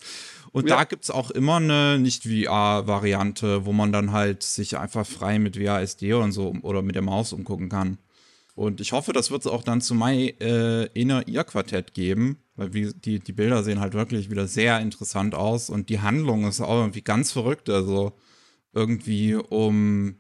Und 0.53 0.69
ja. 0.69 0.77
da 0.77 0.85
gibt 0.85 1.05
es 1.05 1.11
auch 1.11 1.31
immer 1.31 1.57
eine 1.57 1.99
Nicht-VR-Variante, 1.99 3.65
wo 3.65 3.73
man 3.73 3.93
dann 3.93 4.13
halt 4.13 4.43
sich 4.43 4.77
einfach 4.77 5.07
frei 5.07 5.39
mit 5.39 5.57
VR-SD 5.57 6.13
und 6.15 6.33
so 6.33 6.55
oder 6.63 6.83
mit 6.83 6.97
der 6.97 7.03
Maus 7.03 7.33
umgucken 7.33 7.69
kann. 7.69 7.99
Und 8.57 8.81
ich 8.81 8.93
hoffe, 8.93 9.13
das 9.13 9.31
wird 9.31 9.43
es 9.43 9.47
auch 9.47 9.63
dann 9.63 9.81
zu 9.81 9.95
My 9.95 10.35
äh, 10.41 10.87
Inner 10.93 11.27
Ear 11.29 11.45
Quartett 11.45 11.95
geben, 11.95 12.39
weil 12.57 12.75
wie, 12.75 12.93
die, 12.93 13.21
die 13.21 13.33
Bilder 13.33 13.63
sehen 13.63 13.81
halt 13.81 13.95
wirklich 13.95 14.29
wieder 14.29 14.47
sehr 14.49 14.81
interessant 14.81 15.35
aus 15.35 15.71
und 15.71 15.89
die 15.89 16.01
Handlung 16.01 16.47
ist 16.47 16.61
auch 16.61 16.81
irgendwie 16.81 17.03
ganz 17.03 17.33
verrückt. 17.33 17.71
Also 17.71 18.13
irgendwie 18.75 19.37
um 19.37 20.17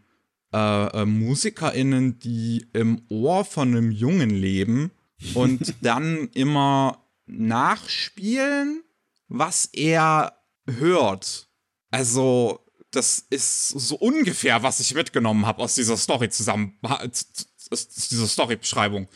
äh, 0.53 1.03
äh, 1.03 1.05
MusikerInnen, 1.05 2.19
die 2.19 2.67
im 2.73 3.03
Ohr 3.09 3.45
von 3.45 3.69
einem 3.69 3.91
Jungen 3.91 4.31
leben 4.31 4.91
und 5.35 5.75
dann 5.83 6.29
immer 6.35 7.07
nachspielen, 7.27 8.83
was 9.29 9.67
er 9.67 10.43
hört. 10.67 11.49
Also, 11.91 12.67
das 12.91 13.25
ist 13.31 13.69
so 13.69 13.97
ungefähr, 13.97 14.63
was 14.63 14.81
ich 14.81 14.95
mitgenommen 14.95 15.47
habe 15.47 15.63
aus 15.63 15.77
dieser 15.77 15.97
Story 15.97 16.29
zusammen, 16.29 16.79
aus 16.83 17.89
dieser 18.11 18.27
Story-Beschreibung. 18.27 19.09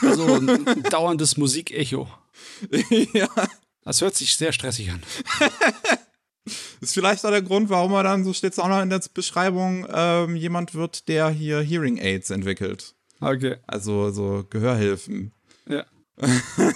Also 0.00 0.36
ein 0.36 0.82
dauerndes 0.90 1.36
Musikecho. 1.36 2.08
ja. 3.12 3.28
Das 3.82 4.00
hört 4.00 4.14
sich 4.14 4.36
sehr 4.36 4.52
stressig 4.52 4.90
an. 4.90 5.02
ist 6.80 6.94
vielleicht 6.94 7.24
auch 7.24 7.30
der 7.30 7.42
Grund, 7.42 7.70
warum 7.70 7.92
er 7.92 8.02
dann, 8.02 8.24
so 8.24 8.32
steht 8.32 8.52
es 8.52 8.58
auch 8.58 8.68
noch 8.68 8.82
in 8.82 8.90
der 8.90 9.00
Beschreibung, 9.12 9.86
ähm, 9.92 10.36
jemand 10.36 10.74
wird, 10.74 11.08
der 11.08 11.30
hier 11.30 11.60
Hearing 11.60 11.98
Aids 11.98 12.30
entwickelt. 12.30 12.94
Okay. 13.20 13.56
Also 13.66 14.10
so 14.10 14.44
Gehörhilfen. 14.48 15.32
Ja. 15.68 15.84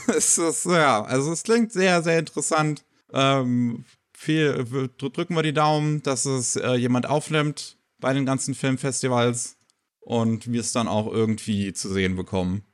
es 0.09 0.39
ist, 0.39 0.65
ja, 0.67 1.03
also 1.03 1.33
es 1.33 1.43
klingt 1.43 1.73
sehr, 1.73 2.03
sehr 2.03 2.19
interessant. 2.19 2.85
Ähm, 3.13 3.85
viel, 4.13 4.65
drücken 4.99 5.35
wir 5.35 5.43
die 5.43 5.53
Daumen, 5.53 6.03
dass 6.03 6.25
es 6.25 6.57
äh, 6.57 6.75
jemand 6.75 7.07
aufnimmt 7.07 7.77
bei 7.99 8.13
den 8.13 8.27
ganzen 8.27 8.55
Filmfestivals 8.55 9.57
und 10.01 10.51
wir 10.51 10.61
es 10.61 10.73
dann 10.73 10.89
auch 10.89 11.11
irgendwie 11.11 11.73
zu 11.73 11.93
sehen 11.93 12.17
bekommen. 12.17 12.65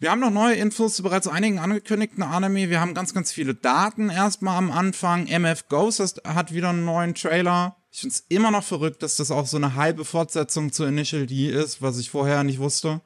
Wir 0.00 0.12
haben 0.12 0.20
noch 0.20 0.30
neue 0.30 0.54
Infos 0.54 0.94
zu 0.94 1.02
bereits 1.02 1.26
einigen 1.26 1.58
angekündigten 1.58 2.22
Anime. 2.22 2.70
Wir 2.70 2.80
haben 2.80 2.94
ganz, 2.94 3.14
ganz 3.14 3.32
viele 3.32 3.56
Daten 3.56 4.10
erstmal 4.10 4.56
am 4.56 4.70
Anfang. 4.70 5.26
MF 5.26 5.66
Ghost 5.68 6.22
hat 6.24 6.54
wieder 6.54 6.68
einen 6.68 6.84
neuen 6.84 7.16
Trailer. 7.16 7.76
Ich 7.90 8.00
finde 8.00 8.14
es 8.14 8.24
immer 8.28 8.52
noch 8.52 8.62
verrückt, 8.62 9.02
dass 9.02 9.16
das 9.16 9.32
auch 9.32 9.46
so 9.46 9.56
eine 9.56 9.74
halbe 9.74 10.04
Fortsetzung 10.04 10.70
zu 10.70 10.84
Initial 10.84 11.26
D 11.26 11.48
ist, 11.48 11.82
was 11.82 11.98
ich 11.98 12.10
vorher 12.10 12.44
nicht 12.44 12.60
wusste. 12.60 13.00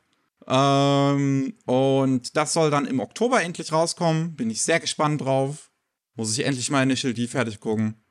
Ähm, 0.46 1.54
und 1.64 2.36
das 2.36 2.52
soll 2.52 2.70
dann 2.70 2.84
im 2.84 3.00
Oktober 3.00 3.42
endlich 3.42 3.72
rauskommen. 3.72 4.36
Bin 4.36 4.50
ich 4.50 4.60
sehr 4.60 4.80
gespannt 4.80 5.22
drauf. 5.22 5.70
Muss 6.14 6.36
ich 6.36 6.44
endlich 6.44 6.70
mal 6.70 6.82
Initial 6.82 7.14
D 7.14 7.26
fertig 7.26 7.60
gucken. 7.60 8.01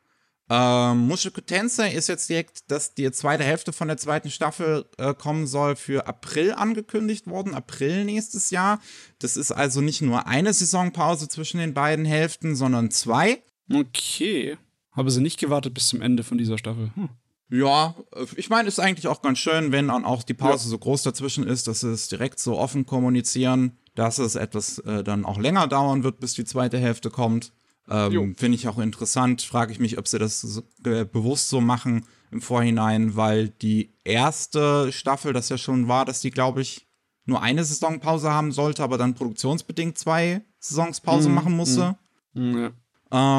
Ähm, 0.53 1.07
Mushoku 1.07 1.39
Tensei 1.39 1.93
ist 1.93 2.09
jetzt 2.09 2.29
direkt, 2.29 2.69
dass 2.69 2.93
die 2.93 3.09
zweite 3.13 3.45
Hälfte 3.45 3.71
von 3.71 3.87
der 3.87 3.95
zweiten 3.95 4.29
Staffel 4.29 4.85
äh, 4.97 5.13
kommen 5.13 5.47
soll, 5.47 5.77
für 5.77 6.07
April 6.07 6.51
angekündigt 6.51 7.27
worden. 7.27 7.55
April 7.55 8.03
nächstes 8.03 8.49
Jahr. 8.49 8.81
Das 9.19 9.37
ist 9.37 9.53
also 9.53 9.79
nicht 9.79 10.01
nur 10.01 10.27
eine 10.27 10.51
Saisonpause 10.51 11.29
zwischen 11.29 11.59
den 11.59 11.73
beiden 11.73 12.03
Hälften, 12.03 12.57
sondern 12.57 12.91
zwei. 12.91 13.41
Okay. 13.71 14.57
Habe 14.91 15.09
sie 15.09 15.21
nicht 15.21 15.39
gewartet 15.39 15.73
bis 15.73 15.87
zum 15.87 16.01
Ende 16.01 16.23
von 16.23 16.37
dieser 16.37 16.57
Staffel. 16.57 16.91
Hm. 16.95 17.07
Ja, 17.49 17.95
ich 18.35 18.49
meine, 18.49 18.67
ist 18.67 18.79
eigentlich 18.79 19.07
auch 19.07 19.21
ganz 19.21 19.39
schön, 19.39 19.71
wenn 19.71 19.87
dann 19.87 20.03
auch 20.03 20.23
die 20.23 20.33
Pause 20.33 20.65
ja. 20.65 20.69
so 20.71 20.77
groß 20.77 21.03
dazwischen 21.03 21.47
ist, 21.47 21.69
dass 21.69 21.79
sie 21.79 21.93
es 21.93 22.09
direkt 22.09 22.39
so 22.39 22.57
offen 22.57 22.85
kommunizieren, 22.85 23.77
dass 23.95 24.19
es 24.19 24.35
etwas 24.35 24.79
äh, 24.79 25.01
dann 25.01 25.23
auch 25.23 25.37
länger 25.37 25.67
dauern 25.67 26.03
wird, 26.03 26.19
bis 26.19 26.33
die 26.33 26.43
zweite 26.43 26.77
Hälfte 26.77 27.09
kommt. 27.09 27.53
Ähm, 27.89 28.35
Finde 28.35 28.55
ich 28.55 28.67
auch 28.67 28.77
interessant. 28.79 29.41
Frage 29.41 29.71
ich 29.71 29.79
mich, 29.79 29.97
ob 29.97 30.07
sie 30.07 30.19
das 30.19 30.41
so, 30.41 30.61
äh, 30.85 31.05
bewusst 31.05 31.49
so 31.49 31.61
machen 31.61 32.05
im 32.31 32.41
Vorhinein, 32.41 33.15
weil 33.15 33.49
die 33.49 33.93
erste 34.03 34.91
Staffel, 34.91 35.33
das 35.33 35.49
ja 35.49 35.57
schon 35.57 35.87
war, 35.87 36.05
dass 36.05 36.21
die, 36.21 36.31
glaube 36.31 36.61
ich, 36.61 36.87
nur 37.25 37.41
eine 37.41 37.63
Saisonpause 37.63 38.31
haben 38.31 38.51
sollte, 38.51 38.83
aber 38.83 38.97
dann 38.97 39.13
produktionsbedingt 39.13 39.97
zwei 39.97 40.41
Saisonspause 40.59 41.29
mhm. 41.29 41.35
machen 41.35 41.55
musste. 41.55 41.97
Mhm. 42.33 42.57
Ja. 42.57 42.71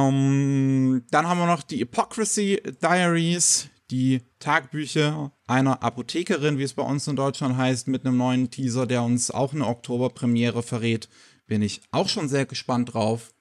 Ähm, 0.09 1.05
dann 1.11 1.26
haben 1.26 1.38
wir 1.38 1.46
noch 1.46 1.62
die 1.62 1.81
Hypocrisy 1.81 2.62
Diaries, 2.83 3.70
die 3.90 4.20
Tagbücher 4.38 5.33
einer 5.46 5.83
Apothekerin, 5.83 6.59
wie 6.59 6.62
es 6.62 6.74
bei 6.74 6.83
uns 6.83 7.07
in 7.09 7.16
Deutschland 7.16 7.57
heißt, 7.57 7.88
mit 7.88 8.05
einem 8.05 8.16
neuen 8.16 8.50
Teaser, 8.50 8.87
der 8.87 9.02
uns 9.02 9.31
auch 9.31 9.52
eine 9.52 9.66
Oktoberpremiere 9.66 10.62
verrät. 10.62 11.09
Bin 11.46 11.62
ich 11.62 11.83
auch 11.90 12.09
schon 12.09 12.28
sehr 12.28 12.46
gespannt 12.46 12.94
drauf. 12.94 13.33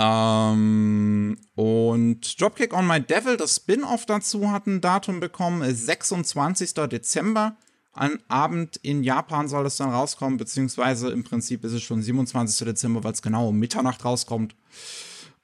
Ähm, 0.00 1.36
und 1.56 2.40
Dropkick 2.40 2.72
on 2.72 2.86
My 2.86 3.00
Devil, 3.00 3.36
das 3.36 3.56
Spin-off 3.56 4.06
dazu, 4.06 4.50
hat 4.50 4.66
ein 4.66 4.80
Datum 4.80 5.18
bekommen, 5.18 5.74
26. 5.74 6.74
Dezember. 6.88 7.56
An 7.92 8.20
Abend 8.28 8.76
in 8.76 9.02
Japan 9.02 9.48
soll 9.48 9.66
es 9.66 9.76
dann 9.76 9.90
rauskommen, 9.90 10.38
beziehungsweise 10.38 11.10
im 11.10 11.24
Prinzip 11.24 11.64
ist 11.64 11.72
es 11.72 11.82
schon 11.82 12.00
27. 12.00 12.64
Dezember, 12.64 13.02
weil 13.02 13.12
es 13.12 13.22
genau 13.22 13.48
um 13.48 13.58
Mitternacht 13.58 14.04
rauskommt. 14.04 14.54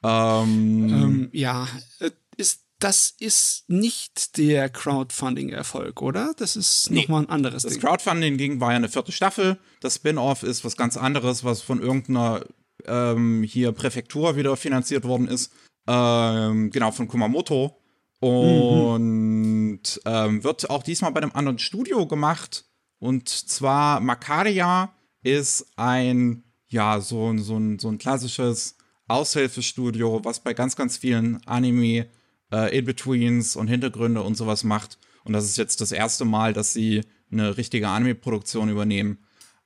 Ähm, 0.05 0.89
ähm, 0.89 1.29
ja, 1.33 1.67
äh, 1.99 2.13
ist, 2.37 2.61
das 2.79 3.13
ist 3.19 3.65
nicht 3.67 4.37
der 4.37 4.69
Crowdfunding-Erfolg, 4.69 6.01
oder? 6.01 6.33
Das 6.37 6.55
ist 6.55 6.93
nee, 6.93 7.01
nochmal 7.01 7.23
ein 7.23 7.31
anderes 7.31 7.65
das 7.65 7.73
Ding. 7.73 7.81
Das 7.81 7.91
Crowdfunding 7.91 8.61
war 8.61 8.71
ja 8.71 8.77
eine 8.77 8.89
vierte 8.89 9.11
Staffel. 9.11 9.59
Das 9.81 9.97
Spin-off 9.97 10.45
ist 10.45 10.65
was 10.65 10.77
ganz 10.77 10.97
anderes, 10.97 11.43
was 11.43 11.61
von 11.61 11.81
irgendeiner 11.81 12.45
ähm, 12.87 13.43
hier 13.43 13.73
Präfektur 13.73 14.37
wieder 14.37 14.57
finanziert 14.57 15.05
worden 15.05 15.29
ist. 15.29 15.53
Ähm, 15.87 16.71
genau, 16.71 16.91
von 16.91 17.09
Kumamoto. 17.09 17.81
Und 18.21 19.01
mhm. 19.03 19.79
ähm, 20.07 20.45
wird 20.45 20.71
auch 20.71 20.83
diesmal 20.83 21.13
bei 21.13 21.21
einem 21.21 21.33
anderen 21.33 21.59
Studio 21.59 22.07
gemacht. 22.07 22.65
Und 22.99 23.29
zwar 23.29 24.01
Makaria 24.01 24.95
ist 25.23 25.67
ein, 25.77 26.45
ja, 26.69 27.01
so, 27.01 27.37
so, 27.39 27.59
ein, 27.59 27.79
so 27.79 27.89
ein 27.89 27.99
klassisches 27.99 28.77
Aushilfestudio, 29.09 30.25
was 30.25 30.41
bei 30.41 30.55
ganz, 30.55 30.77
ganz 30.77 30.97
vielen 30.97 31.47
Anime 31.47 32.07
äh, 32.51 32.79
In-Betweens 32.79 33.57
und 33.57 33.69
Hintergründe 33.69 34.23
und 34.23 34.37
sowas 34.37 34.65
macht. 34.65 34.99
Und 35.25 35.33
das 35.33 35.45
ist 35.45 35.59
jetzt 35.59 35.81
das 35.81 35.93
erste 35.93 36.25
Mal, 36.25 36.53
dass 36.53 36.73
sie 36.73 37.03
eine 37.31 37.57
richtige 37.57 37.89
Anime-Produktion 37.89 38.69
übernehmen. 38.69 39.19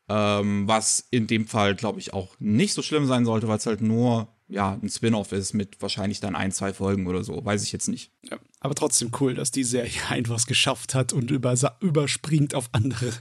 Ähm, 0.09 0.67
was 0.67 1.07
in 1.11 1.27
dem 1.27 1.47
Fall, 1.47 1.75
glaube 1.75 2.01
ich, 2.01 2.15
auch 2.15 2.35
nicht 2.39 2.73
so 2.73 2.83
schlimm 2.83 3.07
sein 3.07 3.25
sollte, 3.25 3.49
weil 3.49 3.59
es 3.59 3.67
halt 3.67 3.83
nur 3.83 4.29
ja, 4.49 4.79
ein 4.83 4.89
Spin-off 4.89 5.33
ist 5.33 5.53
mit 5.53 5.81
wahrscheinlich 5.81 6.21
dann 6.21 6.35
ein, 6.35 6.53
zwei 6.53 6.73
Folgen 6.73 7.07
oder 7.07 7.23
so. 7.23 7.45
Weiß 7.45 7.63
ich 7.63 7.73
jetzt 7.73 7.89
nicht. 7.89 8.13
Ja, 8.23 8.39
aber 8.61 8.75
trotzdem 8.75 9.11
cool, 9.21 9.35
dass 9.35 9.51
die 9.51 9.65
Serie 9.65 10.01
einfach 10.09 10.35
was 10.35 10.47
geschafft 10.47 10.95
hat 10.95 11.13
und 11.13 11.31
überspringt 11.31 12.55
auf 12.55 12.71
andere. 12.73 13.13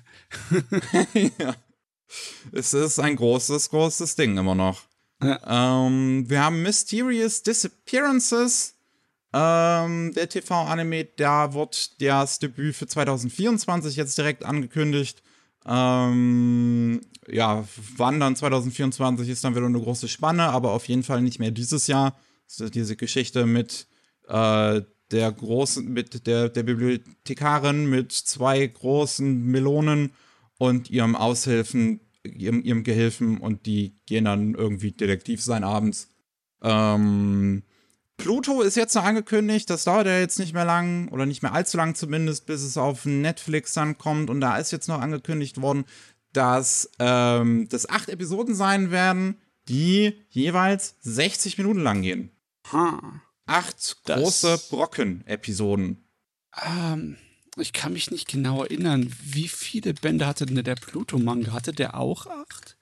ja. 1.40 1.56
Es 2.54 2.74
ist 2.74 3.00
ein 3.00 3.18
großes, 3.18 3.70
großes 3.70 4.16
Ding 4.16 4.38
immer 4.38 4.56
noch. 4.56 4.84
Ja. 5.22 5.86
Ähm, 5.86 6.30
wir 6.30 6.44
haben 6.44 6.62
Mysterious 6.62 7.44
Disappearances. 7.44 8.76
Ähm, 9.34 10.14
der 10.14 10.30
TV-Anime, 10.30 11.04
da 11.18 11.54
wird 11.54 12.02
das 12.02 12.40
Debüt 12.40 12.76
für 12.76 12.88
2024 12.88 13.98
jetzt 13.98 14.18
direkt 14.18 14.46
angekündigt. 14.46 15.22
Ähm, 15.68 17.02
ja, 17.28 17.68
wann 17.98 18.20
dann 18.20 18.36
2024 18.36 19.30
ist 19.30 19.44
dann 19.44 19.56
wieder 19.56 19.66
eine 19.66 19.80
große 19.80 20.08
Spanne, 20.08 20.44
aber 20.50 20.72
auf 20.72 20.88
jeden 20.88 21.04
Fall 21.04 21.22
nicht 21.22 21.40
mehr 21.40 21.52
dieses 21.52 21.88
Jahr. 21.88 22.18
Diese 22.74 22.96
Geschichte 22.96 23.46
mit 23.46 23.88
äh, 24.28 24.82
der 25.12 25.32
großen, 25.32 25.92
mit 25.92 26.28
der, 26.28 26.50
der 26.50 26.64
Bibliothekarin 26.64 27.90
mit 27.90 28.12
zwei 28.12 28.66
großen 28.66 29.44
Melonen 29.44 30.12
und 30.58 30.90
ihrem 30.90 31.16
Aushilfen, 31.16 32.02
ihrem, 32.24 32.62
ihrem 32.62 32.84
Gehilfen 32.84 33.38
und 33.40 33.66
die 33.66 34.00
gehen 34.06 34.26
dann 34.26 34.56
irgendwie 34.56 34.92
Detektiv 34.92 35.42
sein 35.42 35.64
abends. 35.64 36.10
Ähm, 36.62 37.64
Pluto 38.18 38.62
ist 38.62 38.76
jetzt 38.76 38.96
noch 38.96 39.04
angekündigt, 39.04 39.70
das 39.70 39.84
dauert 39.84 40.08
ja 40.08 40.20
jetzt 40.20 40.40
nicht 40.40 40.54
mehr 40.54 40.66
lang 40.66 41.08
oder 41.10 41.26
nicht 41.26 41.44
mehr 41.44 41.54
allzu 41.54 41.78
lang 41.78 41.96
zumindest, 41.96 42.48
bis 42.48 42.64
es 42.64 42.76
auf 42.76 43.06
Netflix 43.06 43.74
dann 43.74 43.98
kommt. 43.98 44.30
Und 44.30 44.42
da 44.42 44.58
ist 44.58 44.72
jetzt 44.72 44.88
noch 44.88 45.00
angekündigt 45.00 45.62
worden, 45.62 45.86
dass 46.34 46.90
ähm, 47.00 47.68
das 47.70 47.88
acht 47.88 48.10
Episoden 48.10 48.56
sein 48.56 48.92
werden, 48.92 49.40
die 49.70 50.14
jeweils 50.30 50.96
60 51.02 51.58
Minuten 51.58 51.82
lang 51.82 52.02
gehen. 52.02 52.32
Ha. 52.72 53.22
Acht 53.46 53.98
das 54.10 54.20
große 54.20 54.60
Brocken-Episoden. 54.70 56.04
Ähm, 56.66 57.18
ich 57.56 57.72
kann 57.72 57.94
mich 57.94 58.12
nicht 58.12 58.28
genau 58.28 58.64
erinnern, 58.64 59.12
wie 59.24 59.48
viele 59.48 59.94
Bände 59.94 60.26
hatte 60.26 60.46
denn 60.46 60.64
der 60.64 60.76
Pluto-Manga? 60.76 61.54
Hatte 61.54 61.72
der 61.72 61.98
auch 61.98 62.26
acht? 62.26 62.78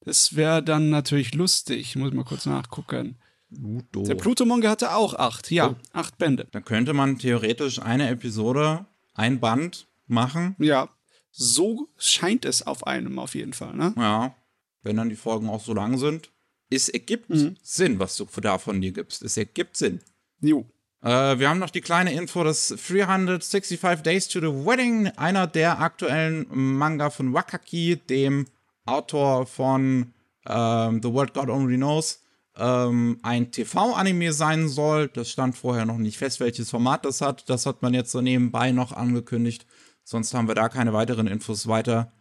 Das 0.00 0.34
wäre 0.34 0.62
dann 0.62 0.90
natürlich 0.90 1.34
lustig. 1.34 1.80
Ich 1.80 1.96
muss 1.96 2.12
mal 2.12 2.24
kurz 2.24 2.46
nachgucken. 2.46 3.16
Pluto. 3.54 4.02
Der 4.02 4.14
Pluto-Manga 4.14 4.70
hatte 4.70 4.94
auch 4.94 5.14
acht, 5.14 5.50
ja, 5.50 5.70
oh. 5.70 5.76
acht 5.92 6.18
Bände. 6.18 6.48
Dann 6.52 6.64
könnte 6.64 6.92
man 6.92 7.18
theoretisch 7.18 7.80
eine 7.80 8.08
Episode, 8.08 8.86
ein 9.14 9.40
Band 9.40 9.86
machen. 10.06 10.56
Ja, 10.58 10.88
so 11.30 11.88
scheint 11.96 12.44
es 12.44 12.66
auf 12.66 12.86
einem 12.86 13.18
auf 13.18 13.34
jeden 13.34 13.52
Fall, 13.52 13.74
ne? 13.74 13.94
Ja, 13.96 14.34
wenn 14.82 14.96
dann 14.96 15.08
die 15.08 15.16
Folgen 15.16 15.48
auch 15.48 15.62
so 15.62 15.74
lang 15.74 15.98
sind. 15.98 16.30
Es 16.70 16.88
ergibt 16.88 17.30
mhm. 17.30 17.56
Sinn, 17.62 17.98
was 17.98 18.16
du 18.16 18.26
da 18.40 18.58
von 18.58 18.80
dir 18.80 18.92
gibst. 18.92 19.22
Es 19.22 19.36
ergibt 19.36 19.76
Sinn. 19.76 20.00
Jo. 20.40 20.66
Äh, 21.02 21.38
wir 21.38 21.48
haben 21.48 21.58
noch 21.58 21.70
die 21.70 21.80
kleine 21.80 22.12
Info, 22.12 22.44
dass 22.44 22.68
365 22.68 24.02
Days 24.02 24.28
to 24.28 24.40
the 24.40 24.46
Wedding, 24.46 25.08
einer 25.16 25.46
der 25.46 25.80
aktuellen 25.80 26.46
Manga 26.50 27.10
von 27.10 27.34
Wakaki, 27.34 27.96
dem 28.08 28.46
Autor 28.86 29.46
von 29.46 30.12
ähm, 30.46 31.00
The 31.02 31.12
World 31.12 31.34
God 31.34 31.48
Only 31.48 31.76
Knows, 31.76 32.21
ähm, 32.56 33.18
ein 33.22 33.50
TV-Anime 33.50 34.32
sein 34.32 34.68
soll. 34.68 35.08
Das 35.08 35.30
stand 35.30 35.56
vorher 35.56 35.84
noch 35.84 35.98
nicht 35.98 36.18
fest, 36.18 36.40
welches 36.40 36.70
Format 36.70 37.04
das 37.04 37.20
hat. 37.20 37.48
Das 37.48 37.66
hat 37.66 37.82
man 37.82 37.94
jetzt 37.94 38.12
so 38.12 38.20
nebenbei 38.20 38.72
noch 38.72 38.92
angekündigt. 38.92 39.66
Sonst 40.04 40.34
haben 40.34 40.48
wir 40.48 40.54
da 40.54 40.68
keine 40.68 40.92
weiteren 40.92 41.26
Infos 41.26 41.66
weiter. 41.66 42.12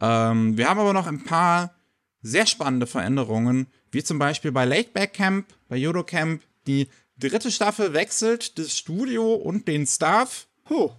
Ähm, 0.00 0.56
wir 0.56 0.68
haben 0.68 0.80
aber 0.80 0.92
noch 0.92 1.06
ein 1.06 1.24
paar 1.24 1.74
sehr 2.22 2.46
spannende 2.46 2.86
Veränderungen, 2.86 3.68
wie 3.92 4.02
zum 4.02 4.18
Beispiel 4.18 4.52
bei 4.52 4.64
Lateback 4.64 5.12
Camp, 5.12 5.46
bei 5.68 5.76
Yodo 5.76 6.02
Camp. 6.02 6.42
Die 6.66 6.88
dritte 7.16 7.50
Staffel 7.50 7.92
wechselt 7.92 8.58
das 8.58 8.76
Studio 8.76 9.34
und 9.34 9.68
den 9.68 9.86
Staff. 9.86 10.48
Huh. 10.68 10.90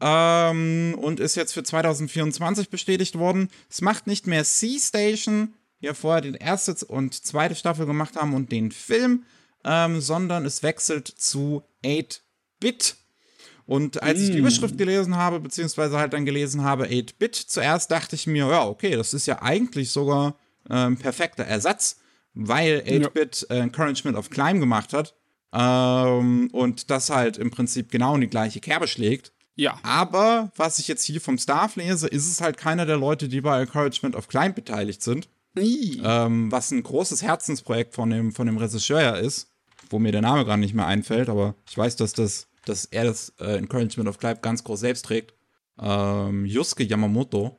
Ähm, 0.00 0.96
und 1.00 1.20
ist 1.20 1.36
jetzt 1.36 1.54
für 1.54 1.62
2024 1.62 2.68
bestätigt 2.68 3.18
worden. 3.18 3.48
Es 3.70 3.80
macht 3.80 4.06
nicht 4.06 4.26
mehr 4.26 4.44
C-Station, 4.44 5.54
ja 5.84 5.94
vorher 5.94 6.20
die 6.20 6.34
erste 6.34 6.84
und 6.86 7.14
zweite 7.14 7.54
Staffel 7.54 7.86
gemacht 7.86 8.16
haben 8.16 8.34
und 8.34 8.52
den 8.52 8.70
Film, 8.70 9.24
ähm, 9.64 10.00
sondern 10.00 10.44
es 10.44 10.62
wechselt 10.62 11.08
zu 11.08 11.62
8-Bit. 11.84 12.96
Und 13.66 14.02
als 14.02 14.18
mm. 14.18 14.22
ich 14.22 14.30
die 14.30 14.36
mm. 14.36 14.40
Überschrift 14.40 14.78
gelesen 14.78 15.16
habe, 15.16 15.40
beziehungsweise 15.40 15.98
halt 15.98 16.12
dann 16.12 16.24
gelesen 16.24 16.64
habe 16.64 16.86
8-Bit, 16.86 17.34
zuerst 17.34 17.90
dachte 17.90 18.14
ich 18.16 18.26
mir, 18.26 18.46
ja, 18.48 18.66
okay, 18.66 18.96
das 18.96 19.14
ist 19.14 19.26
ja 19.26 19.40
eigentlich 19.42 19.90
sogar 19.90 20.36
ein 20.68 20.92
ähm, 20.92 20.96
perfekter 20.96 21.44
Ersatz, 21.44 21.96
weil 22.34 22.82
8-Bit 22.86 23.46
ja. 23.48 23.56
äh, 23.56 23.60
Encouragement 23.60 24.16
of 24.16 24.30
Climb 24.30 24.60
gemacht 24.60 24.92
hat. 24.92 25.14
Ähm, 25.52 26.50
und 26.52 26.90
das 26.90 27.10
halt 27.10 27.38
im 27.38 27.50
Prinzip 27.50 27.90
genau 27.90 28.16
in 28.16 28.22
die 28.22 28.28
gleiche 28.28 28.60
Kerbe 28.60 28.88
schlägt. 28.88 29.32
Ja. 29.56 29.78
Aber 29.82 30.50
was 30.56 30.78
ich 30.78 30.88
jetzt 30.88 31.04
hier 31.04 31.20
vom 31.20 31.38
Staff 31.38 31.76
lese, 31.76 32.08
ist 32.08 32.28
es 32.28 32.40
halt 32.40 32.56
keiner 32.56 32.86
der 32.86 32.96
Leute, 32.96 33.28
die 33.28 33.40
bei 33.40 33.60
Encouragement 33.60 34.16
of 34.16 34.28
Climb 34.28 34.56
beteiligt 34.56 35.02
sind. 35.02 35.28
Ähm, 36.04 36.50
was 36.50 36.70
ein 36.70 36.82
großes 36.82 37.22
Herzensprojekt 37.22 37.94
von 37.94 38.10
dem, 38.10 38.32
von 38.32 38.46
dem 38.46 38.56
Regisseur 38.56 39.18
ist, 39.18 39.48
wo 39.90 39.98
mir 39.98 40.12
der 40.12 40.22
Name 40.22 40.44
gerade 40.44 40.60
nicht 40.60 40.74
mehr 40.74 40.86
einfällt, 40.86 41.28
aber 41.28 41.54
ich 41.68 41.78
weiß, 41.78 41.96
dass, 41.96 42.12
das, 42.12 42.48
dass 42.64 42.86
er 42.86 43.04
das 43.04 43.32
äh, 43.38 43.56
Encouragement 43.56 44.08
of 44.08 44.18
Clive 44.18 44.40
ganz 44.40 44.64
groß 44.64 44.80
selbst 44.80 45.04
trägt. 45.04 45.34
Ähm, 45.78 46.44
Yusuke 46.46 46.84
Yamamoto. 46.84 47.58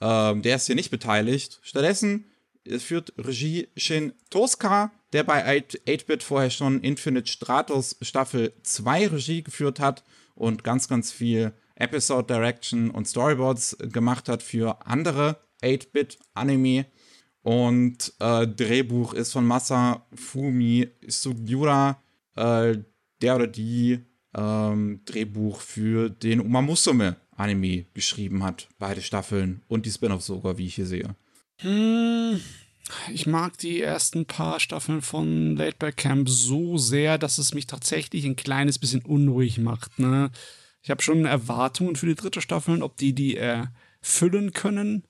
Ähm, 0.00 0.42
der 0.42 0.56
ist 0.56 0.66
hier 0.66 0.76
nicht 0.76 0.90
beteiligt. 0.90 1.60
Stattdessen 1.62 2.26
Es 2.64 2.84
führt 2.84 3.12
Regie 3.18 3.68
Shin 3.76 4.12
Tosca, 4.30 4.92
der 5.12 5.24
bei 5.24 5.44
8-Bit 5.46 6.22
vorher 6.22 6.50
schon 6.50 6.80
Infinite 6.82 7.30
Stratos 7.30 7.96
Staffel 8.02 8.52
2 8.62 9.08
Regie 9.08 9.42
geführt 9.42 9.80
hat 9.80 10.04
und 10.34 10.64
ganz, 10.64 10.88
ganz 10.88 11.10
viel 11.10 11.52
Episode 11.74 12.34
Direction 12.34 12.90
und 12.90 13.06
Storyboards 13.06 13.76
gemacht 13.80 14.28
hat 14.28 14.42
für 14.42 14.86
andere 14.86 15.38
8-Bit-Anime. 15.62 16.86
Und 17.42 18.12
äh, 18.18 18.46
Drehbuch 18.46 19.14
ist 19.14 19.32
von 19.32 19.46
Masa 19.46 20.06
Fumi 20.14 20.88
Sugiura, 21.06 22.02
äh, 22.36 22.78
der 23.22 23.36
oder 23.36 23.46
die 23.46 24.00
ähm, 24.36 25.00
Drehbuch 25.04 25.60
für 25.60 26.10
den 26.10 26.40
Umamusume 26.40 27.16
Anime 27.36 27.86
geschrieben 27.94 28.42
hat. 28.42 28.68
Beide 28.78 29.00
Staffeln 29.00 29.62
und 29.68 29.86
die 29.86 29.90
Spin-offs 29.90 30.26
sogar, 30.26 30.58
wie 30.58 30.66
ich 30.66 30.74
hier 30.74 30.86
sehe. 30.86 31.14
Hm, 31.60 32.40
ich 33.12 33.26
mag 33.26 33.58
die 33.58 33.80
ersten 33.80 34.26
paar 34.26 34.60
Staffeln 34.60 35.02
von 35.02 35.56
Late 35.56 35.76
Back 35.78 35.96
Camp 35.98 36.28
so 36.28 36.78
sehr, 36.78 37.18
dass 37.18 37.38
es 37.38 37.54
mich 37.54 37.66
tatsächlich 37.66 38.24
ein 38.24 38.36
kleines 38.36 38.78
bisschen 38.78 39.02
unruhig 39.02 39.58
macht. 39.58 39.98
Ne? 39.98 40.30
Ich 40.82 40.90
habe 40.90 41.02
schon 41.02 41.24
Erwartungen 41.24 41.96
für 41.96 42.06
die 42.06 42.14
dritte 42.14 42.40
Staffel, 42.40 42.82
ob 42.82 42.96
die 42.96 43.12
die 43.12 43.36
erfüllen 43.36 44.52
können. 44.52 45.04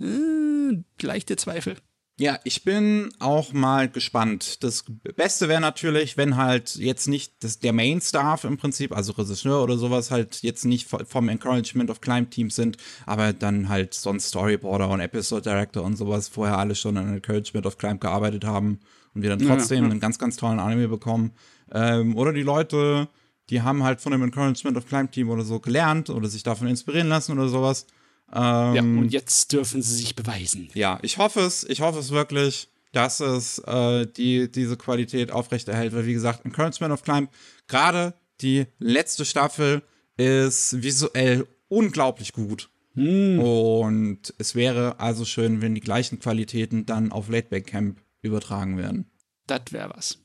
Äh, 0.00 0.82
leichte 1.00 1.36
Zweifel. 1.36 1.76
Ja, 2.18 2.38
ich 2.44 2.64
bin 2.64 3.10
auch 3.18 3.52
mal 3.52 3.90
gespannt. 3.90 4.64
Das 4.64 4.86
Beste 5.16 5.48
wäre 5.48 5.60
natürlich, 5.60 6.16
wenn 6.16 6.38
halt 6.38 6.76
jetzt 6.76 7.08
nicht 7.08 7.44
das, 7.44 7.58
der 7.58 7.74
Main-Staff 7.74 8.44
im 8.44 8.56
Prinzip, 8.56 8.96
also 8.96 9.12
Regisseur 9.12 9.62
oder 9.62 9.76
sowas, 9.76 10.10
halt 10.10 10.42
jetzt 10.42 10.64
nicht 10.64 10.88
vom 10.88 11.28
Encouragement 11.28 11.90
of 11.90 12.00
Climb 12.00 12.30
Team 12.30 12.48
sind, 12.48 12.78
aber 13.04 13.34
dann 13.34 13.68
halt 13.68 13.92
sonst 13.92 14.28
Storyboarder 14.28 14.88
und 14.88 15.00
Episode 15.00 15.42
Director 15.42 15.82
und 15.82 15.96
sowas 15.96 16.28
vorher 16.28 16.56
alle 16.56 16.74
schon 16.74 16.96
an 16.96 17.16
Encouragement 17.16 17.66
of 17.66 17.76
Climb 17.76 18.00
gearbeitet 18.00 18.46
haben 18.46 18.80
und 19.14 19.20
wir 19.20 19.28
dann 19.28 19.38
trotzdem 19.40 19.78
ja, 19.78 19.84
ja. 19.84 19.90
einen 19.90 20.00
ganz, 20.00 20.18
ganz 20.18 20.38
tollen 20.38 20.58
Anime 20.58 20.88
bekommen. 20.88 21.32
Ähm, 21.70 22.16
oder 22.16 22.32
die 22.32 22.42
Leute, 22.42 23.08
die 23.50 23.60
haben 23.60 23.82
halt 23.82 24.00
von 24.00 24.12
dem 24.12 24.22
Encouragement 24.22 24.78
of 24.78 24.86
Climb 24.86 25.12
Team 25.12 25.28
oder 25.28 25.44
so 25.44 25.60
gelernt 25.60 26.08
oder 26.08 26.28
sich 26.28 26.42
davon 26.42 26.66
inspirieren 26.66 27.08
lassen 27.08 27.32
oder 27.32 27.50
sowas. 27.50 27.86
Ähm, 28.32 28.74
ja, 28.74 28.82
und 28.82 29.08
jetzt 29.10 29.52
dürfen 29.52 29.82
sie 29.82 29.96
sich 29.96 30.16
beweisen. 30.16 30.68
Ja, 30.74 30.98
ich 31.02 31.18
hoffe 31.18 31.40
es, 31.40 31.64
ich 31.64 31.80
hoffe 31.80 32.00
es 32.00 32.10
wirklich, 32.10 32.68
dass 32.92 33.20
es 33.20 33.58
äh, 33.60 34.06
die, 34.06 34.50
diese 34.50 34.76
Qualität 34.76 35.30
aufrechterhält, 35.30 35.94
weil 35.94 36.06
wie 36.06 36.14
gesagt, 36.14 36.44
Encouragement 36.44 36.92
of 36.92 37.02
Climb, 37.02 37.30
gerade 37.68 38.14
die 38.40 38.66
letzte 38.78 39.24
Staffel 39.24 39.82
ist 40.16 40.82
visuell 40.82 41.46
unglaublich 41.68 42.32
gut. 42.32 42.70
Hm. 42.94 43.38
Und 43.38 44.34
es 44.38 44.54
wäre 44.54 44.98
also 44.98 45.24
schön, 45.24 45.60
wenn 45.60 45.74
die 45.74 45.80
gleichen 45.80 46.18
Qualitäten 46.18 46.86
dann 46.86 47.12
auf 47.12 47.28
Lateback 47.28 47.66
Camp 47.66 48.00
übertragen 48.22 48.78
werden. 48.78 49.10
Das 49.46 49.60
wäre 49.70 49.90
was. 49.94 50.18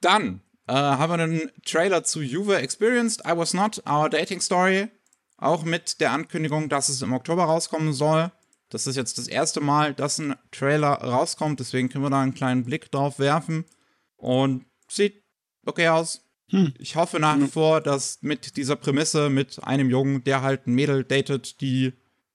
Dann 0.00 0.40
äh, 0.68 0.72
haben 0.72 1.10
wir 1.10 1.24
einen 1.24 1.50
Trailer 1.64 2.04
zu 2.04 2.22
Juve 2.22 2.58
Experienced 2.58 3.22
I 3.26 3.36
Was 3.36 3.54
Not, 3.54 3.82
Our 3.86 4.08
Dating 4.08 4.40
Story. 4.40 4.88
Auch 5.38 5.64
mit 5.64 6.00
der 6.00 6.12
Ankündigung, 6.12 6.68
dass 6.68 6.88
es 6.88 7.00
im 7.00 7.12
Oktober 7.12 7.44
rauskommen 7.44 7.92
soll. 7.92 8.30
Das 8.70 8.86
ist 8.86 8.96
jetzt 8.96 9.18
das 9.18 9.28
erste 9.28 9.60
Mal, 9.60 9.94
dass 9.94 10.18
ein 10.18 10.34
Trailer 10.50 10.92
rauskommt, 10.92 11.60
deswegen 11.60 11.88
können 11.88 12.04
wir 12.04 12.10
da 12.10 12.20
einen 12.20 12.34
kleinen 12.34 12.64
Blick 12.64 12.90
drauf 12.90 13.18
werfen. 13.18 13.64
Und 14.16 14.66
sieht 14.88 15.22
okay 15.64 15.88
aus. 15.88 16.24
Hm. 16.50 16.74
Ich 16.78 16.96
hoffe 16.96 17.20
nach 17.20 17.36
wie 17.36 17.42
hm. 17.42 17.50
vor, 17.50 17.80
dass 17.80 18.18
mit 18.20 18.56
dieser 18.56 18.76
Prämisse, 18.76 19.30
mit 19.30 19.62
einem 19.62 19.88
Jungen, 19.88 20.24
der 20.24 20.42
halt 20.42 20.66
ein 20.66 20.74
Mädel 20.74 21.04
datet, 21.04 21.60
die 21.60 21.92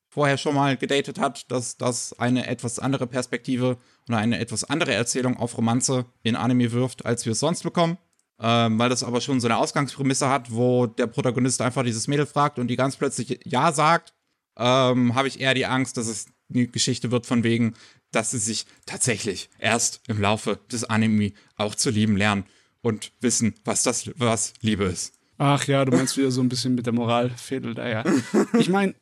vorher 0.07 0.37
schon 0.37 0.55
mal 0.55 0.77
gedatet 0.77 1.19
hat, 1.19 1.51
dass 1.51 1.77
das 1.77 2.17
eine 2.19 2.47
etwas 2.47 2.79
andere 2.79 3.07
Perspektive 3.07 3.77
oder 4.07 4.17
eine 4.17 4.39
etwas 4.39 4.63
andere 4.63 4.93
Erzählung 4.93 5.37
auf 5.37 5.57
Romanze 5.57 6.05
in 6.21 6.35
Anime 6.35 6.71
wirft, 6.71 7.05
als 7.05 7.25
wir 7.25 7.33
es 7.33 7.39
sonst 7.39 7.63
bekommen 7.63 7.97
ähm, 8.43 8.77
weil 8.77 8.89
das 8.89 9.03
aber 9.03 9.21
schon 9.21 9.39
so 9.39 9.47
eine 9.47 9.57
Ausgangsprämisse 9.57 10.27
hat, 10.27 10.51
wo 10.51 10.85
der 10.85 11.07
Protagonist 11.07 11.61
einfach 11.61 11.83
dieses 11.83 12.09
Mädel 12.09 12.25
fragt 12.25 12.59
und 12.59 12.67
die 12.67 12.75
ganz 12.75 12.97
plötzlich 12.97 13.39
Ja 13.45 13.71
sagt, 13.71 14.13
ähm, 14.57 15.15
habe 15.15 15.29
ich 15.29 15.39
eher 15.39 15.53
die 15.53 15.65
Angst, 15.65 15.95
dass 15.95 16.07
es 16.07 16.25
eine 16.53 16.67
Geschichte 16.67 17.09
wird 17.09 17.25
von 17.25 17.43
wegen, 17.43 17.73
dass 18.11 18.31
sie 18.31 18.39
sich 18.39 18.65
tatsächlich 18.85 19.49
erst 19.59 20.01
im 20.07 20.19
Laufe 20.19 20.59
des 20.69 20.83
Anime 20.83 21.31
auch 21.55 21.73
zu 21.73 21.89
lieben 21.89 22.17
lernen 22.17 22.43
und 22.81 23.13
wissen, 23.21 23.55
was 23.63 23.83
das, 23.83 24.11
was 24.17 24.53
Liebe 24.59 24.83
ist. 24.83 25.13
Ach 25.37 25.65
ja, 25.65 25.85
du 25.85 25.95
meinst 25.95 26.17
wieder 26.17 26.29
so 26.29 26.41
ein 26.41 26.49
bisschen 26.49 26.75
mit 26.75 26.85
der 26.85 26.93
Moralfädel 26.93 27.73
da, 27.73 27.87
ja. 27.87 28.03
Ich 28.59 28.67
meine, 28.69 28.93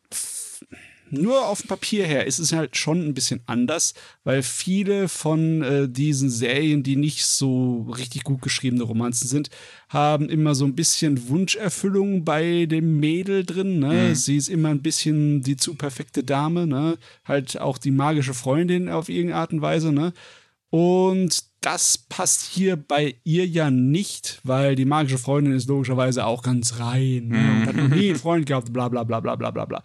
nur 1.12 1.48
auf 1.48 1.62
dem 1.62 1.68
Papier 1.68 2.06
her 2.06 2.26
ist 2.26 2.40
es 2.40 2.54
halt 2.54 2.78
schon 2.78 3.06
ein 3.06 3.14
bisschen 3.14 3.42
anders, 3.46 3.94
weil 4.24 4.44
viele 4.44 5.08
von 5.08 5.62
äh, 5.62 5.90
diesen 5.90 6.30
Serien, 6.30 6.84
die 6.84 6.96
nicht 6.96 7.26
so 7.26 7.88
richtig 7.98 8.24
gut 8.24 8.42
geschriebene 8.42 8.84
Romanzen 8.84 9.28
sind, 9.28 9.50
haben 9.90 10.30
immer 10.30 10.56
so 10.56 10.66
ein 10.66 10.76
bisschen 10.76 11.30
Wunscherfüllung 11.30 12.24
bei 12.24 12.66
dem 12.66 13.00
Mädel 13.00 13.46
drin. 13.46 13.80
Ne? 13.80 14.10
Mhm. 14.10 14.16
Sie 14.16 14.38
ist 14.38 14.50
immer 14.50 14.70
ein 14.70 14.82
bisschen 14.82 15.42
die 15.42 15.58
zu 15.58 15.76
perfekte 15.76 16.24
Dame, 16.24 16.66
ne? 16.66 16.98
halt 17.26 17.60
auch 17.60 17.78
die 17.78 17.92
magische 17.92 18.34
Freundin 18.34 18.90
auf 18.90 19.10
irgendeine 19.10 19.42
Art 19.42 19.54
und 19.54 19.62
Weise. 19.62 19.92
Ne? 19.92 20.14
Und 20.72 21.44
das 21.60 21.98
passt 21.98 22.46
hier 22.46 22.76
bei 22.78 23.16
ihr 23.24 23.46
ja 23.46 23.70
nicht, 23.70 24.40
weil 24.44 24.76
die 24.76 24.86
magische 24.86 25.18
Freundin 25.18 25.54
ist 25.54 25.68
logischerweise 25.68 26.26
auch 26.26 26.42
ganz 26.42 26.80
rein 26.80 27.28
ne? 27.28 27.38
und 27.38 27.68
hat 27.68 27.76
noch 27.76 27.88
nie 27.90 28.10
einen 28.10 28.20
Freund 28.20 28.46
gehabt, 28.46 28.72
bla 28.72 28.88
bla 28.88 29.04
bla 29.04 29.20
bla 29.20 29.36
bla 29.36 29.52
bla 29.52 29.66
bla. 29.66 29.84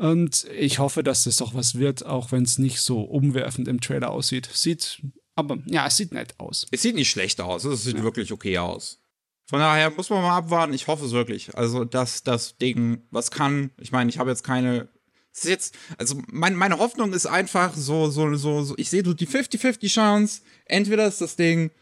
Und 0.00 0.46
ich 0.56 0.78
hoffe, 0.78 1.02
dass 1.02 1.24
das 1.24 1.36
doch 1.36 1.52
was 1.52 1.74
wird, 1.74 2.06
auch 2.06 2.32
wenn 2.32 2.42
es 2.44 2.58
nicht 2.58 2.80
so 2.80 3.02
umwerfend 3.02 3.68
im 3.68 3.82
Trailer 3.82 4.10
aussieht. 4.10 4.48
Sieht, 4.50 5.02
aber 5.34 5.58
ja, 5.66 5.86
es 5.86 5.98
sieht 5.98 6.12
nett 6.12 6.32
aus. 6.38 6.66
Es 6.70 6.80
sieht 6.80 6.94
nicht 6.94 7.10
schlecht 7.10 7.38
aus, 7.38 7.64
es 7.64 7.84
sieht 7.84 7.98
ja. 7.98 8.02
wirklich 8.02 8.32
okay 8.32 8.56
aus. 8.56 8.98
Von 9.44 9.58
daher 9.58 9.90
muss 9.90 10.08
man 10.08 10.22
mal 10.22 10.38
abwarten. 10.38 10.72
Ich 10.72 10.86
hoffe 10.86 11.04
es 11.04 11.12
wirklich. 11.12 11.54
Also, 11.54 11.84
dass 11.84 12.22
das 12.22 12.56
Ding 12.56 13.02
was 13.10 13.30
kann. 13.30 13.72
Ich 13.78 13.92
meine, 13.92 14.08
ich 14.08 14.18
habe 14.18 14.30
jetzt 14.30 14.42
keine. 14.42 14.88
Es 15.34 15.44
ist 15.44 15.50
jetzt, 15.50 15.74
also 15.98 16.22
mein, 16.28 16.54
meine 16.54 16.78
Hoffnung 16.78 17.12
ist 17.12 17.26
einfach 17.26 17.74
so, 17.74 18.08
so, 18.08 18.34
so, 18.36 18.62
so 18.62 18.74
ich 18.78 18.88
sehe 18.88 19.04
so 19.04 19.12
die 19.12 19.28
50-50 19.28 19.86
Chance. 19.88 20.40
Entweder 20.64 21.06
ist 21.06 21.20
das 21.20 21.36
Ding 21.36 21.72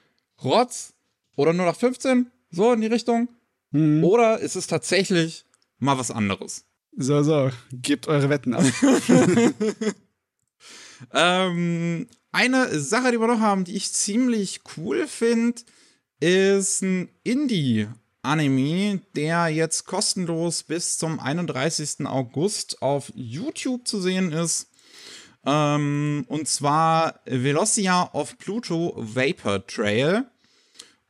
Rotz 0.42 0.92
oder 1.37 1.52
nur 1.52 1.66
nach 1.66 1.76
15, 1.76 2.33
so 2.50 2.72
in 2.72 2.81
die 2.81 2.88
Richtung. 2.88 3.28
Mhm. 3.70 4.02
Oder 4.02 4.40
ist 4.40 4.57
es 4.57 4.66
tatsächlich 4.66 5.44
mal 5.78 5.98
was 5.98 6.11
anderes. 6.11 6.67
So, 7.01 7.23
so, 7.23 7.53
gebt 7.71 8.09
eure 8.09 8.29
Wetten 8.29 8.55
ab. 8.55 8.65
ähm, 11.15 12.09
eine 12.33 12.81
Sache, 12.81 13.13
die 13.13 13.21
wir 13.21 13.29
noch 13.29 13.39
haben, 13.39 13.63
die 13.63 13.77
ich 13.77 13.93
ziemlich 13.93 14.63
cool 14.77 15.07
finde, 15.07 15.63
ist 16.19 16.83
ein 16.83 17.09
Indie-Anime, 17.23 19.01
der 19.15 19.47
jetzt 19.47 19.85
kostenlos 19.87 20.65
bis 20.65 20.99
zum 20.99 21.21
31. 21.21 22.05
August 22.05 22.83
auf 22.83 23.13
YouTube 23.15 23.87
zu 23.87 24.01
sehen 24.01 24.33
ist. 24.33 24.67
Ähm, 25.47 26.25
und 26.27 26.49
zwar 26.49 27.21
Velocia 27.27 28.11
of 28.13 28.37
Pluto 28.39 28.95
Vapor 28.97 29.65
Trail. 29.69 30.27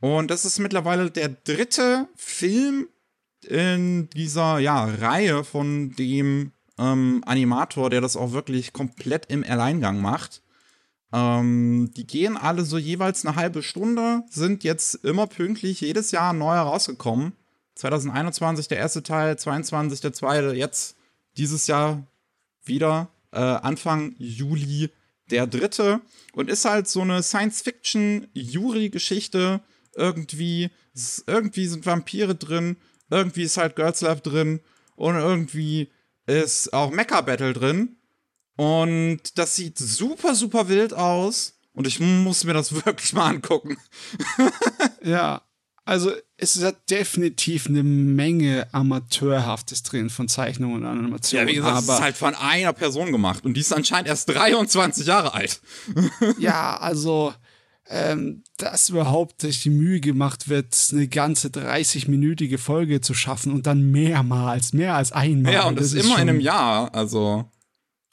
Und 0.00 0.30
das 0.30 0.44
ist 0.44 0.58
mittlerweile 0.58 1.10
der 1.10 1.30
dritte 1.30 2.08
Film 2.14 2.88
in 3.48 4.10
dieser 4.10 4.58
ja, 4.58 4.84
Reihe 4.84 5.42
von 5.42 5.94
dem 5.96 6.52
ähm, 6.78 7.22
Animator, 7.26 7.90
der 7.90 8.00
das 8.00 8.16
auch 8.16 8.32
wirklich 8.32 8.72
komplett 8.72 9.26
im 9.26 9.44
Alleingang 9.44 10.00
macht. 10.00 10.42
Ähm, 11.12 11.90
die 11.96 12.06
gehen 12.06 12.36
alle 12.36 12.64
so 12.64 12.76
jeweils 12.76 13.24
eine 13.24 13.36
halbe 13.36 13.62
Stunde, 13.62 14.24
sind 14.28 14.64
jetzt 14.64 14.96
immer 14.96 15.26
pünktlich 15.26 15.80
jedes 15.80 16.10
Jahr 16.10 16.34
neu 16.34 16.54
herausgekommen. 16.54 17.32
2021 17.76 18.68
der 18.68 18.78
erste 18.78 19.02
Teil, 19.02 19.38
22 19.38 20.02
der 20.02 20.12
zweite, 20.12 20.54
jetzt 20.54 20.96
dieses 21.38 21.66
Jahr 21.68 22.06
wieder 22.64 23.08
äh, 23.32 23.38
Anfang 23.38 24.14
Juli 24.18 24.90
der 25.30 25.46
dritte 25.46 26.02
und 26.32 26.50
ist 26.50 26.66
halt 26.66 26.88
so 26.88 27.00
eine 27.00 27.22
Science-Fiction-Jury-Geschichte 27.22 29.60
irgendwie. 29.94 30.68
Irgendwie 31.26 31.66
sind 31.66 31.86
Vampire 31.86 32.34
drin 32.34 32.76
irgendwie 33.10 33.42
ist 33.42 33.56
halt 33.56 33.76
Girls 33.76 34.00
Love 34.00 34.20
drin 34.20 34.60
und 34.96 35.16
irgendwie 35.16 35.90
ist 36.26 36.72
auch 36.72 36.90
Mecha 36.90 37.20
Battle 37.20 37.52
drin. 37.52 37.96
Und 38.56 39.38
das 39.38 39.54
sieht 39.54 39.78
super, 39.78 40.34
super 40.34 40.68
wild 40.68 40.92
aus. 40.92 41.54
Und 41.72 41.86
ich 41.86 42.00
muss 42.00 42.44
mir 42.44 42.54
das 42.54 42.72
wirklich 42.86 43.12
mal 43.12 43.28
angucken. 43.28 43.76
ja, 45.02 45.42
also 45.84 46.12
es 46.36 46.62
hat 46.62 46.90
definitiv 46.90 47.66
eine 47.66 47.82
Menge 47.82 48.66
Amateurhaftes 48.72 49.84
drin 49.84 50.10
von 50.10 50.28
Zeichnungen 50.28 50.82
und 50.82 50.86
Animationen. 50.86 51.48
Ja, 51.48 51.52
wie 51.52 51.56
gesagt, 51.56 51.76
aber 51.76 51.92
es 51.92 51.98
ist 51.98 52.02
halt 52.02 52.16
von 52.16 52.34
einer 52.34 52.72
Person 52.72 53.10
gemacht 53.10 53.44
und 53.44 53.54
die 53.54 53.60
ist 53.60 53.72
anscheinend 53.72 54.08
erst 54.08 54.28
23 54.28 55.06
Jahre 55.06 55.32
alt. 55.32 55.60
ja, 56.38 56.76
also 56.76 57.32
ähm, 57.90 58.44
dass 58.58 58.90
überhaupt 58.90 59.40
sich 59.40 59.62
die 59.62 59.70
Mühe 59.70 60.00
gemacht 60.00 60.48
wird, 60.48 60.76
eine 60.92 61.08
ganze 61.08 61.48
30-minütige 61.48 62.58
Folge 62.58 63.00
zu 63.00 63.14
schaffen 63.14 63.52
und 63.52 63.66
dann 63.66 63.90
mehrmals, 63.90 64.72
mehr 64.72 64.94
als 64.94 65.12
einmal. 65.12 65.52
Ja, 65.52 65.68
und 65.68 65.78
das, 65.78 65.92
das 65.92 65.94
ist 65.94 66.04
immer 66.06 66.16
in 66.16 66.28
einem 66.28 66.40
Jahr, 66.40 66.94
also 66.94 67.50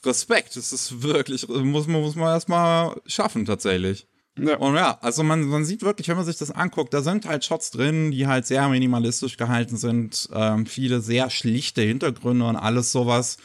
Respekt. 0.06 0.56
Das 0.56 0.72
ist 0.72 1.02
wirklich, 1.02 1.48
muss 1.48 1.88
man, 1.88 2.02
muss 2.02 2.16
man 2.16 2.30
erstmal 2.30 3.02
schaffen, 3.06 3.46
tatsächlich. 3.46 4.08
Ja. 4.38 4.58
Und 4.58 4.76
ja, 4.76 4.98
also 5.02 5.24
man, 5.24 5.44
man 5.44 5.64
sieht 5.64 5.82
wirklich, 5.82 6.10
wenn 6.10 6.18
man 6.18 6.26
sich 6.26 6.38
das 6.38 6.52
anguckt, 6.52 6.94
da 6.94 7.02
sind 7.02 7.26
halt 7.26 7.46
Shots 7.46 7.72
drin, 7.72 8.12
die 8.12 8.28
halt 8.28 8.46
sehr 8.46 8.68
minimalistisch 8.68 9.38
gehalten 9.38 9.78
sind, 9.78 10.30
ähm, 10.34 10.66
viele 10.66 11.00
sehr 11.00 11.30
schlichte 11.30 11.82
Hintergründe 11.82 12.46
und 12.46 12.58
alles 12.58 12.92
sowas. 12.92 13.38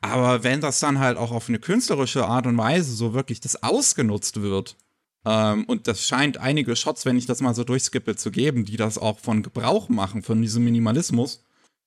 Aber 0.00 0.42
wenn 0.42 0.60
das 0.60 0.80
dann 0.80 0.98
halt 0.98 1.18
auch 1.18 1.30
auf 1.30 1.48
eine 1.48 1.58
künstlerische 1.58 2.26
Art 2.26 2.46
und 2.46 2.56
Weise 2.56 2.94
so 2.94 3.12
wirklich 3.12 3.40
das 3.40 3.62
ausgenutzt 3.62 4.40
wird, 4.40 4.76
ähm, 5.24 5.64
und 5.64 5.86
das 5.86 6.06
scheint 6.06 6.38
einige 6.38 6.74
Shots, 6.76 7.04
wenn 7.04 7.18
ich 7.18 7.26
das 7.26 7.40
mal 7.40 7.54
so 7.54 7.64
durchskippe, 7.64 8.16
zu 8.16 8.30
geben, 8.30 8.64
die 8.64 8.76
das 8.76 8.98
auch 8.98 9.18
von 9.18 9.42
Gebrauch 9.42 9.88
machen, 9.88 10.22
von 10.22 10.40
diesem 10.40 10.64
Minimalismus, 10.64 11.44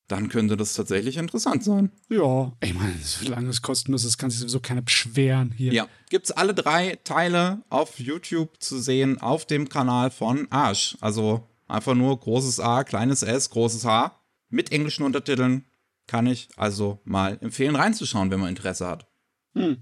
dann 0.07 0.29
könnte 0.29 0.57
das 0.57 0.73
tatsächlich 0.73 1.17
interessant 1.17 1.63
sein. 1.63 1.91
Ja, 2.09 2.51
ich 2.61 2.73
meine, 2.73 2.93
solange 3.01 3.49
es 3.49 3.61
kostenlos 3.61 4.03
ist, 4.03 4.17
kann 4.17 4.29
sich 4.29 4.39
sowieso 4.39 4.59
keiner 4.59 4.81
beschweren 4.81 5.51
hier. 5.51 5.73
Ja, 5.73 5.87
gibt 6.09 6.25
es 6.25 6.31
alle 6.31 6.53
drei 6.53 6.99
Teile 7.03 7.63
auf 7.69 7.99
YouTube 7.99 8.61
zu 8.61 8.79
sehen 8.79 9.19
auf 9.21 9.45
dem 9.45 9.69
Kanal 9.69 10.11
von 10.11 10.47
Arsch. 10.51 10.97
Also 10.99 11.47
einfach 11.67 11.95
nur 11.95 12.19
großes 12.19 12.59
A, 12.59 12.83
kleines 12.83 13.23
S, 13.23 13.49
großes 13.49 13.85
H 13.85 14.19
mit 14.49 14.71
englischen 14.71 15.03
Untertiteln. 15.03 15.65
Kann 16.05 16.27
ich 16.27 16.49
also 16.57 16.99
mal 17.05 17.37
empfehlen, 17.41 17.77
reinzuschauen, 17.77 18.29
wenn 18.29 18.41
man 18.41 18.49
Interesse 18.49 18.85
hat. 18.85 19.07
Hm. 19.55 19.77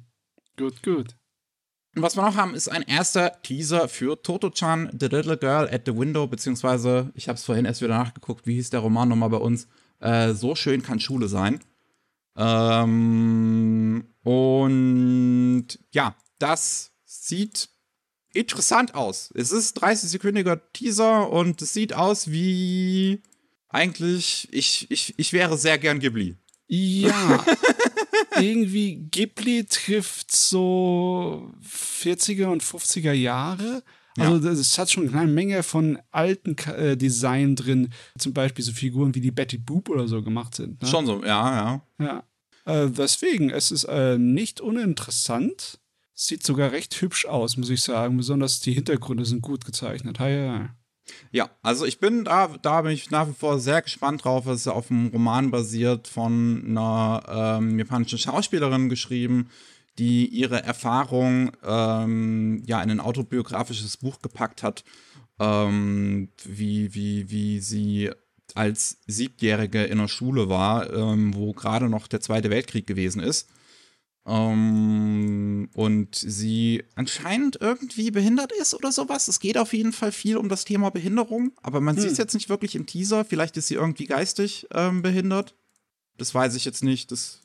Gut, 0.56 0.84
gut. 0.84 1.16
Und 1.96 2.04
was 2.04 2.16
wir 2.16 2.24
noch 2.24 2.38
haben, 2.38 2.56
ist 2.56 2.70
ein 2.70 2.84
erster 2.84 3.42
Teaser 3.42 3.90
für 3.90 4.22
Toto-chan, 4.22 4.92
The 4.98 5.08
Little 5.08 5.38
Girl 5.38 5.68
at 5.70 5.82
the 5.86 5.96
Window, 5.96 6.26
beziehungsweise, 6.26 7.12
ich 7.16 7.28
habe 7.28 7.36
es 7.36 7.44
vorhin 7.44 7.66
erst 7.66 7.82
wieder 7.82 7.98
nachgeguckt, 7.98 8.48
wie 8.48 8.56
hieß 8.56 8.70
der 8.70 8.80
Roman 8.80 9.10
nochmal 9.10 9.30
bei 9.30 9.38
uns? 9.38 9.68
Äh, 10.00 10.34
so 10.34 10.56
schön 10.56 10.84
kann 10.84 11.02
Schule 11.02 11.28
sein. 11.28 11.60
Ähm, 12.38 14.06
und 14.24 15.68
ja, 15.92 16.16
das 16.40 16.92
sieht 17.04 17.70
interessant 18.34 18.96
aus. 18.96 19.32
Es 19.36 19.52
ist 19.52 19.84
30-sekündiger 19.84 20.62
Teaser 20.72 21.30
und 21.30 21.62
es 21.62 21.74
sieht 21.74 21.94
aus 21.94 22.32
wie 22.32 23.22
eigentlich, 23.68 24.48
ich, 24.52 24.90
ich, 24.90 25.14
ich 25.18 25.34
wäre 25.34 25.58
sehr 25.58 25.78
gern 25.78 26.00
Ghibli. 26.00 26.38
Ja, 26.68 27.46
irgendwie 28.42 28.96
Ghibli 28.96 29.66
trifft 29.66 30.32
so 30.32 31.52
40er 31.64 32.48
und 32.48 32.64
50er 32.64 33.14
Jahre. 33.14 33.84
Also 34.18 34.46
ja. 34.46 34.54
es 34.54 34.78
hat 34.78 34.92
schon 34.92 35.14
eine 35.14 35.32
Menge 35.32 35.64
von 35.64 35.98
alten 36.12 36.58
äh, 36.68 36.98
Design 36.98 37.56
drin, 37.56 37.94
zum 38.18 38.34
Beispiel 38.34 38.64
so 38.64 38.74
Figuren 38.74 39.16
wie 39.16 39.22
die 39.22 39.32
Betty 39.32 39.58
Boop 39.58 39.90
oder 39.90 40.08
so 40.08 40.22
gemacht 40.22 40.56
sind. 40.56 40.82
Ne? 40.82 40.88
Schon 40.88 41.06
so, 41.06 41.24
ja, 41.24 41.82
ja. 42.00 42.24
Ja. 42.66 42.84
Äh, 42.84 42.90
deswegen, 42.90 43.50
es 43.50 43.72
ist 43.72 43.86
äh, 43.86 44.18
nicht 44.18 44.60
uninteressant. 44.60 45.80
Sieht 46.14 46.44
sogar 46.44 46.72
recht 46.72 47.02
hübsch 47.02 47.26
aus, 47.26 47.58
muss 47.58 47.70
ich 47.70 47.82
sagen. 47.82 48.18
Besonders 48.18 48.60
die 48.60 48.74
Hintergründe 48.74 49.26
sind 49.26 49.42
gut 49.42 49.66
gezeichnet. 49.66 50.20
Hi, 50.20 50.48
hi. 50.48 50.68
Ja, 51.32 51.50
also 51.62 51.86
ich 51.86 52.00
bin 52.00 52.26
da, 52.26 52.48
da 52.62 52.82
bin 52.82 52.92
ich 52.92 53.10
nach 53.12 53.28
wie 53.28 53.34
vor 53.34 53.60
sehr 53.60 53.82
gespannt 53.82 54.26
drauf. 54.26 54.46
Es 54.48 54.62
ist 54.62 54.68
auf 54.68 54.92
einem 54.92 55.08
Roman 55.08 55.52
basiert 55.52 56.08
von 56.08 56.64
einer 56.68 57.60
ähm, 57.60 57.80
japanischen 57.80 58.20
Schauspielerin 58.20 58.90
geschrieben, 58.90 59.50
die 59.98 60.28
ihre 60.28 60.64
Erfahrung 60.64 61.52
ähm, 61.64 62.64
ja 62.66 62.82
in 62.82 62.92
ein 62.92 63.00
autobiografisches 63.00 63.98
Buch 63.98 64.22
gepackt 64.22 64.64
hat, 64.64 64.84
ähm, 65.40 66.30
wie, 66.44 66.94
wie, 66.94 67.30
wie 67.30 67.60
sie 67.60 68.12
als 68.56 68.98
Siebjährige 69.08 69.84
in 69.84 69.98
der 69.98 70.08
Schule 70.08 70.50
war, 70.50 70.92
ähm, 70.94 71.34
wo 71.34 71.54
gerade 71.54 71.90
noch 71.90 72.08
der 72.08 72.22
Zweite 72.22 72.50
Weltkrieg 72.50 72.88
gewesen 72.88 73.22
ist. 73.22 73.50
Ähm, 74.26 75.70
und 75.74 76.16
sie 76.16 76.84
anscheinend 76.96 77.60
irgendwie 77.60 78.12
behindert 78.12 78.52
ist 78.52 78.74
oder 78.74 78.92
sowas. 78.92 79.28
Es 79.28 79.40
geht 79.40 79.58
auf 79.58 79.74
jeden 79.74 79.94
Fall 79.94 80.12
viel 80.12 80.38
um 80.38 80.50
das 80.50 80.66
Thema 80.66 80.92
Behinderung, 80.92 81.52
aber 81.62 81.82
man 81.82 81.96
hm. 81.96 82.04
sieht 82.04 82.12
es 82.12 82.18
jetzt 82.18 82.34
nicht 82.34 82.50
wirklich 82.50 82.76
im 82.76 82.86
Teaser. 82.86 83.26
Vielleicht 83.26 83.58
ist 83.58 83.68
sie 83.68 83.76
irgendwie 83.76 84.06
geistig 84.06 84.68
ähm, 84.74 85.02
behindert. 85.02 85.56
Das 86.18 86.36
weiß 86.36 86.56
ich 86.56 86.66
jetzt 86.66 86.84
nicht. 86.84 87.12
Das 87.12 87.42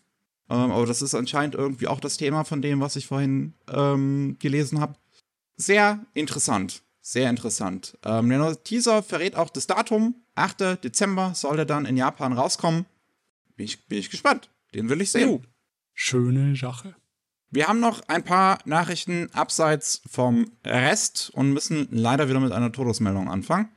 ähm, 0.49 0.71
aber 0.71 0.87
das 0.87 1.03
ist 1.03 1.15
anscheinend 1.15 1.55
irgendwie 1.55 1.89
auch 1.89 2.01
das 2.01 2.17
Thema 2.17 2.45
von 2.45 2.63
dem, 2.63 2.81
was 2.81 2.97
ich 2.97 3.07
vorhin 3.07 3.55
ähm, 3.73 4.37
gelesen 4.39 4.81
habe. 4.81 4.95
Sehr 5.57 6.05
interessant. 6.15 6.83
Sehr 7.01 7.31
interessant. 7.31 7.99
Ähm, 8.05 8.29
der 8.29 8.63
Teaser 8.63 9.03
verrät 9.03 9.37
auch 9.37 9.51
das 9.51 9.67
Datum. 9.67 10.15
8. 10.35 10.85
Dezember 10.85 11.33
soll 11.35 11.59
er 11.59 11.65
dann 11.65 11.87
in 11.87 11.97
Japan 11.97 12.33
rauskommen. 12.33 12.85
Bin 13.57 13.65
ich, 13.65 13.87
bin 13.87 13.99
ich 13.99 14.11
gespannt. 14.11 14.51
Den 14.75 14.89
will 14.89 15.01
ich 15.01 15.11
sehen. 15.11 15.29
Oh, 15.29 15.43
schöne 15.97 16.55
Sache. 16.55 16.95
Wir 17.51 17.67
haben 17.67 17.81
noch 17.81 18.03
ein 18.07 18.23
paar 18.23 18.59
Nachrichten 18.67 19.31
abseits 19.33 20.03
vom 20.09 20.53
Rest 20.65 21.31
und 21.35 21.53
müssen 21.53 21.89
leider 21.91 22.29
wieder 22.29 22.39
mit 22.39 22.53
einer 22.53 22.71
Todesmeldung 22.71 23.31
anfangen. 23.31 23.71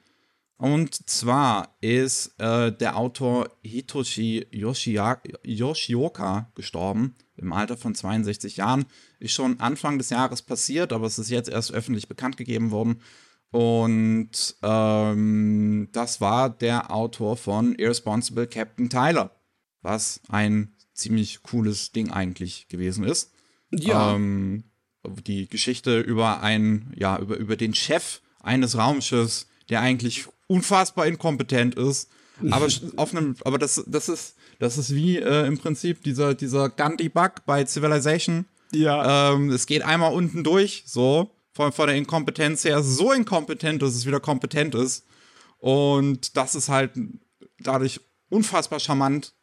Und 0.58 1.10
zwar 1.10 1.78
ist 1.80 2.38
äh, 2.40 2.74
der 2.74 2.98
Autor 2.98 3.50
Hitoshi 3.62 4.48
Yoshioka 4.52 6.52
gestorben 6.54 7.16
im 7.38 7.54
Alter 7.54 7.78
von 7.78 7.96
62 7.96 8.58
Jahren. 8.58 8.86
Ist 9.20 9.34
schon 9.34 9.62
Anfang 9.62 9.98
des 9.98 10.10
Jahres 10.10 10.42
passiert, 10.42 10.92
aber 10.92 11.08
es 11.08 11.18
ist 11.18 11.30
jetzt 11.30 11.50
erst 11.50 11.72
öffentlich 11.72 12.10
bekannt 12.10 12.36
gegeben 12.36 12.72
worden. 12.72 13.02
Und 13.52 14.58
ähm, 14.62 15.88
das 15.94 16.20
war 16.20 16.50
der 16.50 16.94
Autor 16.94 17.38
von 17.38 17.76
Irresponsible 17.76 18.48
Captain 18.48 18.90
Tyler, 18.90 19.32
was 19.82 20.20
ein 20.28 20.76
ziemlich 21.00 21.44
cooles 21.44 21.92
Ding 21.92 22.12
eigentlich 22.12 22.68
gewesen 22.68 23.04
ist. 23.04 23.32
Ja. 23.72 24.16
Ähm, 24.16 24.64
die 25.26 25.48
Geschichte 25.48 26.00
über 26.00 26.42
einen, 26.42 26.94
ja, 26.96 27.18
über, 27.20 27.38
über 27.38 27.56
den 27.56 27.74
Chef 27.74 28.22
eines 28.42 28.78
Raumschiffs, 28.78 29.48
der 29.70 29.82
eigentlich 29.82 30.26
unfassbar 30.48 31.08
inkompetent 31.08 31.76
ist. 31.76 32.10
Aber 32.52 32.68
auf 32.98 33.16
einem, 33.16 33.36
aber 33.44 33.58
das, 33.58 33.84
das 33.88 34.10
ist, 34.10 34.36
das 34.60 34.78
ist 34.78 34.94
wie 34.94 35.18
äh, 35.18 35.46
im 35.46 35.58
Prinzip 35.58 36.04
dieser, 36.04 36.36
dieser 36.36 36.70
Gandhi-Bug 36.70 37.46
bei 37.46 37.66
Civilization. 37.66 38.46
Ja. 38.72 39.34
Ähm, 39.34 39.50
es 39.50 39.66
geht 39.66 39.84
einmal 39.84 40.14
unten 40.14 40.44
durch, 40.44 40.84
so, 40.86 41.32
von, 41.54 41.72
von 41.72 41.88
der 41.88 41.96
Inkompetenz 41.96 42.64
her, 42.64 42.84
so 42.84 43.12
inkompetent, 43.12 43.82
dass 43.82 43.96
es 43.96 44.06
wieder 44.06 44.20
kompetent 44.20 44.76
ist. 44.76 45.06
Und 45.58 46.38
das 46.38 46.56
ist 46.56 46.70
halt 46.70 46.92
dadurch 47.60 48.00
unfassbar 48.30 48.80
charmant. 48.80 49.34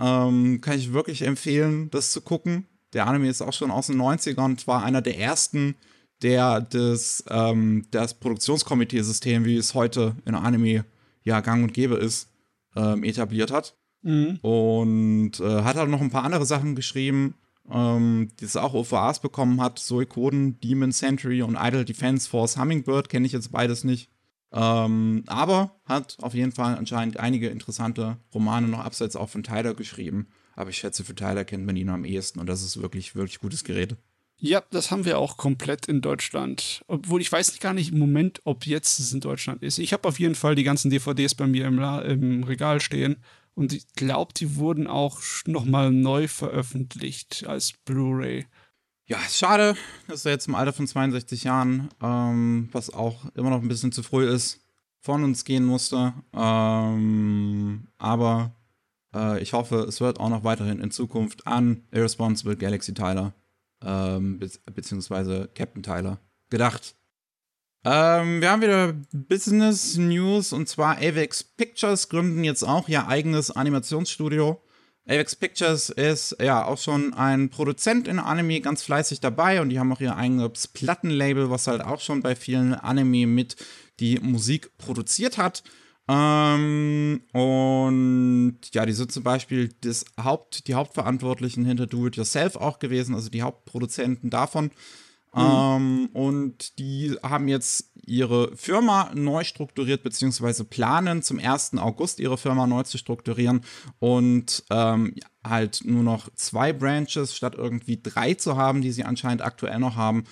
Ähm, 0.00 0.60
kann 0.60 0.78
ich 0.78 0.92
wirklich 0.92 1.22
empfehlen, 1.22 1.90
das 1.90 2.10
zu 2.10 2.20
gucken. 2.20 2.66
Der 2.92 3.06
Anime 3.06 3.28
ist 3.28 3.42
auch 3.42 3.52
schon 3.52 3.70
aus 3.70 3.88
den 3.88 4.00
90ern 4.00 4.44
und 4.44 4.66
war 4.66 4.84
einer 4.84 5.02
der 5.02 5.18
ersten, 5.18 5.74
der 6.22 6.60
das, 6.60 7.24
ähm, 7.28 7.86
das 7.90 8.14
Produktionskomitee-System, 8.14 9.44
wie 9.44 9.56
es 9.56 9.74
heute 9.74 10.16
in 10.24 10.34
Anime 10.34 10.84
ja 11.22 11.40
gang 11.40 11.62
und 11.64 11.74
gäbe 11.74 11.96
ist, 11.96 12.28
ähm, 12.76 13.04
etabliert 13.04 13.50
hat. 13.50 13.76
Mhm. 14.02 14.38
Und 14.42 15.40
äh, 15.40 15.62
hat 15.62 15.76
halt 15.76 15.90
noch 15.90 16.00
ein 16.00 16.10
paar 16.10 16.24
andere 16.24 16.46
Sachen 16.46 16.74
geschrieben, 16.74 17.34
ähm, 17.70 18.30
die 18.38 18.44
es 18.44 18.56
auch 18.56 18.74
OVAs 18.74 19.20
bekommen 19.20 19.60
hat. 19.60 19.78
Suikoden, 19.78 20.60
Demon 20.60 20.92
Sentry 20.92 21.42
und 21.42 21.56
Idle 21.60 21.84
Defense 21.84 22.28
Force 22.28 22.58
Hummingbird 22.58 23.08
kenne 23.08 23.26
ich 23.26 23.32
jetzt 23.32 23.50
beides 23.50 23.84
nicht. 23.84 24.10
Ähm, 24.54 25.24
aber 25.26 25.74
hat 25.84 26.16
auf 26.22 26.32
jeden 26.32 26.52
Fall 26.52 26.76
anscheinend 26.76 27.18
einige 27.18 27.48
interessante 27.48 28.18
Romane 28.32 28.68
noch 28.68 28.78
abseits 28.78 29.16
auch 29.16 29.28
von 29.28 29.42
Tyler 29.42 29.74
geschrieben. 29.74 30.28
Aber 30.54 30.70
ich 30.70 30.78
schätze, 30.78 31.04
für 31.04 31.16
Tyler 31.16 31.44
kennt 31.44 31.66
man 31.66 31.76
ihn 31.76 31.88
am 31.88 32.04
ehesten 32.04 32.38
und 32.38 32.46
das 32.46 32.62
ist 32.62 32.80
wirklich, 32.80 33.16
wirklich 33.16 33.40
gutes 33.40 33.64
Gerät. 33.64 33.96
Ja, 34.38 34.62
das 34.70 34.90
haben 34.90 35.04
wir 35.04 35.18
auch 35.18 35.36
komplett 35.36 35.86
in 35.86 36.00
Deutschland. 36.00 36.84
Obwohl 36.86 37.20
ich 37.20 37.32
weiß 37.32 37.58
gar 37.60 37.72
nicht 37.72 37.92
im 37.92 37.98
Moment, 37.98 38.40
ob 38.44 38.66
jetzt 38.66 39.00
es 39.00 39.12
in 39.12 39.20
Deutschland 39.20 39.62
ist. 39.62 39.78
Ich 39.78 39.92
habe 39.92 40.06
auf 40.06 40.20
jeden 40.20 40.34
Fall 40.34 40.54
die 40.54 40.64
ganzen 40.64 40.90
DVDs 40.90 41.34
bei 41.34 41.46
mir 41.46 41.66
im, 41.66 41.78
im 41.78 42.42
Regal 42.44 42.80
stehen. 42.80 43.16
Und 43.54 43.72
ich 43.72 43.86
glaube, 43.94 44.34
die 44.34 44.56
wurden 44.56 44.86
auch 44.86 45.20
nochmal 45.46 45.90
neu 45.90 46.28
veröffentlicht 46.28 47.44
als 47.46 47.72
Blu-ray. 47.72 48.46
Ja, 49.06 49.18
ist 49.18 49.36
schade, 49.36 49.76
dass 50.08 50.24
er 50.24 50.32
jetzt 50.32 50.48
im 50.48 50.54
Alter 50.54 50.72
von 50.72 50.86
62 50.86 51.44
Jahren, 51.44 51.90
ähm, 52.02 52.70
was 52.72 52.88
auch 52.88 53.26
immer 53.34 53.50
noch 53.50 53.60
ein 53.60 53.68
bisschen 53.68 53.92
zu 53.92 54.02
früh 54.02 54.26
ist, 54.26 54.60
von 55.00 55.22
uns 55.22 55.44
gehen 55.44 55.64
musste. 55.64 56.14
Ähm, 56.32 57.88
aber 57.98 58.54
äh, 59.14 59.42
ich 59.42 59.52
hoffe, 59.52 59.80
es 59.80 60.00
wird 60.00 60.18
auch 60.20 60.30
noch 60.30 60.42
weiterhin 60.42 60.80
in 60.80 60.90
Zukunft 60.90 61.46
an 61.46 61.84
Irresponsible 61.90 62.56
Galaxy 62.56 62.94
Tyler 62.94 63.34
ähm, 63.82 64.38
be 64.38 64.50
beziehungsweise 64.74 65.50
Captain 65.54 65.82
Tyler 65.82 66.18
gedacht. 66.48 66.94
Ähm, 67.84 68.40
wir 68.40 68.50
haben 68.50 68.62
wieder 68.62 68.94
Business 69.12 69.98
News 69.98 70.54
und 70.54 70.66
zwar 70.66 70.96
Avex 70.96 71.42
Pictures 71.44 72.08
gründen 72.08 72.42
jetzt 72.42 72.62
auch 72.62 72.88
ihr 72.88 73.06
eigenes 73.06 73.50
Animationsstudio. 73.50 74.62
Avex 75.06 75.36
Pictures 75.36 75.90
ist 75.90 76.36
ja 76.40 76.64
auch 76.64 76.78
schon 76.78 77.12
ein 77.12 77.50
Produzent 77.50 78.08
in 78.08 78.18
Anime 78.18 78.60
ganz 78.60 78.82
fleißig 78.82 79.20
dabei 79.20 79.60
und 79.60 79.68
die 79.68 79.78
haben 79.78 79.92
auch 79.92 80.00
ihr 80.00 80.16
eigenes 80.16 80.68
Plattenlabel, 80.68 81.50
was 81.50 81.66
halt 81.66 81.82
auch 81.82 82.00
schon 82.00 82.22
bei 82.22 82.34
vielen 82.34 82.72
Anime 82.72 83.26
mit 83.26 83.56
die 84.00 84.18
Musik 84.20 84.76
produziert 84.78 85.36
hat. 85.36 85.62
Ähm, 86.08 87.22
und 87.32 88.58
ja, 88.72 88.86
die 88.86 88.92
sind 88.92 89.12
zum 89.12 89.22
Beispiel 89.22 89.70
das 89.82 90.04
Haupt, 90.22 90.68
die 90.68 90.74
Hauptverantwortlichen 90.74 91.64
hinter 91.64 91.86
Do 91.86 92.06
It 92.06 92.16
Yourself 92.16 92.56
auch 92.56 92.78
gewesen, 92.78 93.14
also 93.14 93.28
die 93.28 93.42
Hauptproduzenten 93.42 94.30
davon. 94.30 94.70
Mhm. 95.34 95.42
Ähm, 95.42 96.08
und 96.12 96.78
die 96.78 97.16
haben 97.22 97.48
jetzt 97.48 97.90
ihre 98.06 98.56
Firma 98.56 99.10
neu 99.14 99.44
strukturiert, 99.44 100.02
beziehungsweise 100.02 100.64
planen 100.64 101.22
zum 101.22 101.38
1. 101.38 101.78
August 101.78 102.20
ihre 102.20 102.38
Firma 102.38 102.66
neu 102.66 102.82
zu 102.82 102.98
strukturieren 102.98 103.62
und 103.98 104.64
ähm, 104.70 105.14
halt 105.42 105.80
nur 105.84 106.02
noch 106.02 106.28
zwei 106.34 106.72
Branches 106.72 107.34
statt 107.34 107.54
irgendwie 107.56 108.00
drei 108.02 108.34
zu 108.34 108.56
haben, 108.56 108.82
die 108.82 108.92
sie 108.92 109.04
anscheinend 109.04 109.42
aktuell 109.42 109.78
noch 109.78 109.96
haben. 109.96 110.24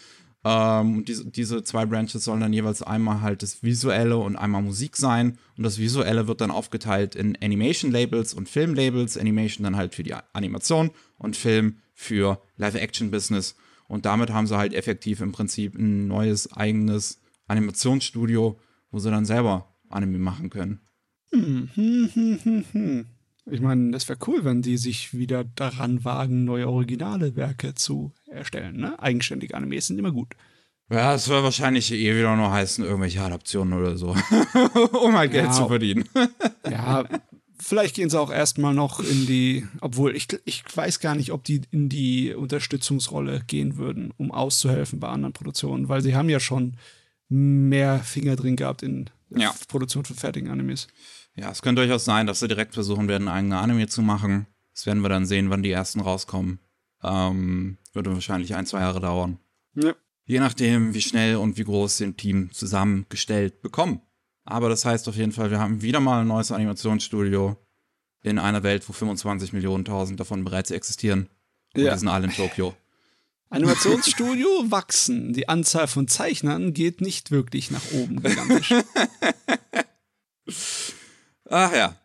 Ähm, 0.45 1.05
diese, 1.05 1.25
diese 1.25 1.63
zwei 1.63 1.87
Branches 1.87 2.25
sollen 2.25 2.41
dann 2.41 2.53
jeweils 2.53 2.83
einmal 2.83 3.21
halt 3.21 3.43
das 3.43 3.63
Visuelle 3.63 4.19
und 4.19 4.37
einmal 4.37 4.63
Musik 4.63 4.97
sein. 4.97 5.39
Und 5.57 5.65
das 5.65 5.79
Visuelle 5.79 6.27
wird 6.27 6.41
dann 6.41 6.51
aufgeteilt 6.51 7.15
in 7.15 7.39
Animation-Labels 7.41 8.35
und 8.35 8.49
Film-Labels. 8.49 9.17
Animation 9.17 9.65
dann 9.65 9.77
halt 9.77 9.95
für 9.95 10.03
die 10.03 10.15
Animation 10.33 10.91
und 11.19 11.37
Film 11.37 11.79
für 11.95 12.41
Live-Action-Business. 12.57 13.55
Und 13.93 14.07
damit 14.07 14.31
haben 14.31 14.47
sie 14.47 14.57
halt 14.57 14.73
effektiv 14.73 15.21
im 15.21 15.33
Prinzip 15.33 15.75
ein 15.75 16.07
neues 16.09 16.51
eigenes 16.51 17.21
Animationsstudio, 17.47 18.59
wo 18.91 18.99
sie 18.99 19.11
dann 19.11 19.27
selber 19.27 19.69
Anime 19.91 20.19
machen 20.19 20.49
können. 20.49 20.81
Hm, 21.31 21.69
hm, 21.75 22.65
hm. 22.73 23.07
Ich 23.51 23.61
meine, 23.61 23.91
das 23.91 24.09
wäre 24.09 24.19
cool, 24.27 24.47
wenn 24.47 24.63
die 24.63 24.79
sich 24.79 25.13
wieder 25.13 25.45
daran 25.45 26.07
wagen, 26.07 26.47
neue 26.47 26.71
originale 26.71 27.37
Werke 27.37 27.75
zu 27.75 28.15
erstellen. 28.31 28.79
Ne? 28.79 28.99
Eigenständige 28.99 29.55
Animes 29.55 29.89
sind 29.89 29.99
immer 29.99 30.13
gut. 30.13 30.37
Ja, 30.89 31.13
es 31.13 31.29
wird 31.29 31.43
wahrscheinlich 31.43 31.93
eh 31.93 32.17
wieder 32.17 32.35
nur 32.35 32.51
heißen, 32.51 32.83
irgendwelche 32.87 33.21
Adaptionen 33.21 33.79
oder 33.79 33.99
so, 33.99 34.17
um 35.03 35.19
halt 35.19 35.33
Geld 35.33 35.49
ja, 35.49 35.53
zu 35.53 35.69
verdienen. 35.69 36.09
ja, 36.71 37.05
vielleicht 37.63 37.95
gehen 37.95 38.11
sie 38.11 38.21
auch 38.21 38.31
erstmal 38.31 38.75
noch 38.75 39.01
in 39.01 39.27
die, 39.27 39.67
obwohl 39.81 40.17
ich, 40.17 40.29
ich 40.45 40.65
weiß 40.75 41.01
gar 41.01 41.15
nicht, 41.15 41.33
ob 41.33 41.45
die 41.45 41.63
in 41.71 41.89
die 41.89 42.35
Unterstützungsrolle 42.35 43.43
gehen 43.47 43.77
würden, 43.77 44.13
um 44.17 44.33
auszuhelfen 44.33 45.01
bei 45.01 45.09
anderen 45.09 45.33
Produktionen, 45.33 45.89
weil 45.89 46.03
sie 46.03 46.15
haben 46.15 46.29
ja 46.29 46.41
schon 46.41 46.77
mehr 47.29 48.01
Finger 48.01 48.37
drin 48.37 48.57
gehabt 48.57 48.83
in 48.83 49.09
ja. 49.31 49.55
Produktion 49.69 50.05
von 50.05 50.17
fertigen 50.17 50.51
Animes. 50.51 50.89
Ja, 51.35 51.51
es 51.51 51.63
könnte 51.63 51.83
durchaus 51.83 52.05
sein, 52.05 52.27
dass 52.27 52.41
sie 52.41 52.49
direkt 52.49 52.75
versuchen 52.75 53.09
werden, 53.09 53.29
eigene 53.29 53.59
Anime 53.59 53.87
zu 53.87 54.03
machen. 54.03 54.47
Das 54.75 54.85
werden 54.87 55.03
wir 55.03 55.09
dann 55.09 55.25
sehen, 55.25 55.49
wann 55.49 55.63
die 55.63 55.71
ersten 55.71 56.01
rauskommen. 56.01 56.59
Ähm, 57.03 57.79
würde 57.95 58.13
wahrscheinlich 58.13 58.55
ein, 58.55 58.67
zwei 58.67 58.81
Jahre 58.81 59.01
dauern. 59.01 59.39
Ja. 59.75 59.95
Je 60.25 60.41
nachdem, 60.41 60.95
wie 60.95 61.01
schnell 61.01 61.37
und 61.37 61.57
wie 61.57 61.65
groß 61.65 61.97
sie 61.97 62.05
ein 62.05 62.17
Team 62.17 62.53
zusammengestellt 62.53 63.63
bekommen. 63.63 64.01
Aber 64.45 64.69
das 64.69 64.85
heißt 64.85 65.09
auf 65.09 65.17
jeden 65.17 65.33
Fall, 65.33 65.51
wir 65.51 65.61
haben 65.61 65.83
wieder 65.83 66.01
mal 66.01 66.21
ein 66.21 66.27
neues 66.27 66.51
Animationsstudio 66.51 67.57
in 68.23 68.39
einer 68.39 68.63
Welt, 68.63 68.89
wo 68.89 68.93
25 68.93 69.53
Millionen 69.53 69.85
tausend 69.85 70.19
davon 70.19 70.45
bereits 70.45 70.71
existieren. 70.71 71.29
Und 71.75 71.83
ja. 71.83 71.93
die 71.93 71.99
sind 71.99 72.09
alle 72.09 72.27
in 72.27 72.33
Tokio. 72.33 72.75
Animationsstudio 73.51 74.49
wachsen. 74.71 75.33
Die 75.33 75.49
Anzahl 75.49 75.87
von 75.87 76.09
Zeichnern 76.09 76.73
geht 76.73 77.01
nicht 77.01 77.31
wirklich 77.31 77.71
nach 77.71 77.93
oben 77.93 78.23
gigantisch. 78.23 78.75
Ach 81.49 81.73
ja. 81.73 81.97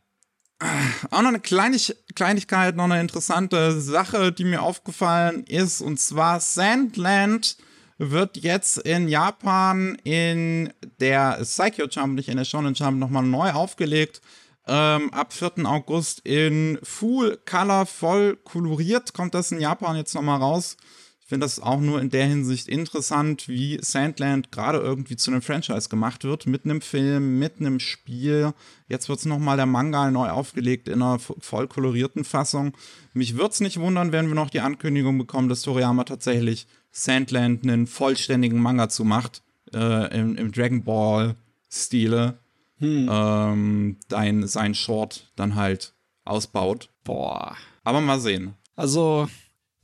Auch 1.12 1.22
noch 1.22 1.30
eine 1.30 1.40
Kleinig 1.40 1.96
Kleinigkeit, 2.16 2.76
noch 2.76 2.86
eine 2.86 3.00
interessante 3.00 3.80
Sache, 3.80 4.32
die 4.32 4.44
mir 4.44 4.64
aufgefallen 4.64 5.44
ist, 5.44 5.82
und 5.82 6.00
zwar 6.00 6.40
Sandland 6.40 7.58
wird 7.98 8.38
jetzt 8.38 8.78
in 8.80 9.08
Japan 9.08 9.98
in 10.04 10.72
der 11.00 11.40
Psycho 11.42 11.88
Jump, 11.90 12.16
nicht 12.16 12.30
in 12.30 12.38
der 12.38 12.46
Shonen 12.46 12.74
Jump, 12.74 13.00
nochmal 13.00 13.24
neu 13.24 13.52
aufgelegt. 13.52 14.22
Ähm, 14.68 15.14
ab 15.14 15.32
4. 15.32 15.66
August 15.66 16.20
in 16.26 16.78
Full 16.84 17.40
Color, 17.46 17.86
voll 17.86 18.36
koloriert, 18.36 19.14
kommt 19.14 19.34
das 19.34 19.52
in 19.52 19.62
Japan 19.62 19.96
jetzt 19.96 20.14
nochmal 20.14 20.40
raus. 20.40 20.76
Ich 21.22 21.30
finde 21.30 21.46
das 21.46 21.60
auch 21.60 21.82
nur 21.82 22.00
in 22.00 22.10
der 22.10 22.26
Hinsicht 22.26 22.70
interessant, 22.70 23.50
wie 23.50 23.80
Sandland 23.82 24.50
gerade 24.50 24.78
irgendwie 24.78 25.18
zu 25.18 25.30
einem 25.30 25.42
Franchise 25.42 25.90
gemacht 25.90 26.24
wird, 26.24 26.48
mit 26.48 26.64
einem 26.64 26.80
Film, 26.80 27.38
mit 27.38 27.60
einem 27.60 27.82
Spiel. 27.82 28.54
Jetzt 28.88 29.10
wird 29.10 29.20
es 29.20 29.26
nochmal 29.26 29.58
der 29.58 29.66
Manga 29.66 30.10
neu 30.10 30.30
aufgelegt 30.30 30.88
in 30.88 31.02
einer 31.02 31.20
voll 31.20 31.68
kolorierten 31.68 32.24
Fassung. 32.24 32.78
Mich 33.14 33.36
würde 33.36 33.50
es 33.50 33.60
nicht 33.60 33.78
wundern, 33.78 34.14
wenn 34.14 34.30
wir 34.30 34.36
noch 34.36 34.50
die 34.50 34.62
Ankündigung 34.62 35.18
bekommen, 35.18 35.50
dass 35.50 35.64
Toriyama 35.64 36.06
tatsächlich 36.06 36.66
Sandland 36.98 37.64
einen 37.64 37.86
vollständigen 37.86 38.60
Manga 38.60 38.90
zu 38.90 39.06
macht, 39.06 39.44
äh, 39.72 40.18
im, 40.18 40.36
im, 40.36 40.52
Dragon 40.52 40.84
Ball-Stile. 40.84 42.40
Hm. 42.80 43.10
Ähm, 43.12 43.98
dein, 44.08 44.48
sein 44.48 44.74
Short 44.74 45.32
dann 45.36 45.56
halt 45.56 45.94
ausbaut. 46.26 46.90
Boah. 47.04 47.56
Aber 47.84 48.02
mal 48.02 48.20
sehen. 48.20 48.56
Also, 48.76 49.30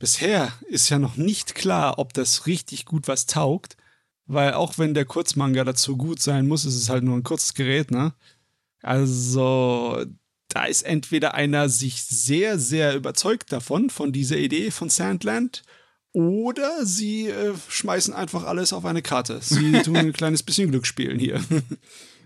bisher 0.00 0.52
ist 0.66 0.88
ja 0.88 0.98
noch 0.98 1.16
nicht 1.16 1.54
klar, 1.54 2.00
ob 2.00 2.12
das 2.14 2.46
richtig 2.46 2.84
gut 2.84 3.06
was 3.06 3.26
taugt, 3.26 3.76
weil 4.26 4.54
auch 4.54 4.78
wenn 4.78 4.94
der 4.94 5.04
Kurzmanga 5.04 5.62
dazu 5.62 5.96
gut 5.96 6.20
sein 6.20 6.48
muss, 6.48 6.64
ist 6.64 6.74
es 6.74 6.88
halt 6.88 7.04
nur 7.04 7.16
ein 7.16 7.22
kurzes 7.22 7.54
Gerät, 7.54 7.92
ne? 7.92 8.12
Also, 8.82 10.04
da 10.48 10.64
ist 10.64 10.82
entweder 10.82 11.34
einer 11.34 11.68
sich 11.68 12.02
sehr, 12.02 12.58
sehr 12.58 12.96
überzeugt 12.96 13.52
davon, 13.52 13.88
von 13.88 14.12
dieser 14.12 14.36
Idee 14.36 14.72
von 14.72 14.88
Sandland, 14.88 15.62
oder 16.14 16.86
sie 16.86 17.28
äh, 17.28 17.52
schmeißen 17.68 18.14
einfach 18.14 18.44
alles 18.44 18.72
auf 18.72 18.84
eine 18.86 19.02
Karte. 19.02 19.40
Sie 19.42 19.82
tun 19.82 19.96
ein 19.96 20.12
kleines 20.14 20.42
bisschen 20.42 20.70
Glück 20.70 20.86
spielen 20.86 21.18
hier. 21.18 21.44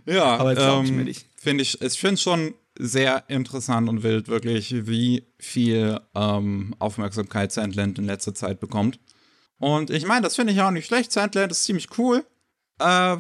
Ja, 0.06 0.38
aber 0.38 0.56
ähm, 0.56 0.84
ich 0.86 0.92
mir 0.92 1.04
nicht. 1.04 1.26
Finde 1.36 1.60
ich, 1.60 1.82
ich 1.82 2.00
finde 2.00 2.16
schon 2.16 2.54
sehr 2.78 3.24
interessant 3.28 3.90
und 3.90 4.02
wild, 4.02 4.28
wirklich, 4.28 4.86
wie 4.86 5.26
viel 5.38 6.00
ähm, 6.14 6.74
Aufmerksamkeit 6.78 7.52
Sandland 7.52 7.98
in 7.98 8.06
letzter 8.06 8.34
Zeit 8.34 8.58
bekommt. 8.58 8.98
Und 9.58 9.90
ich 9.90 10.06
meine, 10.06 10.22
das 10.22 10.36
finde 10.36 10.54
ich 10.54 10.62
auch 10.62 10.70
nicht 10.70 10.86
schlecht. 10.86 11.12
Sandland 11.12 11.52
ist 11.52 11.64
ziemlich 11.64 11.88
cool. 11.98 12.24
Äh, 12.78 13.18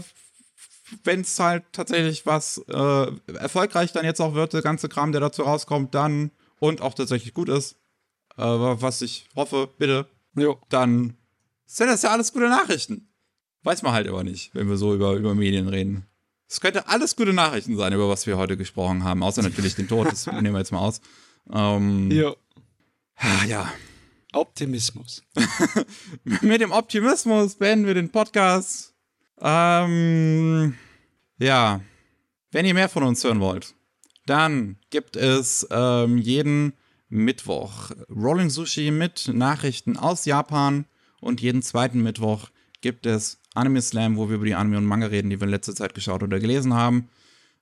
Wenn 1.04 1.20
es 1.20 1.38
halt 1.38 1.64
tatsächlich 1.72 2.24
was 2.24 2.56
äh, 2.68 3.06
erfolgreich 3.34 3.92
dann 3.92 4.06
jetzt 4.06 4.20
auch 4.20 4.32
wird, 4.32 4.54
der 4.54 4.62
ganze 4.62 4.88
Kram, 4.88 5.12
der 5.12 5.20
dazu 5.20 5.42
rauskommt, 5.42 5.94
dann 5.94 6.30
und 6.58 6.80
auch 6.80 6.94
tatsächlich 6.94 7.34
gut 7.34 7.50
ist, 7.50 7.76
äh, 8.38 8.44
was 8.44 9.02
ich 9.02 9.26
hoffe, 9.36 9.68
bitte, 9.76 10.06
jo. 10.34 10.60
dann 10.68 11.16
sind 11.66 11.88
das 11.88 12.02
ja 12.02 12.10
alles 12.10 12.32
gute 12.32 12.48
Nachrichten. 12.48 13.08
Weiß 13.62 13.82
man 13.82 13.92
halt 13.92 14.08
aber 14.08 14.24
nicht, 14.24 14.54
wenn 14.54 14.68
wir 14.68 14.76
so 14.76 14.94
über, 14.94 15.14
über 15.14 15.34
Medien 15.34 15.68
reden. 15.68 16.06
Es 16.48 16.60
könnte 16.60 16.88
alles 16.88 17.16
gute 17.16 17.32
Nachrichten 17.34 17.76
sein, 17.76 17.92
über 17.92 18.08
was 18.08 18.26
wir 18.26 18.38
heute 18.38 18.56
gesprochen 18.56 19.04
haben, 19.04 19.22
außer 19.22 19.42
natürlich 19.42 19.74
den 19.74 19.88
Tod, 19.88 20.10
das 20.10 20.26
nehmen 20.32 20.52
wir 20.52 20.58
jetzt 20.58 20.72
mal 20.72 20.78
aus. 20.78 21.00
Ähm, 21.52 22.10
ja. 22.10 22.34
Ja. 23.46 23.72
Optimismus. 24.32 25.22
Mit 26.24 26.60
dem 26.60 26.72
Optimismus 26.72 27.56
beenden 27.56 27.86
wir 27.86 27.94
den 27.94 28.10
Podcast. 28.10 28.94
Ähm, 29.40 30.74
ja. 31.38 31.80
Wenn 32.50 32.64
ihr 32.64 32.74
mehr 32.74 32.88
von 32.88 33.02
uns 33.02 33.24
hören 33.24 33.40
wollt, 33.40 33.74
dann 34.26 34.78
gibt 34.90 35.16
es 35.16 35.66
ähm, 35.70 36.18
jeden 36.18 36.72
Mittwoch 37.08 37.90
Rolling 38.10 38.50
Sushi 38.50 38.90
mit 38.90 39.30
Nachrichten 39.32 39.96
aus 39.96 40.24
Japan 40.24 40.84
und 41.20 41.40
jeden 41.40 41.62
zweiten 41.62 42.02
Mittwoch 42.02 42.50
gibt 42.80 43.06
es 43.06 43.40
Anime 43.54 43.82
Slam, 43.82 44.16
wo 44.16 44.28
wir 44.28 44.36
über 44.36 44.46
die 44.46 44.54
Anime 44.54 44.78
und 44.78 44.84
Manga 44.84 45.06
reden, 45.06 45.30
die 45.30 45.40
wir 45.40 45.44
in 45.44 45.50
letzter 45.50 45.74
Zeit 45.74 45.94
geschaut 45.94 46.22
oder 46.22 46.38
gelesen 46.38 46.74
haben. 46.74 47.08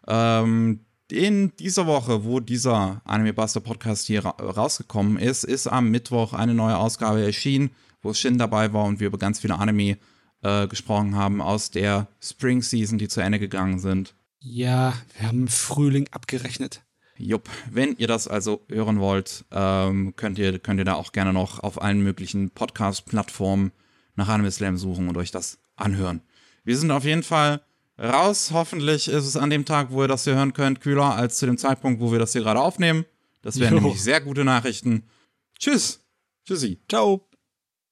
Ähm, 0.07 0.81
in 1.11 1.55
dieser 1.57 1.87
Woche, 1.87 2.25
wo 2.25 2.41
dieser 2.41 3.01
Anime 3.05 3.33
Buster 3.33 3.61
Podcast 3.61 4.07
hier 4.07 4.25
ra 4.25 4.31
rausgekommen 4.31 5.19
ist, 5.19 5.45
ist 5.45 5.69
am 5.69 5.91
Mittwoch 5.91 6.33
eine 6.33 6.55
neue 6.55 6.77
Ausgabe 6.77 7.25
erschienen, 7.25 7.71
wo 8.03 8.13
Shin 8.13 8.39
dabei 8.39 8.73
war 8.73 8.85
und 8.85 9.01
wir 9.01 9.07
über 9.07 9.19
ganz 9.19 9.39
viele 9.41 9.59
Anime 9.59 9.99
äh, 10.43 10.67
gesprochen 10.67 11.15
haben 11.15 11.41
aus 11.41 11.71
der 11.71 12.09
Spring 12.21 12.61
Season, 12.61 12.99
die 12.99 13.09
zu 13.09 13.21
Ende 13.21 13.39
gegangen 13.39 13.79
sind. 13.79 14.15
Ja, 14.41 14.95
wir 15.19 15.29
haben 15.29 15.49
Frühling 15.49 16.09
abgerechnet. 16.11 16.83
Jupp, 17.19 17.49
wenn 17.71 17.97
ihr 17.97 18.07
das 18.07 18.29
also 18.29 18.65
hören 18.69 19.01
wollt, 19.01 19.45
ähm, 19.51 20.15
könnt, 20.17 20.39
ihr, 20.39 20.59
könnt 20.59 20.79
ihr 20.79 20.85
da 20.85 20.95
auch 20.95 21.13
gerne 21.13 21.33
noch 21.33 21.61
auf 21.61 21.81
allen 21.81 22.03
möglichen 22.03 22.51
Podcast-Plattformen 22.51 23.73
nach 24.15 24.29
Anime 24.29 24.51
Slam 24.51 24.77
suchen 24.77 25.09
und 25.09 25.17
euch 25.17 25.31
das 25.31 25.59
anhören. 25.77 26.23
Wir 26.65 26.77
sind 26.77 26.91
auf 26.91 27.05
jeden 27.05 27.23
Fall 27.23 27.63
raus. 27.99 28.51
Hoffentlich 28.53 29.09
ist 29.09 29.27
es 29.27 29.37
an 29.37 29.51
dem 29.51 29.65
Tag, 29.65 29.91
wo 29.91 30.03
ihr 30.03 30.09
das 30.09 30.25
hier 30.25 30.35
hören 30.35 30.53
könnt, 30.53 30.81
kühler 30.81 31.15
als 31.15 31.39
zu 31.39 31.47
dem 31.47 31.59
Zeitpunkt, 31.59 32.01
wo 32.01 32.13
wir 32.13 32.19
das 32.19 32.33
hier 32.33 32.43
gerade 32.43 32.61
aufnehmen. 32.61 33.05
Das 33.43 33.61
wären 33.61 33.75
jo. 33.75 33.81
nämlich 33.81 34.03
sehr 34.03 34.21
gute 34.21 34.45
Nachrichten. 34.45 35.05
Tschüss. 35.59 36.01
Tschüssi. 36.45 36.81
Ciao. 36.89 37.26